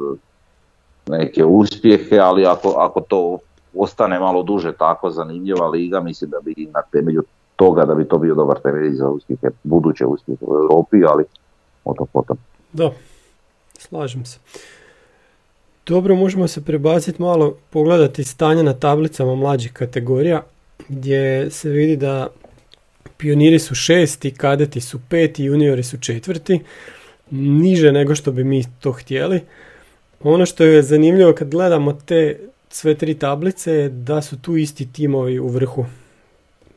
neke 1.07 1.45
uspjehe, 1.45 2.19
ali 2.19 2.45
ako, 2.45 2.69
ako 2.69 3.01
to 3.01 3.38
ostane 3.76 4.19
malo 4.19 4.43
duže 4.43 4.74
tako 4.74 5.09
zanimljiva 5.09 5.67
liga, 5.67 5.99
mislim 5.99 6.30
da 6.30 6.39
bi 6.39 6.69
na 6.74 6.82
temelju 6.91 7.24
toga 7.55 7.86
da 7.86 7.95
bi 7.95 8.07
to 8.07 8.17
bio 8.17 8.36
dobar 8.36 8.59
temelj 8.59 8.93
za 8.93 9.09
uspjehe, 9.09 9.49
buduće 9.63 10.05
uspjehe 10.05 10.45
u 10.45 10.55
Europi, 10.55 11.05
ali 11.05 11.24
o 11.86 11.93
to 11.93 12.05
potom. 12.05 12.38
Da, 12.74 12.91
slažem 13.78 14.26
se. 14.26 14.39
Dobro, 15.86 16.15
možemo 16.15 16.47
se 16.47 16.65
prebaciti 16.65 17.21
malo, 17.21 17.57
pogledati 17.69 18.23
stanje 18.23 18.63
na 18.63 18.73
tablicama 18.73 19.36
mlađih 19.36 19.73
kategorija, 19.73 20.43
gdje 20.89 21.51
se 21.51 21.69
vidi 21.69 21.97
da 21.97 22.27
pioniri 23.17 23.59
su 23.59 23.75
šesti, 23.75 24.31
kadeti 24.31 24.81
su 24.81 24.99
peti, 25.09 25.43
juniori 25.43 25.84
su 25.84 25.97
četvrti, 25.97 26.59
niže 27.31 27.91
nego 27.91 28.15
što 28.15 28.31
bi 28.31 28.43
mi 28.43 28.63
to 28.79 28.91
htjeli. 28.91 29.41
Ono 30.23 30.45
što 30.45 30.63
je 30.63 30.81
zanimljivo 30.81 31.34
kad 31.34 31.49
gledamo 31.49 31.93
te 31.93 32.39
sve 32.69 32.95
tri 32.95 33.13
tablice 33.13 33.71
je 33.71 33.89
da 33.89 34.21
su 34.21 34.39
tu 34.41 34.57
isti 34.57 34.93
timovi 34.93 35.39
u 35.39 35.47
vrhu. 35.47 35.86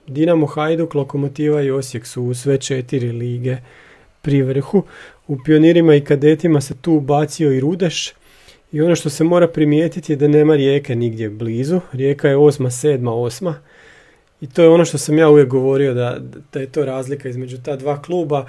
Dinamo, 0.06 0.46
Hajduk, 0.46 0.94
Lokomotiva 0.94 1.62
i 1.62 1.70
Osijek 1.70 2.06
su 2.06 2.22
u 2.22 2.34
sve 2.34 2.58
četiri 2.58 3.12
lige 3.12 3.56
pri 4.22 4.42
vrhu. 4.42 4.82
U 5.26 5.36
pionirima 5.44 5.94
i 5.94 6.04
kadetima 6.04 6.60
se 6.60 6.74
tu 6.74 7.00
bacio 7.00 7.52
i 7.52 7.60
Rudeš. 7.60 8.12
I 8.72 8.80
ono 8.80 8.96
što 8.96 9.10
se 9.10 9.24
mora 9.24 9.48
primijetiti 9.48 10.12
je 10.12 10.16
da 10.16 10.28
nema 10.28 10.56
rijeke 10.56 10.96
nigdje 10.96 11.30
blizu. 11.30 11.80
Rijeka 11.92 12.28
je 12.28 12.36
osma, 12.36 12.70
sedma, 12.70 13.14
osma. 13.14 13.54
I 14.40 14.46
to 14.46 14.62
je 14.62 14.68
ono 14.68 14.84
što 14.84 14.98
sam 14.98 15.18
ja 15.18 15.28
uvijek 15.28 15.48
govorio 15.48 15.94
da, 15.94 16.18
da 16.52 16.60
je 16.60 16.66
to 16.66 16.84
razlika 16.84 17.28
između 17.28 17.58
ta 17.62 17.76
dva 17.76 18.02
kluba 18.02 18.46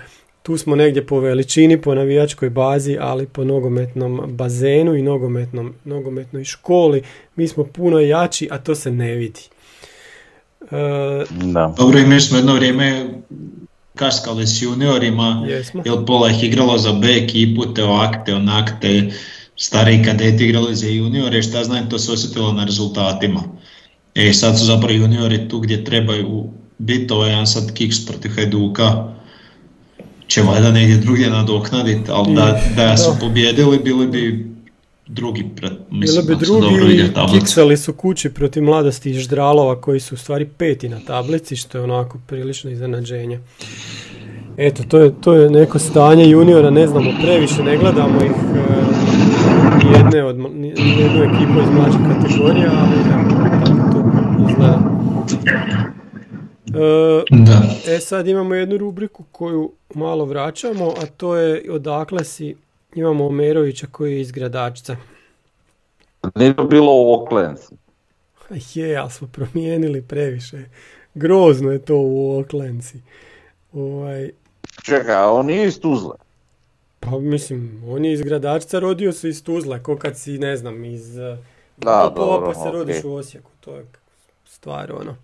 tu 0.48 0.58
smo 0.58 0.76
negdje 0.76 1.06
po 1.06 1.20
veličini, 1.20 1.82
po 1.82 1.96
navijačkoj 1.96 2.50
bazi, 2.50 2.98
ali 3.02 3.26
po 3.26 3.44
nogometnom 3.44 4.22
bazenu 4.28 4.96
i 4.96 5.02
nogometnom, 5.02 5.74
nogometnoj 5.86 6.44
školi. 6.44 7.04
Mi 7.36 7.48
smo 7.48 7.64
puno 7.64 8.00
jači, 8.00 8.48
a 8.52 8.58
to 8.58 8.76
se 8.76 8.92
ne 8.92 9.16
vidi. 9.16 9.42
E, 10.62 10.76
da. 11.30 11.74
Dobro, 11.78 12.00
i 12.00 12.06
mi 12.06 12.22
smo 12.22 12.38
jedno 12.38 12.56
vrijeme 12.56 13.08
kaskali 13.96 14.48
s 14.48 14.62
juniorima, 14.62 15.46
Jesmo. 15.48 15.82
jer 15.86 15.96
pola 16.06 16.30
ih 16.30 16.44
igralo 16.44 16.78
za 16.78 16.94
B 16.94 17.08
ekipu, 17.08 17.74
te 17.74 17.84
ovakte, 17.84 18.34
onakte, 18.34 19.12
stari 19.58 20.04
kadeti 20.04 20.46
igrali 20.46 20.76
za 20.76 20.88
juniore, 20.88 21.44
šta 21.44 21.64
znam, 21.64 21.90
to 21.90 22.00
se 22.00 22.12
osjetilo 22.12 22.54
na 22.54 22.64
rezultatima. 22.64 23.44
E, 24.16 24.34
sad 24.34 24.60
su 24.60 24.66
zapravo 24.66 24.94
juniori 24.94 25.50
tu 25.50 25.60
gdje 25.60 25.84
trebaju 25.84 26.50
biti, 26.78 27.14
ovaj 27.14 27.30
jedan 27.30 27.48
sad 27.48 27.74
kiks 27.74 28.06
protiv 28.06 28.32
Hajduka, 28.36 29.14
će 30.28 30.42
valjda 30.42 30.72
negdje 30.72 30.98
drugdje 30.98 31.30
nadoknaditi, 31.30 32.12
ali 32.12 32.36
da, 32.36 32.62
da 32.76 32.98
su 32.98 33.16
pobjedili 33.20 33.80
bili 33.80 34.08
bi 34.08 34.48
drugi, 35.08 35.46
mislim 35.92 36.26
Bili 36.26 36.36
bi 36.36 36.46
drugi, 36.46 37.12
kiksali 37.40 37.78
su 37.78 37.94
kući 37.94 38.30
protiv 38.30 38.64
mladosti 38.64 39.10
i 39.10 39.14
Ždralova 39.14 39.82
koji 39.82 40.00
su 40.00 40.16
u 40.16 40.18
stvari 40.18 40.46
peti 40.46 40.90
na 40.90 41.00
tablici, 41.08 41.56
što 41.56 41.78
je 41.78 41.84
onako 41.84 42.20
prilično 42.28 42.72
iznenađenje. 42.72 43.40
Eto, 44.58 44.84
to 44.84 44.98
je, 44.98 45.14
to 45.22 45.34
je 45.34 45.50
neko 45.50 45.80
stanje 45.80 46.30
juniora, 46.30 46.70
ne 46.70 46.88
znamo 46.88 47.12
previše, 47.22 47.64
ne 47.64 47.78
gledamo 47.78 48.24
ih 48.24 48.32
uh, 48.32 48.97
jedne 49.96 50.24
od, 50.24 50.38
jednu 50.38 51.24
ekipu 51.24 51.62
iz 51.64 51.70
mlađe 51.70 51.98
kategorija, 52.10 52.72
ali 52.82 52.98
tako 53.10 53.52
to 53.92 54.04
izgleda. 54.50 54.80
E, 56.68 57.24
da. 57.30 57.62
E 57.94 58.00
sad 58.00 58.28
imamo 58.28 58.56
jednu 58.56 58.78
rubriku 58.78 59.24
koju 59.32 59.72
malo 59.96 60.26
vraćamo, 60.26 60.94
a 61.02 61.06
to 61.18 61.36
je 61.36 61.72
odakle 61.72 62.24
si 62.24 62.56
imamo 62.96 63.26
Omerovića 63.26 63.88
koji 63.92 64.14
je 64.14 64.22
iz 64.22 64.32
Gradačca. 64.32 64.96
Nije 66.36 66.56
to 66.56 66.64
bilo 66.64 66.92
u 66.94 67.14
Oklenci. 67.14 67.76
Je, 68.80 68.98
ali 68.98 69.12
smo 69.12 69.28
promijenili 69.28 70.02
previše. 70.02 70.64
Grozno 71.14 71.72
je 71.72 71.80
to 71.80 71.96
u 71.98 72.40
Oklenci. 72.40 73.02
Ovaj... 73.74 74.30
Čekaj, 74.84 75.16
a 75.16 75.32
on 75.32 75.46
nije 75.46 75.68
iz 75.68 75.80
Tuzle? 75.80 76.27
Pa 77.12 77.20
mislim, 77.20 77.84
on 77.88 78.06
je 78.06 78.14
iz 78.14 78.22
Gradačca, 78.22 78.80
rodio 78.80 79.12
se 79.12 79.30
iz 79.30 79.44
Tuzle, 79.44 79.84
ko 79.84 79.98
kad 79.98 80.18
si, 80.18 80.38
ne 80.38 80.58
znam, 80.58 80.86
iz 80.86 81.16
da, 81.78 82.14
dobro, 82.16 82.54
pa 82.54 82.64
se 82.64 82.72
rodiš 82.72 83.04
u 83.04 83.14
Osijeku, 83.14 83.52
to 83.60 83.76
je 83.76 83.86
stvar, 84.46 84.92
ono, 84.92 85.16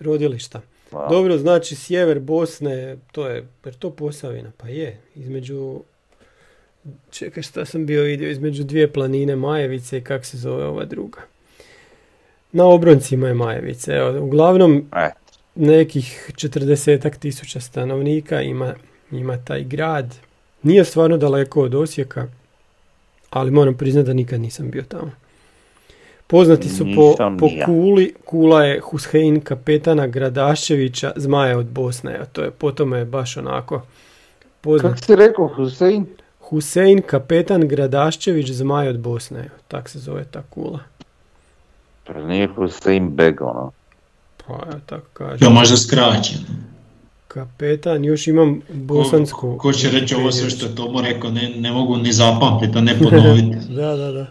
rodilišta. 0.00 0.60
Dobro, 0.90 1.38
znači 1.38 1.74
sjever 1.74 2.20
Bosne, 2.20 2.96
to 3.12 3.28
je, 3.28 3.46
jer 3.64 3.74
to 3.74 3.90
Posavina, 3.90 4.52
pa 4.56 4.68
je, 4.68 5.00
između, 5.14 5.80
čekaj 7.10 7.42
šta 7.42 7.64
sam 7.64 7.86
bio 7.86 8.02
vidio, 8.02 8.30
između 8.30 8.64
dvije 8.64 8.92
planine 8.92 9.36
Majevice 9.36 9.98
i 9.98 10.04
kak 10.04 10.24
se 10.24 10.36
zove 10.36 10.64
ova 10.64 10.84
druga. 10.84 11.20
Na 12.52 12.66
obroncima 12.66 13.28
je 13.28 13.34
Majevice, 13.34 13.92
evo, 13.92 14.24
uglavnom 14.24 14.86
e. 14.96 15.10
nekih 15.54 16.30
četrdesetak 16.36 17.16
tisuća 17.16 17.60
stanovnika 17.60 18.42
ima, 18.42 18.74
ima 19.10 19.44
taj 19.44 19.64
grad. 19.64 20.14
Nije 20.64 20.84
stvarno 20.84 21.16
daleko 21.16 21.62
od 21.62 21.74
Osijeka, 21.74 22.26
ali 23.30 23.50
moram 23.50 23.74
priznati 23.74 24.06
da 24.06 24.12
nikad 24.12 24.40
nisam 24.40 24.70
bio 24.70 24.82
tamo. 24.82 25.10
Poznati 26.26 26.68
su 26.68 26.86
po, 26.96 27.14
po 27.40 27.48
Kuli, 27.64 28.14
Kula 28.24 28.64
je 28.64 28.80
Hussein 28.80 29.40
kapetana 29.40 30.06
Gradaševića, 30.06 31.12
Zmaja 31.16 31.58
od 31.58 31.66
Bosne, 31.66 32.18
a 32.18 32.24
to 32.24 32.42
je 32.42 32.50
po 32.50 32.72
tome 32.72 32.98
je 32.98 33.04
baš 33.04 33.36
onako 33.36 33.82
poznat. 34.60 34.92
Kako 34.92 35.04
si 35.04 35.16
rekao 35.16 35.48
Husein? 35.48 36.06
Husein 36.40 37.02
kapetan 37.02 37.68
Gradaščević, 37.68 38.50
Zmaj 38.50 38.88
od 38.88 38.98
Bosne, 38.98 39.50
tak 39.68 39.88
se 39.88 39.98
zove 39.98 40.24
ta 40.24 40.42
Kula. 40.50 40.80
Pa 42.04 42.12
nije 42.12 42.46
Husein 42.46 43.10
Beg, 43.10 43.42
ono? 43.42 43.70
Pa 44.46 44.52
ja 44.52 44.78
tako 44.86 45.06
kažem. 45.12 45.38
Ja 45.40 45.50
možda 45.50 45.76
skraćen. 45.76 46.38
Kapetan, 47.34 48.04
još 48.04 48.26
imam 48.26 48.60
bosansku... 48.72 49.40
Ko, 49.40 49.58
ko 49.58 49.72
će 49.72 49.90
reći 49.90 50.14
ovo 50.14 50.32
sve 50.32 50.50
što 50.50 50.66
je 50.66 50.74
Tomo 50.74 51.00
rekao, 51.00 51.30
ne, 51.30 51.48
ne 51.56 51.72
mogu 51.72 51.96
ni 51.96 52.12
zapamtiti, 52.12 52.78
a 52.78 52.80
ne 52.80 52.98
ponoviti. 52.98 53.56
da, 53.80 53.96
da, 53.96 54.12
da. 54.12 54.26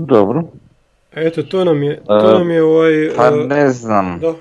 dobro. 0.00 0.42
Eto, 1.12 1.42
to 1.42 1.64
nam 1.64 1.82
je, 1.82 2.02
to 2.06 2.30
E, 2.30 2.38
nam 2.38 2.50
je 2.50 2.62
ovaj... 2.62 3.10
Pa 3.16 3.26
e, 3.26 3.30
ne 3.30 3.70
znam, 3.70 4.18
Da, 4.20 4.34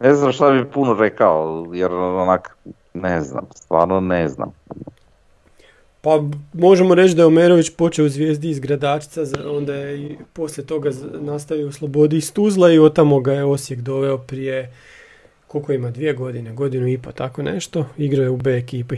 ne 0.00 0.14
znam 0.14 0.32
šta 0.32 0.50
bi 0.50 0.70
puno 0.70 0.94
rekao, 0.94 1.66
jer 1.72 1.92
onak, 1.92 2.56
ne 2.94 3.20
znam, 3.20 3.44
stvarno 3.54 4.00
ne 4.00 4.28
znam. 4.28 4.52
Pa 6.04 6.22
možemo 6.52 6.94
reći 6.94 7.14
da 7.14 7.22
je 7.22 7.26
Omerović 7.26 7.70
počeo 7.70 8.04
u 8.04 8.08
Zvijezdi 8.08 8.50
iz 8.50 8.60
Gradačca, 8.60 9.24
onda 9.46 9.74
je 9.74 10.00
i 10.00 10.16
poslije 10.32 10.66
toga 10.66 10.90
nastavio 11.20 11.68
u 11.68 11.72
Slobodi 11.72 12.16
iz 12.16 12.32
Tuzla 12.32 12.72
i 12.72 12.78
od 12.78 12.94
tamo 12.94 13.20
ga 13.20 13.32
je 13.32 13.44
Osijek 13.44 13.80
doveo 13.80 14.18
prije, 14.18 14.72
koliko 15.46 15.72
ima, 15.72 15.90
dvije 15.90 16.12
godine, 16.12 16.52
godinu 16.52 16.88
i 16.88 16.98
pa 16.98 17.12
tako 17.12 17.42
nešto, 17.42 17.86
igrao 17.96 18.22
je 18.22 18.30
u 18.30 18.36
B 18.36 18.56
ekipi. 18.56 18.96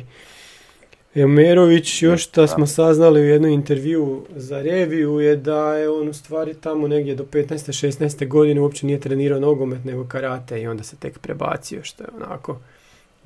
E, 1.15 1.25
Omerović, 1.25 2.03
još 2.03 2.25
što 2.25 2.47
smo 2.47 2.67
saznali 2.67 3.21
u 3.21 3.25
jednom 3.25 3.51
intervju 3.51 4.27
za 4.37 4.63
reviju 4.63 5.21
je 5.21 5.37
da 5.37 5.75
je 5.75 5.91
on 5.91 6.09
u 6.09 6.13
stvari 6.13 6.55
tamo 6.55 6.89
negdje 6.89 7.15
do 7.15 7.25
15. 7.25 7.99
16. 7.99 8.29
godine 8.29 8.61
uopće 8.61 8.87
nije 8.87 9.01
trenirao 9.01 9.41
nogomet 9.41 9.85
nego 9.85 10.05
karate 10.05 10.63
i 10.63 10.67
onda 10.67 10.83
se 10.83 10.97
tek 10.97 11.19
prebacio 11.19 11.83
što 11.83 12.05
je 12.05 12.09
onako 12.17 12.59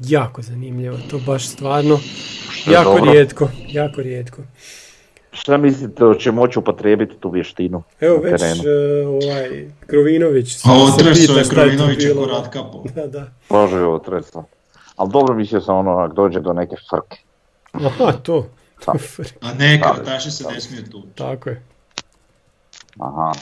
jako 0.05 0.43
zanimljivo, 0.43 0.99
to 1.11 1.19
baš 1.27 1.49
stvarno 1.49 1.99
Što 2.51 2.71
je 2.71 2.75
jako 2.75 2.95
dobro. 2.95 3.13
rijetko, 3.13 3.49
jako 3.69 4.01
rijetko. 4.03 4.43
Šta 5.33 5.57
mislite, 5.57 6.05
će 6.19 6.33
moći 6.33 6.59
upotrijebiti 6.59 7.17
tu 7.21 7.31
vještinu 7.31 7.83
Evo 8.01 8.17
na 8.17 8.31
već 8.31 8.43
e, 8.43 9.07
ovaj 9.07 9.69
Krovinović 9.87 10.57
se 10.57 10.69
A 10.71 10.73
otreso 10.73 11.21
pita 11.21 11.39
je 11.39 11.45
šta 11.45 11.63
je 11.63 11.71
tu 11.71 11.77
Krovinovića 11.77 12.09
bilo. 12.09 12.27
ko 12.27 12.33
Ratkapo. 12.33 12.85
Da, 12.95 13.07
da. 13.07 13.27
Ovo 13.49 13.99
tresno. 13.99 14.45
Ali 14.97 15.11
dobro 15.11 15.35
mislio 15.35 15.61
sam 15.61 15.77
ono, 15.77 15.99
ako 15.99 16.15
dođe 16.15 16.41
do 16.41 16.53
neke 16.53 16.77
frke. 16.91 17.17
Aha, 17.73 18.13
to. 18.13 18.47
Da. 18.87 18.93
A 19.41 19.55
ne, 19.55 19.81
karataši 19.83 20.31
se 20.31 20.45
ne 20.55 20.61
smiju 20.61 20.83
tu. 20.91 21.03
Tako 21.15 21.49
je. 21.49 21.63
Aha. 22.99 23.33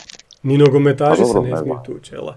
Ni 0.42 0.58
nogometaši 0.58 1.20
Pa 1.20 1.26
se 1.26 1.40
ne 1.40 1.56
smiju 1.56 1.78
tući, 1.86 2.14
jela. 2.14 2.36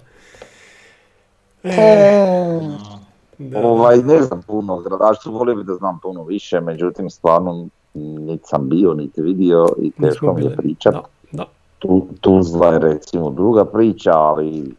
Ovaj, 3.64 3.98
ne 3.98 4.22
znam 4.22 4.42
puno, 4.42 4.74
o 4.74 4.82
gradačcu 4.82 5.32
volio 5.32 5.56
bi 5.56 5.64
da 5.64 5.74
znam 5.74 6.00
puno 6.00 6.24
više, 6.24 6.62
međutim 6.62 7.10
stvarno 7.10 7.68
niti 7.94 8.48
sam 8.48 8.70
bio, 8.70 8.94
niti 8.94 9.22
vidio 9.22 9.68
i 9.82 9.92
teško 10.02 10.34
mi 10.34 10.42
je 10.42 10.50
bili. 10.50 10.58
pričat. 10.58 10.94
Da, 10.94 11.04
da. 11.32 11.46
Tu, 11.80 12.08
Tuzla 12.22 12.68
je 12.74 12.80
recimo 12.80 13.30
druga 13.30 13.66
priča, 13.66 14.12
ali 14.14 14.76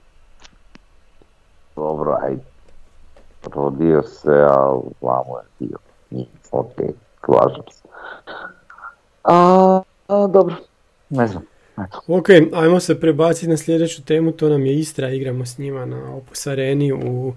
dobro, 1.76 2.16
aj, 2.22 2.36
rodio 3.54 4.02
se, 4.02 4.46
a 4.48 4.80
vamo 5.00 5.38
je 5.38 5.66
bio. 5.66 5.78
Nije, 6.10 6.26
ok, 6.50 6.74
slažem 7.24 7.64
se. 7.70 7.82
A, 9.24 9.82
a, 10.08 10.26
dobro, 10.26 10.54
ne 11.10 11.26
znam. 11.26 11.42
Ok, 12.08 12.28
ajmo 12.52 12.80
se 12.80 13.00
prebaciti 13.00 13.48
na 13.48 13.56
sljedeću 13.56 14.04
temu, 14.04 14.32
to 14.32 14.48
nam 14.48 14.66
je 14.66 14.78
Istra, 14.78 15.10
igramo 15.10 15.46
s 15.46 15.58
njima 15.58 15.86
na 15.86 16.14
Opus 16.14 16.46
Areni 16.46 16.92
u, 16.92 17.32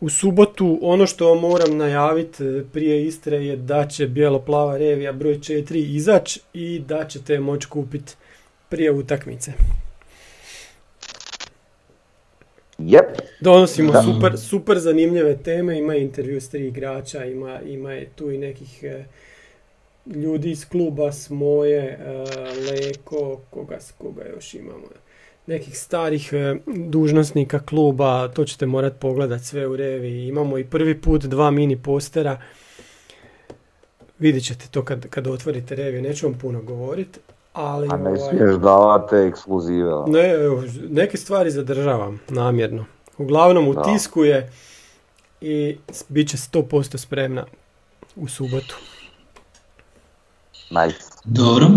u 0.00 0.08
subotu. 0.08 0.78
Ono 0.82 1.06
što 1.06 1.28
vam 1.28 1.38
moram 1.38 1.76
najaviti 1.76 2.44
e, 2.44 2.64
prije 2.72 3.06
Istre 3.06 3.36
je 3.36 3.56
da 3.56 3.88
će 3.88 4.06
bijelo-plava 4.06 4.76
revija 4.78 5.12
broj 5.12 5.38
4 5.38 5.94
izać 5.94 6.38
i 6.54 6.78
da 6.78 7.04
ćete 7.08 7.32
je 7.32 7.40
moći 7.40 7.68
kupiti 7.68 8.12
prije 8.68 8.92
utakmice. 8.92 9.52
Jep, 12.78 13.06
Donosimo 13.40 13.92
Da. 13.92 14.02
super, 14.02 14.38
super 14.38 14.78
zanimljive 14.78 15.36
teme, 15.36 15.78
ima 15.78 15.96
intervju 15.96 16.40
s 16.40 16.48
tri 16.48 16.66
igrača, 16.66 17.24
ima, 17.24 17.60
ima 17.60 17.92
je 17.92 18.08
tu 18.16 18.30
i 18.30 18.38
nekih 18.38 18.84
e, 18.84 19.04
ljudi 20.06 20.50
iz 20.50 20.68
kluba 20.68 21.12
s 21.12 21.30
moje, 21.30 21.78
e, 21.78 21.98
Leko, 22.70 23.40
koga, 23.50 23.78
koga 23.98 24.24
još 24.34 24.54
imamo, 24.54 24.86
nekih 25.46 25.78
starih 25.78 26.32
e, 26.32 26.56
dužnosnika 26.66 27.58
kluba, 27.58 28.28
to 28.28 28.44
ćete 28.44 28.66
morat 28.66 28.92
pogledat 29.00 29.40
sve 29.42 29.66
u 29.66 29.76
reviji. 29.76 30.28
Imamo 30.28 30.58
i 30.58 30.64
prvi 30.64 31.00
put 31.00 31.24
dva 31.24 31.50
mini 31.50 31.82
postera, 31.82 32.40
vidjet 34.18 34.44
ćete 34.44 34.68
to 34.70 34.84
kad, 34.84 35.08
kad 35.08 35.26
otvorite 35.26 35.74
reviju, 35.74 36.02
neću 36.02 36.26
vam 36.26 36.38
puno 36.38 36.62
govorit, 36.62 37.18
ali... 37.52 37.88
a 37.90 37.96
ne 37.96 38.10
ovaj, 38.10 38.18
smiješ 38.18 38.54
davati 38.54 39.16
ekskluzive. 39.16 39.90
ne, 40.06 40.30
evo, 40.30 40.62
neke 40.88 41.16
stvari 41.16 41.50
zadržavam 41.50 42.20
namjerno. 42.28 42.84
Uglavnom 43.18 43.68
u 43.68 43.82
tisku 43.82 44.24
je 44.24 44.52
i 45.40 45.76
bit 46.08 46.28
će 46.28 46.36
100% 46.36 46.96
spremna 46.96 47.44
u 48.16 48.28
subotu. 48.28 48.76
Nice. 50.70 51.09
Dobro, 51.24 51.68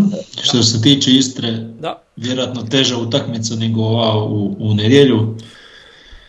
što 0.43 0.63
se 0.63 0.81
tiče 0.81 1.11
Istre, 1.11 1.51
Da. 1.79 2.03
vjerojatno 2.15 2.63
teža 2.63 2.97
utakmica 2.97 3.55
nego 3.55 3.81
ova 3.81 4.23
u, 4.23 4.55
u 4.59 4.73
nedjelju. 4.73 5.35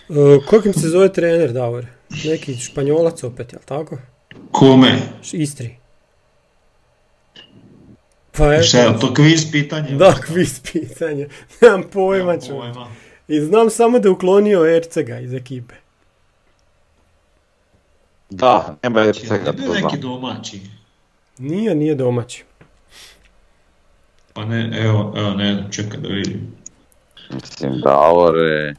E, 0.08 0.14
kako 0.50 0.68
im 0.68 0.74
se 0.74 0.88
zove 0.88 1.12
trener, 1.12 1.52
Davor? 1.52 1.86
Neki 2.24 2.56
španjolac 2.56 3.22
opet, 3.24 3.52
jel 3.52 3.62
tako? 3.64 3.98
Kome? 4.50 4.98
Istri. 5.32 5.76
Pa 8.36 8.62
Šta 8.62 8.78
je 8.78 8.98
to 9.00 9.14
kviz 9.14 9.50
pitanje? 9.52 9.90
da, 9.96 10.14
kviz 10.26 10.60
pitanje. 10.72 11.28
Nemam 11.60 11.82
pojma 11.92 12.32
Nemam 12.32 12.60
pojma. 12.60 12.88
I 13.28 13.40
znam 13.40 13.70
samo 13.70 13.98
da 13.98 14.08
je 14.08 14.12
uklonio 14.12 14.76
Ercega 14.76 15.20
iz 15.20 15.34
ekipe. 15.34 15.74
Da, 18.30 18.76
nema 18.82 19.00
jer 19.00 19.16
Znači, 19.26 19.82
neki 19.82 19.98
domaći. 19.98 20.60
Nije, 21.38 21.74
nije 21.74 21.94
domaći. 21.94 22.44
Pa 24.34 24.44
ne, 24.44 24.70
evo, 24.84 25.12
evo 25.16 25.30
ne, 25.30 25.64
čekaj 25.70 26.00
da 26.00 26.08
vidim. 26.08 26.56
Mislim, 27.30 27.80
Davore, 27.80 28.74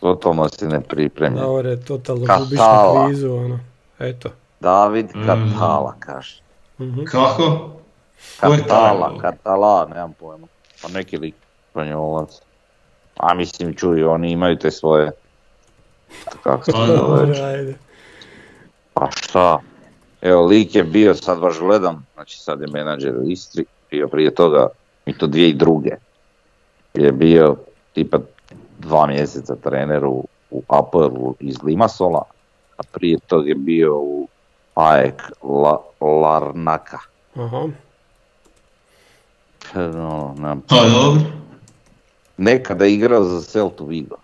totalno 0.00 0.48
si 0.48 0.66
nepripremljen. 0.66 1.42
Davor 1.44 1.66
je 1.66 1.84
totalno 1.84 2.26
gubiš 2.38 2.58
na 2.58 3.06
kvizu, 3.06 3.32
ono. 3.34 3.58
Eto. 3.98 4.28
David 4.60 5.06
Mm. 5.14 5.26
Katala, 5.26 5.94
kaže. 6.00 6.40
Mhm. 6.80 7.04
Kako? 7.04 7.70
Katala, 8.40 9.18
Katala, 9.20 9.88
nemam 9.94 10.12
pojma. 10.12 10.46
Pa 10.82 10.88
neki 10.88 11.18
lik, 11.18 11.34
španjolac. 11.70 12.40
A 13.16 13.34
mislim, 13.34 13.74
čuj, 13.74 14.04
oni 14.04 14.30
imaju 14.32 14.56
te 14.58 14.70
svoje... 14.70 15.10
Kako 16.42 16.64
se 16.64 16.72
Pa 16.72 16.86
to 16.86 17.14
već? 17.14 17.38
ajde. 17.38 17.74
Pa 18.94 19.08
šta? 19.10 19.58
Evo, 20.20 20.46
lik 20.46 20.74
je 20.74 20.84
bio, 20.84 21.14
sad 21.14 21.40
baš 21.40 21.58
gledam, 21.58 22.06
znači 22.14 22.38
sad 22.38 22.60
je 22.60 22.66
menadžer 22.66 23.16
u 23.16 23.30
Istri, 23.30 23.64
bio 23.90 24.08
prije 24.08 24.34
toga, 24.34 24.68
i 25.06 25.18
to 25.18 25.26
dvije 25.26 25.48
i 25.48 25.54
druge. 25.54 25.90
Je 26.94 27.12
bio 27.12 27.56
tipa 27.92 28.18
dva 28.78 29.06
mjeseca 29.06 29.56
trener 29.56 30.04
u, 30.04 30.24
u 30.50 31.34
iz 31.40 31.62
Limasola, 31.62 32.22
a 32.76 32.82
prije 32.92 33.18
toga 33.18 33.48
je 33.48 33.54
bio 33.54 33.98
u 33.98 34.28
AEK 34.74 35.22
La, 35.42 35.78
Larnaka. 36.00 36.98
Aha. 37.34 37.68
No, 39.74 40.34
nemam 40.36 40.60
Pa 40.68 40.76
dobro. 40.76 41.22
Nekada 42.36 42.84
je 42.84 42.94
igrao 42.94 43.24
za 43.24 43.42
Celtu 43.42 43.86
Vigo 43.86 44.16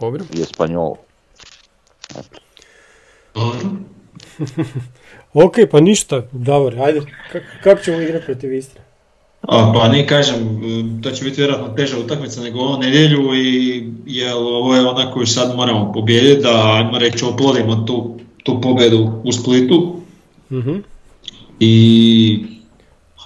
Dobro. 0.00 0.24
i 0.34 0.42
Espanjol. 0.42 0.94
Dobro. 3.34 3.60
Ok, 5.34 5.66
pa 5.66 5.80
ništa, 5.80 6.22
Davor, 6.32 6.74
ajde. 6.76 7.00
Kak- 7.32 7.62
Kako 7.62 7.82
ćemo 7.82 8.00
igrati 8.00 8.24
protiv 8.24 8.52
Istre? 8.54 8.80
A, 9.42 9.72
pa 9.74 9.88
ne 9.88 10.06
kažem, 10.06 10.36
to 11.02 11.10
će 11.10 11.24
biti 11.24 11.36
vjerojatno 11.36 11.68
teža 11.68 11.98
utakmica 11.98 12.40
nego 12.40 12.60
ovu 12.60 12.78
nedjelju 12.78 13.34
i 13.34 13.84
jel, 14.06 14.38
ovo 14.38 14.74
je 14.74 14.80
ona 14.82 15.12
koju 15.12 15.26
sad 15.26 15.56
moramo 15.56 15.92
pobijediti 15.92 16.42
da 16.42 16.72
ajmo 16.74 16.98
reći 16.98 17.24
oplodimo 17.24 17.74
tu, 17.76 18.16
tu 18.44 18.60
pobjedu 18.60 19.20
u 19.24 19.32
Splitu 19.32 19.96
Mhm. 20.50 20.76
i 21.60 22.46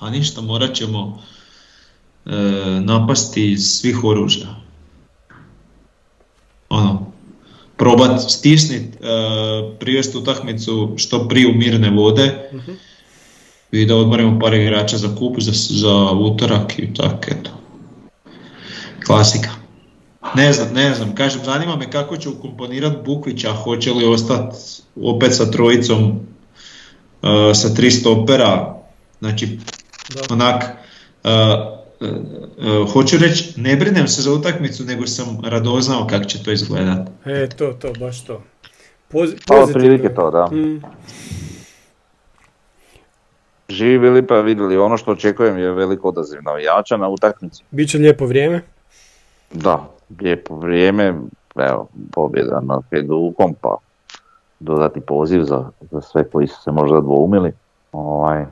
a 0.01 0.11
ništa 0.11 0.41
morat 0.41 0.75
ćemo 0.75 1.23
e, 2.27 2.31
napasti 2.81 3.53
iz 3.53 3.61
svih 3.63 4.05
oružja. 4.05 4.47
Ono, 6.71 7.08
probat 7.79 8.31
stisnit, 8.31 8.83
e, 8.83 8.99
privesti 9.79 10.19
utakmicu 10.19 10.95
što 10.97 11.29
prije 11.29 11.49
u 11.49 11.55
mirne 11.55 11.91
vode 11.91 12.51
Mhm. 12.55 12.73
i 13.73 13.87
da 13.87 13.97
odmorimo 13.97 14.39
par 14.41 14.55
igrača 14.55 14.97
za 14.97 15.09
kup, 15.19 15.37
za, 15.41 15.53
za 15.55 15.95
utorak 16.13 16.79
i 16.79 16.95
tak, 16.95 17.29
eto. 17.29 17.51
Klasika. 19.07 19.51
Ne 20.35 20.53
znam, 20.53 20.69
ne 20.75 20.95
znam, 20.95 21.15
kažem, 21.15 21.41
zanima 21.45 21.77
me 21.77 21.91
kako 21.91 22.17
će 22.17 22.29
ukomponirat 22.29 23.05
Bukvića, 23.05 23.53
hoće 23.53 23.93
li 23.93 24.05
ostati 24.07 24.57
opet 25.03 25.35
sa 25.35 25.51
trojicom, 25.51 26.11
uh, 27.23 27.29
sa 27.55 27.75
tri 27.75 27.91
stopera, 27.91 28.75
znači 29.21 29.59
Da. 30.15 30.35
onak, 30.35 30.65
uh, 31.25 31.31
hoću 32.93 33.17
reći, 33.19 33.61
ne 33.61 33.77
brinem 33.77 34.09
se 34.09 34.23
za 34.23 34.33
utakmicu, 34.33 34.85
nego 34.85 35.07
sam 35.07 35.39
radoznao 35.45 36.07
kako 36.07 36.25
će 36.25 36.43
to 36.43 36.53
izgledat. 36.53 37.09
E, 37.25 37.49
to, 37.49 37.73
to, 37.73 37.93
baš 38.01 38.25
to. 38.25 38.43
Poz, 39.09 39.31
Pa 39.47 39.55
otprilike 39.55 40.15
to, 40.15 40.31
da. 40.31 40.47
Mm. 40.57 40.83
živi 43.69 43.99
bili 43.99 44.27
pa 44.27 44.41
vidjeli. 44.41 44.77
Ono 44.77 44.97
što 44.97 45.11
očekujem 45.11 45.59
je 45.59 45.73
veliko 45.73 46.09
odaziv 46.09 46.39
navijača 46.43 46.97
na 46.97 47.09
utakmici. 47.09 47.63
Biće 47.71 47.99
lijepo 47.99 48.27
vrijeme. 48.27 48.63
Da, 49.53 49.89
lijepo 50.21 50.57
vrijeme, 50.57 51.15
evo, 51.57 51.89
pobjeda 52.13 52.61
nad 52.63 52.83
Hajdukom, 52.91 53.55
pa 53.61 53.77
dodati 54.61 55.01
poziv 55.01 55.43
za, 55.43 55.65
za 55.91 56.01
sve 56.01 56.25
koji 56.31 56.47
su 56.47 56.63
se 56.63 56.71
možda 56.71 57.01
dvoumili. 57.01 57.53
Ovaj, 57.93 58.45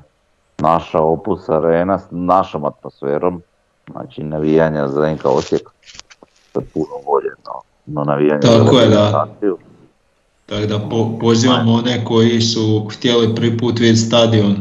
naša 0.58 0.98
opus 0.98 1.48
arena 1.48 1.98
s 1.98 2.04
našom 2.10 2.64
atmosferom, 2.64 3.42
znači 3.90 4.22
navijanja 4.22 4.88
za 4.88 5.12
NK 5.12 5.24
Osijek, 5.24 5.62
to 6.52 6.60
je 6.60 6.66
puno 6.74 6.92
bolje 7.06 7.30
no, 7.46 7.60
no 7.86 8.04
navijanje 8.04 8.40
Tako 8.40 8.74
za 8.74 8.80
je, 8.80 8.88
da. 8.88 9.26
Tako 10.46 10.66
da 10.66 10.78
po, 10.78 11.18
pozivam 11.20 11.68
one 11.68 12.04
koji 12.04 12.40
su 12.40 12.88
htjeli 12.92 13.34
prvi 13.34 13.58
put 13.58 13.78
vidjeti 13.78 14.00
stadion 14.00 14.56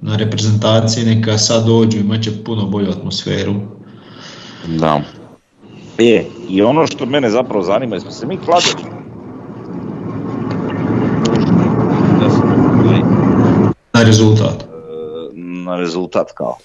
na 0.00 0.16
reprezentaciji, 0.16 1.04
neka 1.04 1.38
sad 1.38 1.66
dođu, 1.66 1.98
imat 1.98 2.22
će 2.22 2.44
puno 2.44 2.66
bolju 2.66 2.90
atmosferu. 2.90 3.54
Da. 4.66 5.00
E, 5.98 6.24
i 6.48 6.62
ono 6.62 6.86
što 6.86 7.06
mene 7.06 7.30
zapravo 7.30 7.62
zanima, 7.62 7.96
jesmo 7.96 8.10
se 8.10 8.26
mi 8.26 8.36
kladili? 8.36 8.96
Smo 12.30 12.92
Na 13.92 14.02
rezultat. 14.02 14.65
Na 15.66 15.76
rezultat 15.76 16.32
kao. 16.32 16.56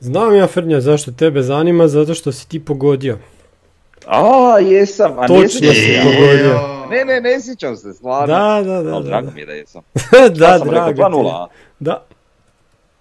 Znam 0.00 0.36
ja 0.36 0.46
Frnja 0.46 0.80
zašto 0.80 1.12
tebe 1.12 1.42
zanima, 1.42 1.88
zato 1.88 2.14
što 2.14 2.32
si 2.32 2.48
ti 2.48 2.64
pogodio. 2.64 3.18
A, 4.06 4.58
jesam, 4.58 5.12
a 5.18 5.20
ne 5.20 5.26
Točno 5.26 5.48
sjećam 5.50 5.74
si 5.74 5.80
se 5.80 6.00
pogodio. 6.04 6.60
Ne, 6.90 7.04
ne, 7.04 7.20
ne 7.20 7.40
sjećam 7.40 7.76
se, 7.76 7.92
stvarno. 7.92 8.26
Da, 8.26 8.62
da, 8.64 8.82
da. 8.82 8.94
Ali 8.94 9.04
drago 9.04 9.26
da. 9.26 9.32
mi 9.34 9.40
je 9.40 9.46
da 9.46 9.52
jesam. 9.52 9.82
da, 10.38 10.46
Ja 10.46 10.58
sam 10.58 10.70
rekao 10.70 10.92
drago 10.92 10.92
ti 10.92 11.00
je. 11.00 11.22
2:0, 11.22 11.30
a? 11.34 11.46
Da, 11.80 12.04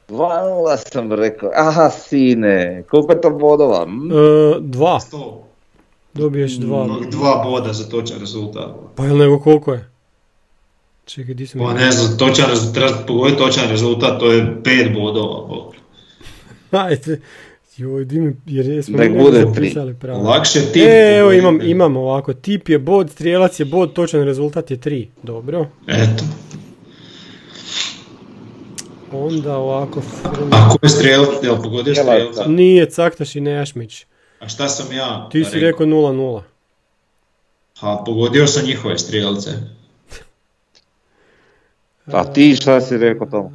2-0 0.10 0.92
sam 0.92 1.14
rekao, 1.14 1.52
aha 1.56 1.90
sine, 1.90 2.84
koliko 2.90 3.12
je 3.12 3.22
to 3.22 3.30
bodova? 3.30 3.86
hm? 3.86 4.12
E, 4.12 4.16
dva, 4.60 5.00
Sto. 5.00 5.44
dobiješ 6.14 6.52
dva. 6.54 6.88
Dva 7.12 7.44
boda 7.46 7.74
za 7.74 7.90
točan 7.90 8.20
rezultat. 8.20 8.70
Pa 8.96 9.04
jel 9.06 9.18
nego 9.18 9.40
koliko 9.40 9.74
je? 9.74 9.89
Čekaj, 11.10 11.34
di 11.34 11.48
sam 11.48 11.62
Pa 11.62 11.74
ne 11.74 11.92
znam, 11.92 12.18
točan, 12.18 12.52
rez- 12.52 12.74
treba 12.74 12.92
pogoditi 13.08 13.38
točan 13.38 13.70
rezultat, 13.70 14.20
to 14.20 14.32
je 14.32 14.62
pet 14.64 14.94
bodova. 14.94 15.48
bo. 15.48 15.72
Ajde, 16.78 17.20
joj, 17.78 18.06
di 18.06 18.20
mi, 18.20 18.36
jer 18.46 18.66
jesmo 18.66 18.98
mi 18.98 19.10
bude 19.10 19.40
tri. 19.44 19.50
zapisali 19.54 19.94
pravo. 19.96 20.24
Lakše 20.24 20.62
ti. 20.62 20.80
E, 20.80 21.18
evo 21.18 21.32
imam, 21.32 21.62
imam 21.62 21.98
ovako, 21.98 22.34
tip 22.34 22.70
je 22.70 22.80
bod, 22.80 23.10
strijelac 23.12 23.60
je 23.60 23.66
bod, 23.66 23.94
točan 23.94 24.24
rezultat 24.24 24.72
je 24.72 24.78
3. 24.78 25.08
Dobro. 25.24 25.68
Eto. 25.88 26.24
Onda 29.12 29.58
ovako, 29.58 30.02
A 30.52 30.70
ko 30.70 30.78
je 30.84 30.90
strelac? 30.90 31.30
Jel 31.44 31.62
pogodio 31.64 31.96
strelca? 31.96 32.46
nije 32.48 32.86
Caktaš 32.86 33.36
i 33.36 33.42
Nejašmić. 33.42 34.06
A 34.40 34.48
šta 34.48 34.68
sam 34.68 34.94
ja 34.94 35.30
Ti 35.32 35.44
si 35.44 35.60
rekao 35.60 35.86
0-0. 35.86 36.42
Ha, 37.80 38.04
pogodio 38.06 38.48
sam 38.48 38.66
njihove 38.66 38.98
strelce. 38.98 39.52
A 42.12 42.34
ti 42.34 42.56
šta 42.56 42.82
si 42.82 42.98
rekao 42.98 43.28
to? 43.28 43.52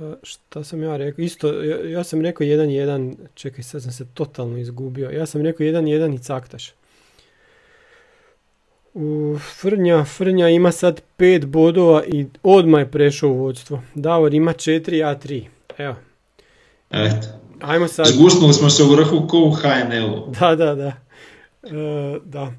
E, 0.00 0.14
Šta 0.22 0.64
sam 0.64 0.82
ja 0.82 0.96
rekao? 0.96 1.22
Isto, 1.22 1.62
ja, 1.62 1.90
ja 1.90 2.04
sam 2.04 2.20
rekao 2.20 2.46
1-1, 2.46 3.14
čekaj 3.34 3.64
sad 3.64 3.82
sam 3.82 3.92
se 3.92 4.06
totalno 4.14 4.58
izgubio. 4.58 5.10
Ja 5.10 5.26
sam 5.26 5.42
rekao 5.42 5.66
1-1 5.66 6.14
i 6.14 6.18
Caktaš. 6.18 6.72
U 8.94 9.36
Frnja, 9.60 10.04
Frnja 10.04 10.48
ima 10.48 10.72
sad 10.72 11.02
5 11.18 11.46
bodova 11.46 12.04
i 12.04 12.26
odmah 12.42 12.80
je 12.80 12.90
prešao 12.90 13.30
u 13.30 13.36
vodstvo. 13.38 13.82
Davor 13.94 14.34
ima 14.34 14.52
4, 14.52 14.92
ja 14.92 15.18
3. 15.18 15.44
Evo, 15.78 15.94
Eto. 16.90 17.26
ajmo 17.60 17.88
sad. 17.88 18.06
Zgusnuli 18.06 18.52
smo 18.52 18.70
se 18.70 18.82
u 18.82 18.86
vrhu 18.90 19.26
ko 19.28 19.38
u 19.38 19.50
HNL-u. 19.50 20.32
Da, 20.40 20.54
da, 20.56 20.74
da. 20.74 20.92
E, 21.62 22.18
da. 22.24 22.52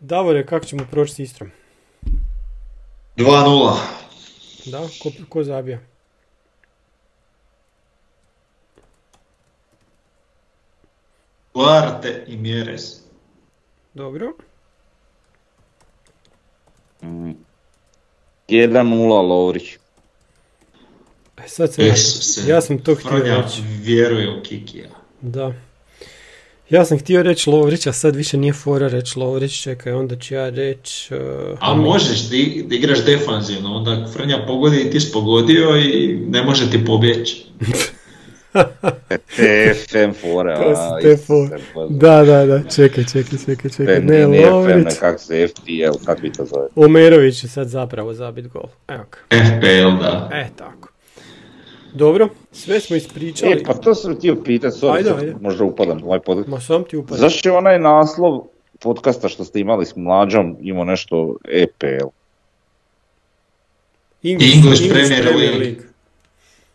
Davore, 0.00 0.46
kako 0.46 0.66
ćemo 0.66 0.86
proći 0.90 1.12
s 1.14 1.18
Istrom? 1.18 1.50
2-0. 3.16 3.74
Da, 4.64 4.88
ko, 5.02 5.10
ko 5.28 5.42
zabija? 5.44 5.78
Duarte 11.54 12.24
i 12.26 12.36
Mjeres. 12.36 12.82
Dobro. 13.94 14.32
Mm. 17.02 17.32
1-0 18.48 19.28
Lovrić. 19.28 19.78
E, 21.44 21.48
sad 21.48 21.74
sam, 21.74 21.84
ja, 21.84 21.94
ja 22.54 22.60
sam 22.60 22.78
to 22.78 22.94
htio 22.94 23.18
reći. 23.18 23.62
vjeruje 23.62 24.38
u 24.38 24.42
Kikija. 24.42 24.88
Da. 25.20 25.52
Ja 26.70 26.84
sam 26.84 26.98
htio 26.98 27.22
reći 27.22 27.50
Lovrić, 27.50 27.86
a 27.86 27.92
sad 27.92 28.16
više 28.16 28.36
nije 28.36 28.52
fora 28.52 28.88
reći 28.88 29.18
Lovrić, 29.18 29.62
čekaj, 29.62 29.92
onda 29.92 30.16
ću 30.16 30.34
ja 30.34 30.48
reći... 30.48 31.14
Uh, 31.14 31.58
A 31.60 31.74
možeš, 31.74 32.28
ti 32.28 32.64
da 32.68 32.74
igraš 32.74 33.04
defanzivno, 33.04 33.76
onda 33.76 34.06
Frnja 34.12 34.44
pogodi 34.46 34.80
i 34.80 34.90
ti 34.90 35.00
si 35.00 35.12
pogodio 35.12 35.76
i 35.76 36.18
ne 36.28 36.42
može 36.42 36.70
ti 36.70 36.84
pobjeći. 36.84 37.44
Te 39.36 39.74
FM 39.74 40.12
fore, 40.20 40.54
To 40.56 40.76
su 40.76 40.82
a, 40.82 41.00
te. 41.00 41.18
Bože. 41.28 41.54
Da, 41.90 42.24
da, 42.24 42.46
da, 42.46 42.62
čekaj, 42.62 43.04
čekaj, 43.04 43.38
čekaj, 43.46 43.70
čekaj, 43.70 44.00
ne, 44.00 44.24
FM, 44.24 44.52
Lovrić. 44.52 44.84
ne, 44.84 44.90
kak 45.00 45.20
se 45.20 45.48
FTL, 45.48 46.04
kak 46.06 46.20
bi 46.20 46.32
to 46.32 46.44
zove? 46.44 46.68
Omerović 46.76 47.40
će 47.40 47.48
sad 47.48 47.68
zapravo 47.68 48.14
zabit 48.14 48.46
gol. 48.46 48.66
Evo 48.88 49.04
ga. 49.10 49.18
FPL, 49.44 50.02
da. 50.02 50.30
E, 50.32 50.48
tako. 50.56 50.88
Dobro, 51.94 52.28
sve 52.52 52.80
smo 52.80 52.96
ispričali. 52.96 53.52
E, 53.52 53.62
pa 53.62 53.74
to 53.74 53.94
sam 53.94 54.16
htio 54.16 54.36
pitat, 54.44 54.72
sorry, 54.74 54.96
Ajde, 54.96 55.10
ajde. 55.10 55.34
možda 55.40 55.64
upadam 55.64 56.02
u 56.02 56.06
ovaj 56.06 56.20
podcast. 56.20 56.48
Ma 56.48 56.60
sam 56.60 56.84
ti 56.84 56.96
upadam. 56.96 57.18
Zašto 57.18 57.48
je 57.48 57.56
onaj 57.56 57.78
naslov 57.78 58.42
podcasta 58.80 59.28
što 59.28 59.44
ste 59.44 59.60
imali 59.60 59.86
s 59.86 59.96
mlađom 59.96 60.56
imao 60.60 60.84
nešto 60.84 61.36
EPL? 61.48 62.06
English 64.22 64.88
Premier 64.90 65.58
League. 65.58 65.82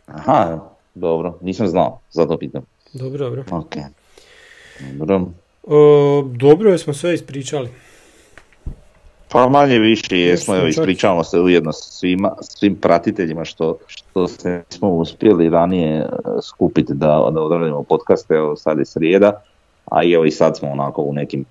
Aha, 0.05 0.59
dobro, 0.95 1.37
nisam 1.41 1.67
znao, 1.67 1.99
zato 2.11 2.37
pitam. 2.37 2.65
Dobro, 2.93 3.17
dobro. 3.25 3.43
Ok. 3.51 3.75
Dobro. 4.93 5.27
O, 5.63 6.23
dobro 6.35 6.77
smo 6.77 6.93
sve 6.93 7.13
ispričali. 7.13 7.69
Pa 9.29 9.49
manje 9.49 9.79
više 9.79 10.19
jesmo, 10.19 10.55
evo 10.55 10.67
ispričavamo 10.67 11.23
se 11.23 11.39
ujedno 11.39 11.73
svima, 11.73 12.31
svim 12.41 12.75
pratiteljima 12.75 13.45
što, 13.45 13.77
što 13.87 14.27
se 14.27 14.61
nismo 14.71 14.89
uspjeli 14.89 15.49
ranije 15.49 15.95
e, 15.95 16.05
skupiti 16.43 16.93
da, 16.93 17.05
da 17.29 17.41
odradimo 17.41 17.83
podcaste, 17.83 18.33
evo 18.33 18.55
sad 18.55 18.79
je 18.79 18.85
srijeda, 18.85 19.41
a 19.85 20.03
i 20.03 20.11
evo 20.11 20.25
i 20.25 20.31
sad 20.31 20.57
smo 20.57 20.69
onako 20.69 21.01
u 21.01 21.13
nekim 21.13 21.45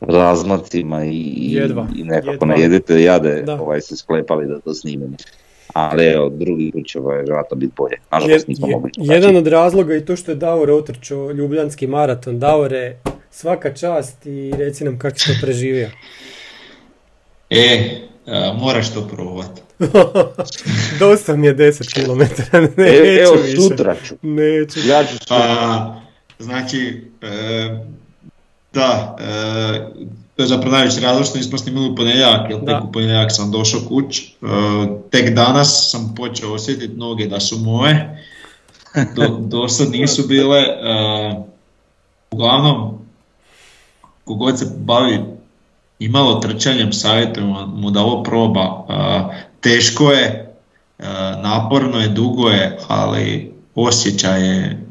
razmacima 0.00 1.04
i, 1.04 1.10
i- 1.10 1.52
Jedva, 1.52 1.86
i 1.96 2.04
nekako 2.04 2.32
jedva. 2.32 2.54
jedete 2.54 3.02
jade 3.02 3.42
Da. 3.42 3.54
ovaj, 3.54 3.80
se 3.80 3.96
sklepali 3.96 4.46
da 4.46 4.60
to 4.60 4.74
snimimo. 4.74 5.16
Ali 5.68 6.04
evo, 6.04 6.28
drugi 6.30 6.70
put 6.72 6.86
će 6.86 7.00
ovaj, 7.00 7.16
vjerojatno 7.16 7.56
biti 7.56 7.72
bolje. 7.76 7.92
Je- 7.92 8.00
Nažalost 8.12 8.48
nismo 8.48 8.66
je- 8.68 8.72
mogli. 8.72 8.90
jedan 8.96 9.36
od 9.36 9.46
razloga 9.46 9.94
je 9.94 10.04
to 10.04 10.16
što 10.16 10.30
je 10.30 10.36
Davor 10.36 10.70
otrčao 10.70 11.30
Ljubljanski 11.30 11.86
maraton. 11.86 12.38
Davore, 12.38 12.96
svaka 13.30 13.74
čast 13.74 14.26
i 14.26 14.52
reci 14.52 14.84
nam 14.84 14.98
kako 14.98 15.18
si 15.18 15.26
to 15.26 15.46
preživio. 15.46 15.88
E, 17.54 18.00
a, 18.26 18.52
moraš 18.60 18.94
to 18.94 19.08
probati. 19.08 19.62
Dosta 20.98 21.36
mi 21.36 21.46
je 21.46 21.56
10 21.56 21.94
km, 21.94 22.20
neću 22.80 23.04
E, 23.04 23.18
evo, 23.22 23.34
više. 23.42 23.56
sutra 23.56 23.96
ću. 24.06 24.14
Neću. 24.22 24.80
Ja 24.88 25.04
ću 25.04 25.18
sutra. 25.18 25.36
Pa, 25.36 26.00
znači, 26.38 27.04
e, 27.22 27.78
da, 28.72 29.16
e, 29.20 29.78
to 30.36 30.42
je 30.42 30.46
zapravo 30.46 30.76
najveći 30.76 31.00
razlog 31.00 31.26
što 31.26 31.38
nismo 31.38 31.58
snimili 31.58 31.90
u 31.90 31.94
ponedjeljak, 31.94 32.50
jer 32.50 32.60
tek 32.60 32.84
u 32.88 32.92
ponedjeljak 32.92 33.32
sam 33.32 33.50
došao 33.50 33.80
kuć. 33.88 34.20
E, 34.20 34.26
tek 35.10 35.34
danas 35.34 35.90
sam 35.90 36.14
počeo 36.16 36.52
osjetiti 36.52 36.94
noge 36.94 37.26
da 37.26 37.40
su 37.40 37.58
moje, 37.58 38.24
do, 39.16 39.28
do 39.40 39.68
sad 39.68 39.90
nisu 39.90 40.26
bile. 40.28 40.58
E, 40.58 41.34
uglavnom, 42.30 42.98
kogod 44.24 44.58
se 44.58 44.66
bavi 44.76 45.18
imalo 46.04 46.34
trčanjem, 46.34 46.92
savjetujemo 46.92 47.66
mu 47.66 47.90
da 47.90 48.00
ovo 48.00 48.22
proba. 48.22 48.60
E, 48.60 48.94
teško 49.60 50.12
je, 50.12 50.24
e, 50.98 51.04
naporno 51.42 52.00
je, 52.00 52.08
dugo 52.08 52.48
je, 52.48 52.78
ali 52.88 53.52
osjećaj 53.74 54.46
je 54.46 54.86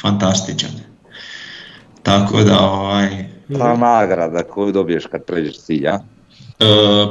fantastičan. 0.00 0.70
Tako 2.02 2.42
da, 2.42 2.60
ovaj, 2.60 3.06
e, 3.06 3.28
Ta 3.58 3.76
nagrada 3.76 4.42
koju 4.42 4.72
dobiješ 4.72 5.06
kad 5.06 5.24
pređeš 5.24 5.58
cilj, 5.58 5.88
a? 5.88 5.98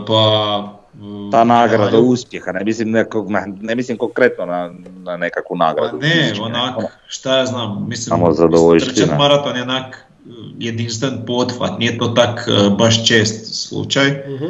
pa... 0.07 0.82
Ta 1.31 1.43
nagrada 1.43 1.85
medalju- 1.85 2.03
uspjeha, 2.03 2.51
ne 2.51 2.63
mislim, 2.63 2.91
nekog, 2.91 3.27
ne 3.61 3.75
mislim 3.75 3.97
konkretno 3.97 4.45
na, 4.45 4.71
na 4.95 5.17
nekakvu 5.17 5.57
Pa 5.57 5.65
nagradu. 5.65 5.97
ne, 5.97 6.09
fizički, 6.11 6.41
onak, 6.41 6.77
ono. 6.77 6.87
šta 7.07 7.37
ja 7.37 7.45
znam, 7.45 7.85
mislim, 7.89 8.09
Samo 8.09 8.27
mislim, 8.73 9.09
maraton 9.17 9.55
je 9.55 9.61
onak 9.61 9.95
e, 9.95 10.29
jedinstven 10.59 11.25
pothvat, 11.27 11.79
nije 11.79 11.97
to 11.97 12.07
tak 12.07 12.47
e, 12.47 12.69
baš 12.69 13.07
čest 13.07 13.67
slučaj. 13.67 14.09
Mhm. 14.09 14.45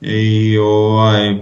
I 0.00 0.58
ovaj, 0.58 1.34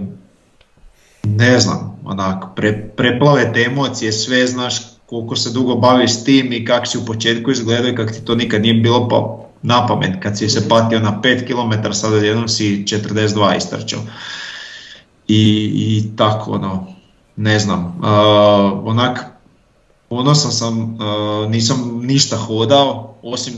ne 1.23 1.59
znam, 1.59 1.99
onak, 2.05 2.43
pre, 2.55 2.89
preplave 2.97 3.53
te 3.53 3.61
emocije, 3.61 4.11
sve 4.11 4.47
znaš 4.47 4.75
koliko 5.05 5.35
se 5.35 5.49
dugo 5.49 5.75
baviš 5.75 6.11
s 6.11 6.23
tim 6.23 6.53
i 6.53 6.65
kako 6.65 6.85
si 6.85 6.97
u 6.97 7.05
početku 7.05 7.51
izgledao 7.51 7.89
i 7.89 7.95
kako 7.95 8.11
ti 8.11 8.25
to 8.25 8.35
nikad 8.35 8.61
nije 8.61 8.73
bilo 8.73 9.07
pa 9.09 9.48
na 9.61 9.87
pamet, 9.87 10.23
kad 10.23 10.37
si 10.37 10.49
se 10.49 10.69
patio 10.69 10.99
na 10.99 11.21
5 11.23 11.47
km, 11.47 11.91
sad 11.91 12.13
odjednom 12.13 12.47
si 12.47 12.83
42 12.87 13.57
istrčao. 13.57 13.99
I, 15.27 15.71
i 15.75 16.15
tako, 16.15 16.51
ono, 16.51 16.87
ne 17.35 17.59
znam, 17.59 17.85
uh, 17.85 18.87
onak, 18.87 19.25
ponosan 20.09 20.51
sam, 20.51 20.81
uh, 20.81 21.49
nisam 21.49 21.99
ništa 22.03 22.37
hodao, 22.37 23.15
osim 23.23 23.53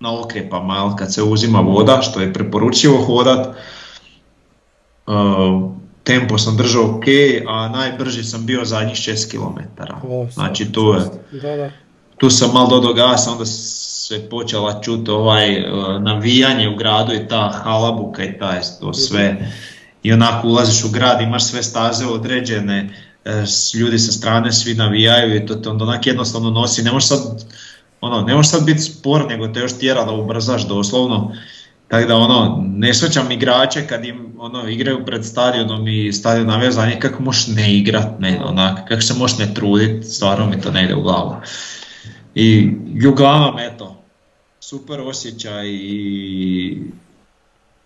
na 0.00 0.20
okrepama, 0.20 0.96
kad 0.96 1.14
se 1.14 1.22
uzima 1.22 1.60
voda, 1.60 2.02
što 2.02 2.20
je 2.20 2.32
preporučivo 2.32 3.04
hodat, 3.04 3.56
uh, 5.06 5.14
tempo 6.04 6.38
sam 6.38 6.56
držao 6.56 6.84
ok, 6.84 7.04
a 7.48 7.68
najbrži 7.68 8.24
sam 8.24 8.46
bio 8.46 8.64
zadnjih 8.64 8.96
6 8.96 9.30
km. 9.30 9.82
znači 10.32 10.72
tu, 10.72 10.94
je, 10.94 11.72
tu 12.18 12.30
sam 12.30 12.50
malo 12.54 12.80
do 12.80 12.92
gasa, 12.92 13.30
onda 13.30 13.44
se 14.06 14.28
počela 14.30 14.80
čuti 14.80 15.10
ovaj 15.10 15.60
uh, 15.60 16.02
navijanje 16.02 16.68
u 16.68 16.76
gradu 16.76 17.14
i 17.14 17.28
ta 17.28 17.60
halabuka 17.64 18.24
i 18.24 18.38
taj 18.38 18.60
to 18.80 18.92
sve. 18.92 19.50
I 20.02 20.12
onako 20.12 20.48
ulaziš 20.48 20.84
u 20.84 20.88
grad, 20.90 21.20
imaš 21.20 21.44
sve 21.44 21.62
staze 21.62 22.06
određene, 22.06 22.88
e, 23.24 23.44
ljudi 23.74 23.98
sa 23.98 24.12
strane 24.12 24.52
svi 24.52 24.74
navijaju 24.74 25.36
i 25.36 25.46
to 25.46 25.54
te 25.54 25.68
onda 25.68 25.84
onak 25.84 26.06
jednostavno 26.06 26.50
nosi. 26.50 26.82
Ne 26.82 26.92
možeš 26.92 27.08
sad, 27.08 27.44
ono, 28.00 28.20
ne 28.20 28.34
možeš 28.34 28.50
sad 28.50 28.64
biti 28.64 28.82
spor, 28.82 29.26
nego 29.28 29.48
te 29.48 29.60
još 29.60 29.78
tjera 29.78 30.04
da 30.04 30.12
ubrzaš 30.12 30.68
doslovno. 30.68 31.32
Tako 31.88 32.08
da 32.08 32.16
ono, 32.16 32.64
ne 32.66 32.94
svaćam 32.94 33.30
igrače 33.30 33.86
kad 33.86 34.04
im 34.04 34.34
ono, 34.38 34.68
igraju 34.68 35.04
pred 35.06 35.24
stadionom 35.24 35.88
i 35.88 36.12
stadion 36.12 36.46
navija 36.46 36.98
kako 37.00 37.22
možeš 37.22 37.46
ne 37.46 37.74
igrat, 37.74 38.20
ne, 38.20 38.40
onak, 38.44 38.88
kako 38.88 39.02
se 39.02 39.14
možeš 39.14 39.38
ne 39.38 39.54
trudit, 39.54 40.04
stvarno 40.06 40.46
mi 40.46 40.60
to 40.60 40.70
ne 40.70 40.84
ide 40.84 40.94
u 40.94 41.02
glavu. 41.02 41.36
I 42.34 42.70
uglavnom, 43.08 43.58
eto, 43.58 44.02
super 44.60 45.00
osjećaj 45.00 45.68
i 45.68 46.78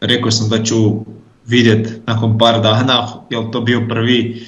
rekao 0.01 0.31
sam 0.31 0.49
da 0.49 0.63
ću 0.63 0.77
vidjeti 1.47 1.91
nakon 2.07 2.39
par 2.39 2.61
dana, 2.63 3.09
jel 3.31 3.51
to 3.51 3.61
bio 3.61 3.87
prvi 3.89 4.43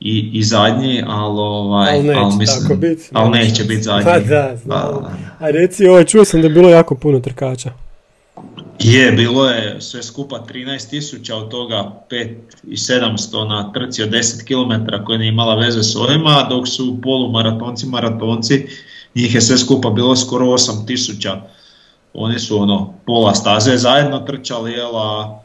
i, 0.00 0.30
i 0.32 0.42
zadnji, 0.42 1.02
ali, 1.06 1.40
ovaj, 1.40 1.94
ali 1.94 2.02
neće, 2.02 2.18
ali 2.18 2.36
mislim, 2.36 2.62
tako 2.62 2.76
biti. 2.76 3.08
Ali 3.12 3.30
neće 3.30 3.64
biti 3.64 3.82
zadnji. 3.82 4.04
Pa 4.04 4.18
da, 4.18 4.56
znam. 4.64 4.88
A 5.38 5.50
reci, 5.50 5.86
ovaj, 5.86 6.04
čuo 6.04 6.24
sam 6.24 6.40
da 6.40 6.46
je 6.46 6.54
bilo 6.54 6.68
jako 6.68 6.94
puno 6.94 7.20
trkača. 7.20 7.72
Je, 8.78 9.12
bilo 9.12 9.48
je 9.48 9.80
sve 9.80 10.02
skupa 10.02 10.44
13.000, 10.54 11.32
od 11.32 11.50
toga 11.50 12.04
5 12.10 12.34
i 12.68 12.76
700 12.76 13.48
na 13.48 13.72
trci 13.72 14.02
od 14.02 14.10
10 14.10 14.44
km 14.44 15.04
koje 15.04 15.18
nije 15.18 15.28
imala 15.28 15.54
veze 15.54 15.82
s 15.82 15.96
ovima, 15.96 16.46
dok 16.50 16.68
su 16.68 16.98
polumaratonci, 17.02 17.86
maratonci, 17.86 18.66
njih 19.14 19.34
je 19.34 19.40
sve 19.40 19.58
skupa 19.58 19.90
bilo 19.90 20.16
skoro 20.16 20.46
8.000. 20.46 21.36
Oni 22.14 22.38
su 22.38 22.62
ono 22.62 22.94
pola 23.06 23.34
staze 23.34 23.76
zajedno 23.76 24.18
trčali, 24.18 24.72
jel, 24.72 24.96
a, 24.96 25.40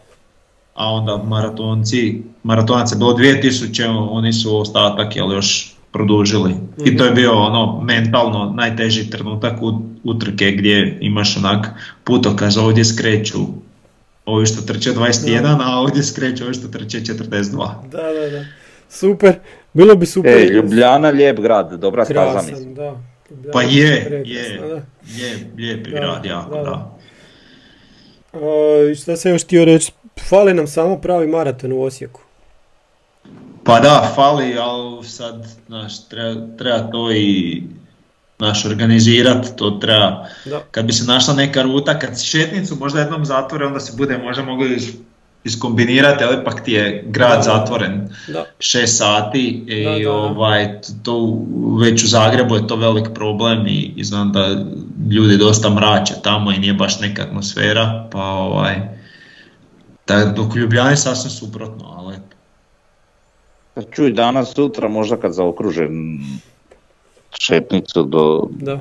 a 0.73 0.91
onda 0.91 1.17
maratonci, 1.23 2.23
maratonac 2.43 2.91
je 2.91 2.97
bilo 2.97 3.13
2000, 3.13 4.07
oni 4.11 4.33
su 4.33 4.57
ostatak 4.57 5.15
jel, 5.15 5.33
još 5.33 5.77
produžili. 5.91 6.55
I 6.85 6.97
to 6.97 7.05
je 7.05 7.11
bio 7.11 7.33
ono 7.33 7.81
mentalno 7.81 8.53
najteži 8.55 9.09
trenutak 9.09 9.59
utrke 10.03 10.51
gdje 10.51 10.97
imaš 11.01 11.37
onak 11.37 11.67
putokaz, 12.03 12.57
ovdje 12.57 12.85
skreću 12.85 13.39
ovi 14.25 14.45
što 14.45 14.61
trče 14.61 14.91
21, 14.91 15.57
a 15.63 15.79
ovdje 15.79 16.03
skreću 16.03 16.43
ovi 16.43 16.53
što 16.53 16.67
trče 16.67 16.99
42. 16.99 17.69
Da, 17.91 17.97
da, 17.97 18.29
da. 18.29 18.45
Super, 18.89 19.35
bilo 19.73 19.95
bi 19.95 20.05
super. 20.05 20.31
E, 20.31 20.45
Ljubljana, 20.45 21.09
lijep 21.09 21.39
grad, 21.39 21.79
dobra 21.79 22.05
staza 22.05 22.51
mislim. 22.51 22.75
Da. 22.75 23.16
Pa 23.53 23.61
je, 23.61 24.23
je, 24.25 24.61
je, 25.05 25.51
lijep 25.57 25.87
grad, 25.87 26.25
jako, 26.25 26.55
da. 26.55 26.63
da. 26.63 26.97
A, 28.33 28.95
šta 29.01 29.17
sam 29.17 29.31
još 29.31 29.43
htio 29.43 29.65
reći, 29.65 29.91
fali 30.29 30.53
nam 30.53 30.67
samo 30.67 30.97
pravi 30.97 31.27
maraton 31.27 31.71
u 31.71 31.81
Osijeku. 31.81 32.21
Pa 33.63 33.79
da, 33.79 34.11
fali, 34.15 34.57
ali 34.57 35.05
sad 35.05 35.47
naš, 35.67 36.07
treba, 36.07 36.57
treba 36.57 36.91
to 36.91 37.11
i 37.11 37.63
naš 38.39 38.65
organizirati, 38.65 39.55
to 39.55 39.71
treba, 39.71 40.27
da. 40.45 40.61
kad 40.71 40.85
bi 40.85 40.93
se 40.93 41.05
našla 41.05 41.33
neka 41.33 41.61
ruta, 41.61 41.99
kad 41.99 42.21
šetnicu 42.21 42.75
možda 42.75 42.99
jednom 42.99 43.25
zatvore, 43.25 43.65
onda 43.65 43.79
se 43.79 43.93
bude 43.97 44.17
možda 44.17 44.43
mogli 44.43 44.79
iskombinirati, 45.47 46.23
ali 46.23 46.37
ipak 46.41 46.63
ti 46.63 46.71
je 46.71 47.03
grad 47.07 47.43
zatvoren 47.43 48.09
da. 48.27 48.45
šest 48.59 48.97
sati 48.97 49.63
i 49.67 50.05
ovaj, 50.05 50.81
to 51.03 51.37
već 51.81 52.03
u 52.03 52.07
Zagrebu 52.07 52.55
je 52.55 52.67
to 52.67 52.75
velik 52.75 53.07
problem 53.13 53.67
i, 53.67 53.93
i 53.95 54.03
znam 54.03 54.31
da 54.31 54.65
ljudi 55.11 55.37
dosta 55.37 55.69
mrače 55.69 56.13
tamo 56.23 56.51
i 56.51 56.59
nije 56.59 56.73
baš 56.73 56.99
neka 56.99 57.23
atmosfera, 57.23 58.07
pa 58.11 58.23
ovaj, 58.23 58.75
da, 60.07 60.25
dok 60.25 60.55
u 60.55 60.57
Ljubljani 60.57 60.97
sasvim 60.97 61.31
suprotno, 61.31 61.85
ali 61.97 62.15
Čuj, 63.91 64.11
danas, 64.11 64.53
sutra, 64.55 64.87
možda 64.87 65.17
kad 65.17 65.33
zaokružem 65.33 66.19
šetnicu 67.39 68.03
do, 68.03 68.47
da. 68.49 68.79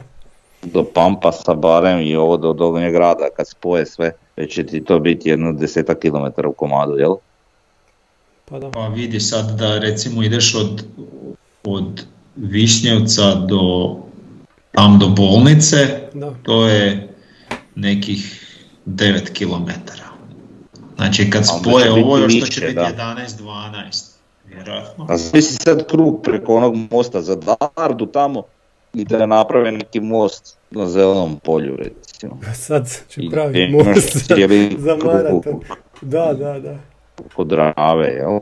Do 0.63 0.85
Pampasa 0.85 1.55
barem 1.55 2.01
i 2.01 2.17
ovo 2.17 2.37
do 2.37 2.53
Dolinje 2.53 2.91
grada, 2.91 3.29
kad 3.37 3.49
spoje 3.49 3.87
sve, 3.87 4.13
već 4.37 4.55
će 4.55 4.67
ti 4.67 4.85
to 4.85 4.99
biti 4.99 5.29
jedno 5.29 5.53
desetak 5.53 5.99
kilometara 5.99 6.49
u 6.49 6.53
komadu, 6.53 6.97
jel? 6.97 7.15
Pa 8.45 8.59
da. 8.59 8.71
Pa 8.71 8.89
vidi 8.89 9.21
sad 9.21 9.59
da 9.59 9.79
recimo 9.79 10.23
ideš 10.23 10.55
od, 10.55 10.85
od 11.65 12.07
Višnjevca 12.37 13.35
do 13.35 13.97
tam 14.73 14.99
do 14.99 15.07
bolnice, 15.09 15.77
da. 16.15 16.35
to 16.43 16.67
je 16.67 17.09
nekih 17.75 18.47
9 18.87 19.33
km. 19.33 19.71
Znači 20.97 21.31
kad 21.31 21.47
spoje 21.47 21.93
ovo 21.93 22.19
još 22.19 22.41
to 22.41 22.47
će 22.47 22.61
biti 22.61 22.81
11-12. 22.81 24.17
Vjerojatno. 24.45 25.07
A 25.09 25.17
zamisli 25.17 25.57
sad 25.65 25.87
krug 25.89 26.23
preko 26.23 26.57
onog 26.57 26.77
mosta 26.91 27.23
za 27.23 27.37
Dardu 27.77 28.07
tamo 28.07 28.43
i 28.97 29.05
da 29.05 29.27
naprave 29.27 29.73
neki 29.73 30.01
most 30.01 30.59
na 30.71 30.87
zelenom 30.87 31.41
polju 31.45 31.77
recimo. 31.77 32.41
Sad 32.55 32.91
ću 33.09 33.21
pravi 33.31 33.69
most 33.69 34.17
za, 34.17 34.37
za 34.79 34.97
maraton. 35.05 35.61
Da, 36.01 36.35
da, 36.35 36.61
da. 36.61 36.79
Kod 37.35 37.47
Drave, 37.47 38.07
jel? 38.07 38.39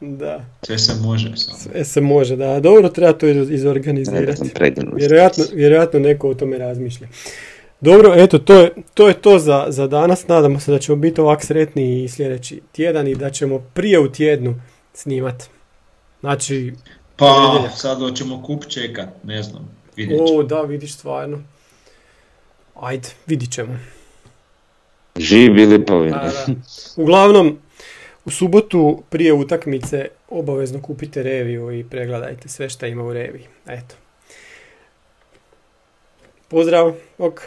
Da. 0.00 0.44
Sve 0.62 0.78
se 0.78 0.92
može. 1.02 1.36
Samo. 1.36 1.58
Sve 1.58 1.84
se 1.84 2.00
može, 2.00 2.36
da. 2.36 2.60
Dobro, 2.60 2.88
treba 2.88 3.12
to 3.12 3.26
izorganizirati. 3.28 4.42
Vjerojatno, 4.94 5.44
vjerojatno 5.54 6.00
neko 6.00 6.28
o 6.28 6.34
tome 6.34 6.58
razmišlja. 6.58 7.08
Dobro, 7.80 8.14
eto, 8.16 8.38
to 8.38 8.54
je 8.54 8.70
to, 8.94 9.08
je 9.08 9.14
to 9.14 9.38
za, 9.38 9.66
za 9.68 9.86
danas. 9.86 10.28
Nadamo 10.28 10.60
se 10.60 10.72
da 10.72 10.78
ćemo 10.78 10.96
biti 10.96 11.20
ovak 11.20 11.44
sretni 11.44 12.04
i 12.04 12.08
sljedeći 12.08 12.60
tjedan 12.72 13.08
i 13.08 13.14
da 13.14 13.30
ćemo 13.30 13.58
prije 13.74 13.98
u 13.98 14.12
tjednu 14.12 14.60
snimat. 14.94 15.44
Znači... 16.20 16.72
Pa, 17.22 17.68
sad 17.76 17.98
hoćemo 17.98 18.42
kup 18.42 18.66
čekat, 18.68 19.08
ne 19.24 19.42
znam, 19.42 19.68
vidjet 19.96 20.26
ćemo. 20.26 20.38
O, 20.38 20.42
da, 20.42 20.62
vidiš 20.62 20.94
stvarno. 20.94 21.42
Ajde, 22.80 23.08
vidit 23.26 23.52
ćemo. 23.52 23.78
Živi 25.16 25.50
bili 25.50 25.84
Uglavnom, 26.96 27.58
u 28.24 28.30
subotu 28.30 29.02
prije 29.10 29.32
utakmice 29.32 30.08
obavezno 30.30 30.82
kupite 30.82 31.22
reviju 31.22 31.78
i 31.78 31.84
pregledajte 31.84 32.48
sve 32.48 32.68
što 32.68 32.86
ima 32.86 33.04
u 33.04 33.12
reviji. 33.12 33.46
Eto. 33.66 33.94
Pozdrav, 36.48 36.94
ok. 37.18 37.40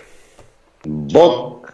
Bok. 0.85 1.64